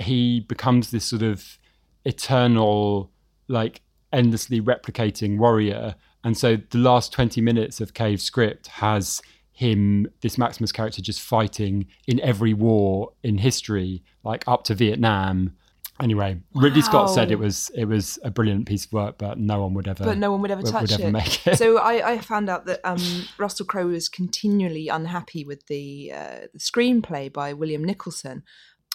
he 0.00 0.40
becomes 0.40 0.90
this 0.90 1.04
sort 1.04 1.22
of 1.22 1.58
eternal, 2.04 3.10
like 3.48 3.80
endlessly 4.12 4.60
replicating 4.60 5.38
warrior. 5.38 5.94
And 6.24 6.36
so 6.36 6.56
the 6.56 6.78
last 6.78 7.12
20 7.12 7.40
minutes 7.40 7.80
of 7.80 7.94
Cave's 7.94 8.22
script 8.22 8.66
has 8.68 9.22
him, 9.52 10.06
this 10.20 10.36
Maximus 10.38 10.72
character, 10.72 11.00
just 11.02 11.20
fighting 11.20 11.86
in 12.06 12.20
every 12.20 12.54
war 12.54 13.12
in 13.22 13.38
history, 13.38 14.02
like 14.24 14.44
up 14.46 14.64
to 14.64 14.74
Vietnam. 14.74 15.52
Anyway, 16.00 16.40
Ridley 16.54 16.82
Scott 16.82 17.10
said 17.10 17.30
it 17.30 17.38
was 17.38 17.70
it 17.74 17.86
was 17.86 18.18
a 18.22 18.30
brilliant 18.30 18.66
piece 18.66 18.84
of 18.86 18.92
work, 18.92 19.18
but 19.18 19.38
no 19.38 19.62
one 19.62 19.74
would 19.74 19.88
ever. 19.88 20.04
But 20.04 20.18
no 20.18 20.30
one 20.30 20.40
would 20.42 20.50
ever 20.50 20.62
would- 20.62 20.70
touch 20.70 20.82
would 20.82 20.92
ever 20.92 21.08
it. 21.08 21.12
make 21.12 21.46
it. 21.46 21.58
So 21.58 21.78
I, 21.78 22.12
I 22.12 22.18
found 22.18 22.48
out 22.48 22.66
that 22.66 22.80
um, 22.84 23.02
Russell 23.38 23.66
Crowe 23.66 23.88
was 23.88 24.08
continually 24.08 24.88
unhappy 24.88 25.44
with 25.44 25.66
the, 25.66 26.12
uh, 26.12 26.40
the 26.52 26.58
screenplay 26.60 27.32
by 27.32 27.52
William 27.52 27.82
Nicholson. 27.84 28.42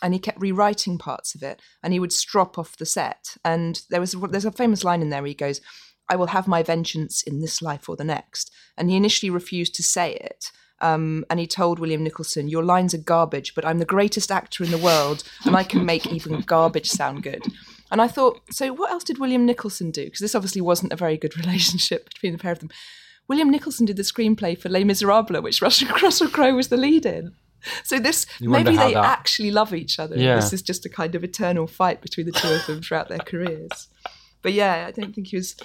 and 0.02 0.14
he 0.14 0.20
kept 0.20 0.42
rewriting 0.42 0.98
parts 0.98 1.34
of 1.36 1.44
it, 1.44 1.62
and 1.82 1.94
he 1.94 2.00
would 2.00 2.12
strop 2.14 2.58
off 2.58 2.78
the 2.78 2.86
set. 2.86 3.38
And 3.44 3.82
there 3.90 4.00
was 4.02 4.14
there's 4.30 4.46
a 4.46 4.52
famous 4.52 4.84
line 4.84 5.02
in 5.02 5.10
there 5.10 5.22
where 5.22 5.28
he 5.30 5.34
goes, 5.34 5.62
"I 6.10 6.16
will 6.16 6.28
have 6.28 6.48
my 6.48 6.64
vengeance 6.64 7.22
in 7.24 7.40
this 7.42 7.62
life 7.62 7.88
or 7.90 7.96
the 7.98 8.04
next," 8.04 8.52
and 8.78 8.90
he 8.90 8.96
initially 8.96 9.30
refused 9.30 9.76
to 9.76 9.84
say 9.84 10.14
it. 10.16 10.52
Um, 10.82 11.24
and 11.30 11.40
he 11.40 11.48
told 11.48 11.80
William 11.80 12.04
Nicholson, 12.04 12.50
"Your 12.50 12.64
lines 12.64 12.94
are 12.94 12.98
garbage, 12.98 13.56
but 13.56 13.66
I'm 13.66 13.80
the 13.80 13.86
greatest 13.86 14.32
actor 14.32 14.64
in 14.64 14.72
the 14.72 14.78
world, 14.78 15.24
and 15.46 15.56
I 15.56 15.64
can 15.64 15.86
make 15.86 16.08
even 16.08 16.42
garbage 16.42 16.90
sound 16.90 17.24
good." 17.24 17.44
And 17.92 18.02
I 18.02 18.08
thought, 18.08 18.42
so 18.50 18.74
what 18.74 18.92
else 18.92 19.04
did 19.04 19.20
William 19.20 19.46
Nicholson 19.46 19.92
do? 19.92 20.06
Because 20.06 20.20
this 20.20 20.34
obviously 20.36 20.62
wasn't 20.62 20.92
a 20.92 20.96
very 20.98 21.16
good 21.18 21.38
relationship 21.46 22.10
between 22.10 22.34
the 22.34 22.40
pair 22.40 22.52
of 22.52 22.60
them. 22.60 22.70
William 23.30 23.50
Nicholson 23.52 23.86
did 23.86 23.98
the 23.98 24.04
screenplay 24.04 24.60
for 24.60 24.68
Les 24.68 24.84
Miserables, 24.84 25.44
which 25.44 25.62
Russell, 25.62 25.88
Russell 26.02 26.28
Crowe 26.28 26.56
was 26.56 26.68
the 26.70 26.76
lead 26.78 27.06
in. 27.06 27.34
So 27.84 27.98
this 28.00 28.26
You 28.40 28.50
maybe 28.50 28.72
they 28.76 28.94
that- 28.94 29.06
actually 29.06 29.52
love 29.52 29.74
each 29.74 30.00
other. 30.00 30.18
Yeah. 30.18 30.36
This 30.36 30.52
is 30.52 30.62
just 30.62 30.86
a 30.86 30.90
kind 30.90 31.16
of 31.16 31.24
eternal 31.24 31.66
fight 31.68 32.02
between 32.02 32.26
the 32.26 32.34
two 32.34 32.50
of 32.50 32.66
them 32.66 32.82
throughout 32.82 33.08
their 33.08 33.20
careers. 33.20 33.88
But 34.42 34.52
yeah, 34.54 34.86
I 34.88 34.92
don't 34.92 35.14
think 35.16 35.28
he 35.28 35.38
was 35.38 35.56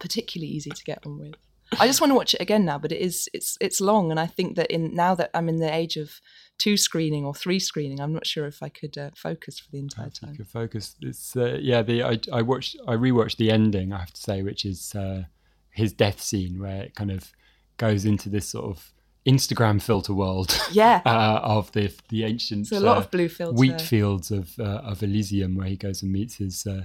particularly 0.00 0.50
easy 0.52 0.70
to 0.70 0.82
get 0.84 1.06
on 1.06 1.18
with. 1.18 1.34
I 1.78 1.86
just 1.86 2.00
want 2.00 2.10
to 2.10 2.14
watch 2.14 2.34
it 2.34 2.40
again 2.40 2.64
now, 2.64 2.78
but 2.78 2.90
it 2.90 3.00
is 3.00 3.28
it's 3.32 3.56
it's 3.60 3.80
long, 3.80 4.10
and 4.10 4.18
I 4.18 4.26
think 4.26 4.56
that 4.56 4.70
in 4.70 4.94
now 4.94 5.14
that 5.14 5.30
I'm 5.34 5.48
in 5.48 5.56
the 5.56 5.72
age 5.72 5.96
of 5.96 6.20
two 6.58 6.76
screening 6.76 7.24
or 7.24 7.34
three 7.34 7.60
screening, 7.60 8.00
I'm 8.00 8.12
not 8.12 8.26
sure 8.26 8.46
if 8.46 8.62
I 8.62 8.68
could 8.68 8.98
uh, 8.98 9.10
focus 9.14 9.58
for 9.58 9.70
the 9.70 9.78
entire 9.78 10.10
time. 10.10 10.34
Good 10.34 10.48
focus. 10.48 10.96
It's 11.00 11.36
uh, 11.36 11.58
yeah. 11.60 11.82
The 11.82 12.02
I, 12.02 12.20
I 12.32 12.42
watched 12.42 12.76
I 12.88 12.94
rewatched 12.94 13.36
the 13.36 13.50
ending. 13.50 13.92
I 13.92 13.98
have 14.00 14.12
to 14.12 14.20
say, 14.20 14.42
which 14.42 14.64
is 14.64 14.94
uh, 14.94 15.24
his 15.70 15.92
death 15.92 16.20
scene, 16.20 16.60
where 16.60 16.82
it 16.82 16.94
kind 16.94 17.10
of 17.10 17.32
goes 17.76 18.04
into 18.04 18.28
this 18.28 18.48
sort 18.48 18.64
of 18.66 18.92
Instagram 19.26 19.80
filter 19.80 20.14
world. 20.14 20.58
Yeah. 20.72 21.02
uh, 21.06 21.40
of 21.42 21.70
the 21.72 21.92
the 22.08 22.24
ancient. 22.24 22.62
It's 22.62 22.72
a 22.72 22.80
lot 22.80 22.96
uh, 22.96 23.00
of 23.00 23.10
blue 23.10 23.28
filter. 23.28 23.56
wheat 23.56 23.80
fields 23.80 24.30
of 24.30 24.58
uh, 24.58 24.82
of 24.84 25.02
Elysium, 25.02 25.56
where 25.56 25.68
he 25.68 25.76
goes 25.76 26.02
and 26.02 26.12
meets 26.12 26.36
his 26.36 26.66
uh, 26.66 26.84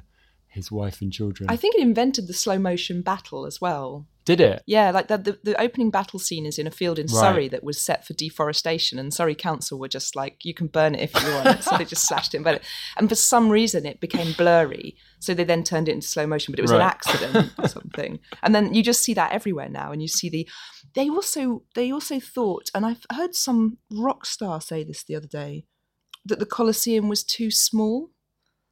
his 0.56 0.72
wife 0.72 1.02
and 1.02 1.12
children. 1.12 1.50
I 1.50 1.58
think 1.58 1.76
it 1.76 1.82
invented 1.82 2.28
the 2.28 2.34
slow 2.34 2.58
motion 2.58 3.02
battle 3.02 3.46
as 3.46 3.60
well. 3.60 4.08
Did 4.24 4.42
it? 4.42 4.64
Yeah, 4.66 4.90
like 4.90 5.08
the, 5.08 5.20
the 5.20 5.40
the 5.44 5.62
opening 5.62 5.92
battle 5.92 6.18
scene 6.18 6.48
is 6.48 6.58
in 6.58 6.66
a 6.66 6.72
field 6.72 6.98
in 6.98 7.06
Right. 7.06 7.20
Surrey 7.20 7.48
that 7.50 7.64
was 7.64 7.80
set 7.80 8.08
for 8.08 8.14
deforestation, 8.14 8.98
and 8.98 9.14
Surrey 9.14 9.36
Council 9.36 9.78
were 9.78 9.88
just 9.90 10.16
like, 10.16 10.44
"You 10.44 10.54
can 10.56 10.68
burn 10.68 10.96
it 10.96 11.02
if 11.02 11.24
you 11.24 11.32
want," 11.32 11.64
so 11.64 11.78
they 11.78 11.86
just 11.86 12.08
slashed 12.08 12.34
it 12.34 12.38
and 12.38 12.44
burned 12.44 12.58
it. 12.58 12.64
And 12.98 13.08
for 13.08 13.16
some 13.16 13.50
reason, 13.50 13.86
it 13.86 14.00
became 14.00 14.34
blurry, 14.34 14.96
so 15.20 15.36
they 15.36 15.44
then 15.44 15.64
turned 15.64 15.90
it 15.90 15.92
into 15.92 16.08
slow 16.08 16.26
motion, 16.26 16.54
but 16.54 16.60
it 16.60 16.64
was 16.64 16.72
an 16.72 16.82
accident 16.82 17.52
or 17.60 17.68
something. 17.78 18.20
And 18.42 18.56
then 18.56 18.74
you 18.74 18.82
just 18.82 19.04
see 19.04 19.14
that 19.14 19.32
everywhere 19.34 19.70
now, 19.70 19.92
and 19.92 20.02
you 20.02 20.08
see 20.08 20.30
the. 20.30 20.50
They 20.96 21.10
also 21.10 21.64
they 21.76 21.92
also 21.92 22.20
thought, 22.20 22.72
and 22.74 22.86
I've 22.86 23.06
heard 23.12 23.36
some 23.36 23.78
rock 23.92 24.26
star 24.26 24.60
say 24.62 24.84
this 24.84 25.04
the 25.04 25.16
other 25.16 25.28
day, 25.28 25.66
that 26.26 26.40
the 26.40 26.46
Colosseum 26.48 27.10
was 27.10 27.24
too 27.24 27.52
small. 27.52 28.10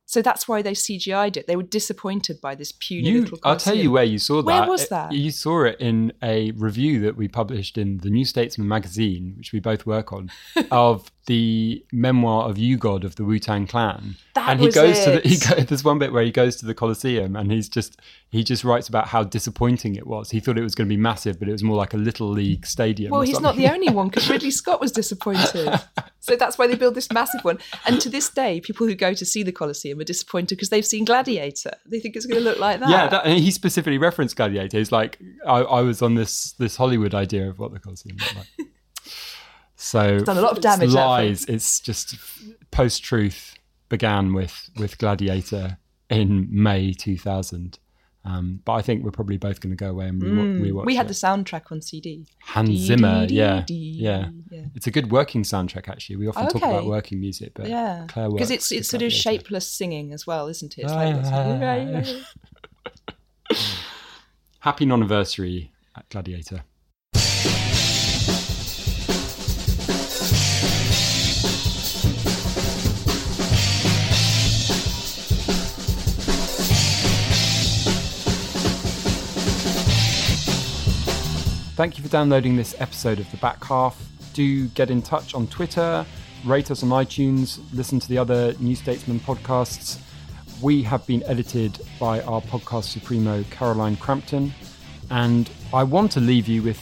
So 0.06 0.22
that's 0.22 0.48
why 0.48 0.62
they 0.62 0.74
CGI'd 0.74 1.38
it. 1.38 1.48
They 1.48 1.56
were 1.56 1.64
disappointed 1.64 2.42
by 2.42 2.56
this 2.56 2.72
puny 2.74 3.10
You, 3.10 3.22
little. 3.22 3.40
I'll 3.44 3.56
tell 3.58 3.76
you 3.76 3.90
where 3.92 4.04
you 4.04 4.20
saw 4.20 4.42
that. 4.42 4.46
Where 4.46 4.70
was 4.70 4.84
It- 4.84 4.90
that? 4.90 5.12
You 5.14 5.32
saw 5.32 5.64
it 5.64 5.78
in 5.80 6.12
a 6.22 6.52
review 6.52 7.00
that 7.02 7.16
we 7.16 7.28
published 7.28 7.78
in 7.78 8.00
the 8.00 8.10
New 8.10 8.26
Statesman 8.26 8.68
magazine, 8.68 9.34
which 9.38 9.54
we 9.54 9.60
both 9.60 9.86
work 9.86 10.12
on, 10.14 10.30
of 10.72 11.10
the 11.26 11.86
memoir 11.92 12.50
of 12.50 12.58
U-God 12.58 13.04
of 13.04 13.16
the 13.16 13.24
Wu 13.24 13.40
Tang 13.40 13.66
Clan. 13.66 14.16
That 14.34 14.50
and 14.50 14.60
he 14.60 14.68
was 14.68 14.76
goes 14.76 15.04
to 15.06 15.12
the. 15.12 15.20
He 15.28 15.36
it. 15.36 15.50
go, 15.50 15.56
there's 15.68 15.84
one 15.84 16.00
bit 16.00 16.12
where 16.12 16.24
he 16.24 16.32
goes 16.32 16.58
to 16.58 16.66
the 16.66 16.74
Colosseum 16.74 17.36
and 17.36 17.52
he's 17.52 17.70
just 17.70 18.00
he 18.30 18.44
just 18.44 18.64
writes 18.64 18.90
about 18.90 19.08
how 19.08 19.24
disappointing 19.24 19.96
it 19.96 20.08
was. 20.08 20.32
He 20.32 20.40
thought 20.40 20.58
it 20.58 20.64
was 20.64 20.76
going 20.76 20.88
to 20.88 20.94
be 20.94 21.00
massive, 21.00 21.40
but 21.40 21.48
it 21.48 21.52
was 21.52 21.64
more 21.64 21.78
like 21.78 21.94
a 21.94 21.98
little 21.98 22.28
league 22.28 22.66
stadium. 22.66 23.12
Well, 23.12 23.22
he's 23.22 23.40
not 23.40 23.56
the 23.56 23.68
only 23.68 23.90
one 23.90 24.10
because 24.10 24.30
Ridley 24.30 24.52
Scott 24.52 24.82
was 24.82 24.92
disappointed. 24.92 25.80
So 26.24 26.38
that's 26.38 26.58
why 26.58 26.68
they 26.68 26.76
build 26.76 26.96
this 26.96 27.12
massive 27.12 27.44
one. 27.44 27.58
And 27.86 28.00
to 28.00 28.10
this 28.10 28.30
day, 28.30 28.62
people 28.62 28.88
who 28.88 28.96
go 28.96 29.14
to 29.14 29.26
see 29.26 29.44
the 29.44 29.52
Colosseum 29.52 30.00
are 30.00 30.06
disappointed 30.06 30.56
because 30.56 30.70
they've 30.70 30.86
seen 30.86 31.04
Gladiator. 31.04 31.72
They 31.86 32.00
think 32.00 32.16
it's 32.16 32.26
going 32.26 32.42
to 32.42 32.50
look 32.50 32.60
like 32.60 32.80
that. 32.80 32.90
Yeah, 32.90 33.10
that, 33.10 33.26
and 33.26 33.38
he 33.38 33.52
specifically 33.52 33.98
referenced 33.98 34.38
Gladiator. 34.38 34.78
He's 34.78 34.94
like, 34.94 35.20
I, 35.46 35.60
I 35.60 35.82
was 35.82 36.02
on 36.02 36.16
this 36.16 36.54
this 36.54 36.78
Hollywood 36.78 37.14
idea 37.14 37.50
of 37.50 37.60
what 37.60 37.74
the 37.74 37.80
Colosseum 37.80 38.16
looked 38.16 38.38
like. 38.38 38.68
So 39.84 40.20
done 40.20 40.38
a 40.38 40.42
lot 40.42 40.54
of 40.56 40.62
damage, 40.62 40.94
film. 40.94 41.06
Lies. 41.06 41.44
It's 41.46 41.80
just 41.82 42.16
post 42.72 43.04
truth 43.04 43.56
began 43.90 44.34
with 44.34 44.70
with 44.80 44.98
Gladiator 44.98 45.78
in 46.10 46.48
May 46.50 46.94
2000. 46.94 47.80
Um, 48.26 48.62
but 48.64 48.72
I 48.76 48.82
think 48.82 49.04
we're 49.04 49.12
probably 49.12 49.36
both 49.36 49.60
going 49.60 49.72
to 49.72 49.76
go 49.76 49.90
away 49.90 50.08
and 50.08 50.22
rewatch 50.22 50.72
Mm. 50.72 50.86
we 50.86 50.96
had 50.96 51.08
it. 51.08 51.10
the 51.10 51.14
soundtrack 51.14 51.70
on 51.74 51.82
CD. 51.82 52.26
Hans 52.40 52.70
Zimmer. 52.80 53.28
dee, 53.28 53.36
yeah, 53.36 53.64
dee, 53.68 53.74
yeah, 54.00 54.30
yeah. 54.50 54.62
It's 54.76 54.88
a 54.88 54.92
good 54.92 55.12
working 55.12 55.44
soundtrack 55.44 55.90
actually. 55.90 56.16
We 56.16 56.28
often 56.28 56.46
talk 56.48 56.56
Okay. 56.64 56.70
about 56.70 56.86
working 56.86 57.20
music, 57.20 57.52
but 57.54 57.68
Yeah, 57.68 58.06
because 58.08 58.50
it's 58.52 58.72
it's 58.72 58.88
sort 58.88 59.02
of 59.02 59.10
Gladiator. 59.10 59.22
shapeless 59.22 59.70
singing 59.70 60.14
as 60.14 60.26
well, 60.26 60.48
isn't 60.48 60.78
it? 60.78 60.84
It's 60.84 60.94
like 60.94 61.16
lots 61.18 61.30
of- 61.30 62.26
Happy 64.60 64.86
non-anniversary 64.86 65.74
at 65.98 66.08
Gladiator. 66.08 66.64
Thank 81.84 81.98
you 81.98 82.04
for 82.06 82.10
downloading 82.10 82.56
this 82.56 82.80
episode 82.80 83.20
of 83.20 83.30
The 83.30 83.36
Back 83.36 83.62
Half. 83.66 84.02
Do 84.32 84.68
get 84.70 84.90
in 84.90 85.02
touch 85.02 85.36
on 85.36 85.48
Twitter, 85.48 86.06
rate 86.46 86.72
us 86.72 86.82
on 86.82 86.88
iTunes, 86.88 87.60
listen 87.74 88.00
to 88.00 88.08
the 88.08 88.18
other 88.18 88.54
New 88.62 88.74
Statesman 88.74 89.20
podcasts. 89.20 90.00
We 90.62 90.82
have 90.84 91.06
been 91.06 91.24
edited 91.24 91.78
by 92.00 92.22
our 92.22 92.40
podcast 92.40 92.86
supremo, 92.86 93.44
Caroline 93.52 93.98
Crampton. 93.98 94.54
And 95.10 95.50
I 95.74 95.84
want 95.84 96.14
to 96.14 96.22
leave 96.22 96.48
you 96.48 96.64
with 96.64 96.80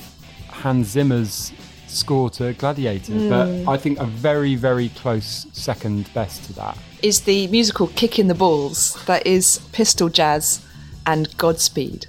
Hans 0.50 0.90
Zimmer's 0.90 1.52
score 1.88 2.30
to 2.30 2.54
Gladiator, 2.54 3.14
hmm. 3.14 3.30
but 3.30 3.50
I 3.68 3.78
think 3.78 3.98
a 3.98 4.06
very, 4.06 4.54
very 4.54 4.90
close 4.90 5.48
second 5.52 6.14
best 6.14 6.44
to 6.44 6.54
that. 6.54 6.78
is 7.02 7.22
the 7.22 7.48
musical 7.48 7.88
Kick 7.88 8.20
in 8.20 8.28
the 8.28 8.36
Balls 8.36 9.04
that 9.06 9.26
is 9.26 9.68
Pistol 9.72 10.10
Jazz 10.10 10.64
and 11.08 11.36
Godspeed. 11.40 12.06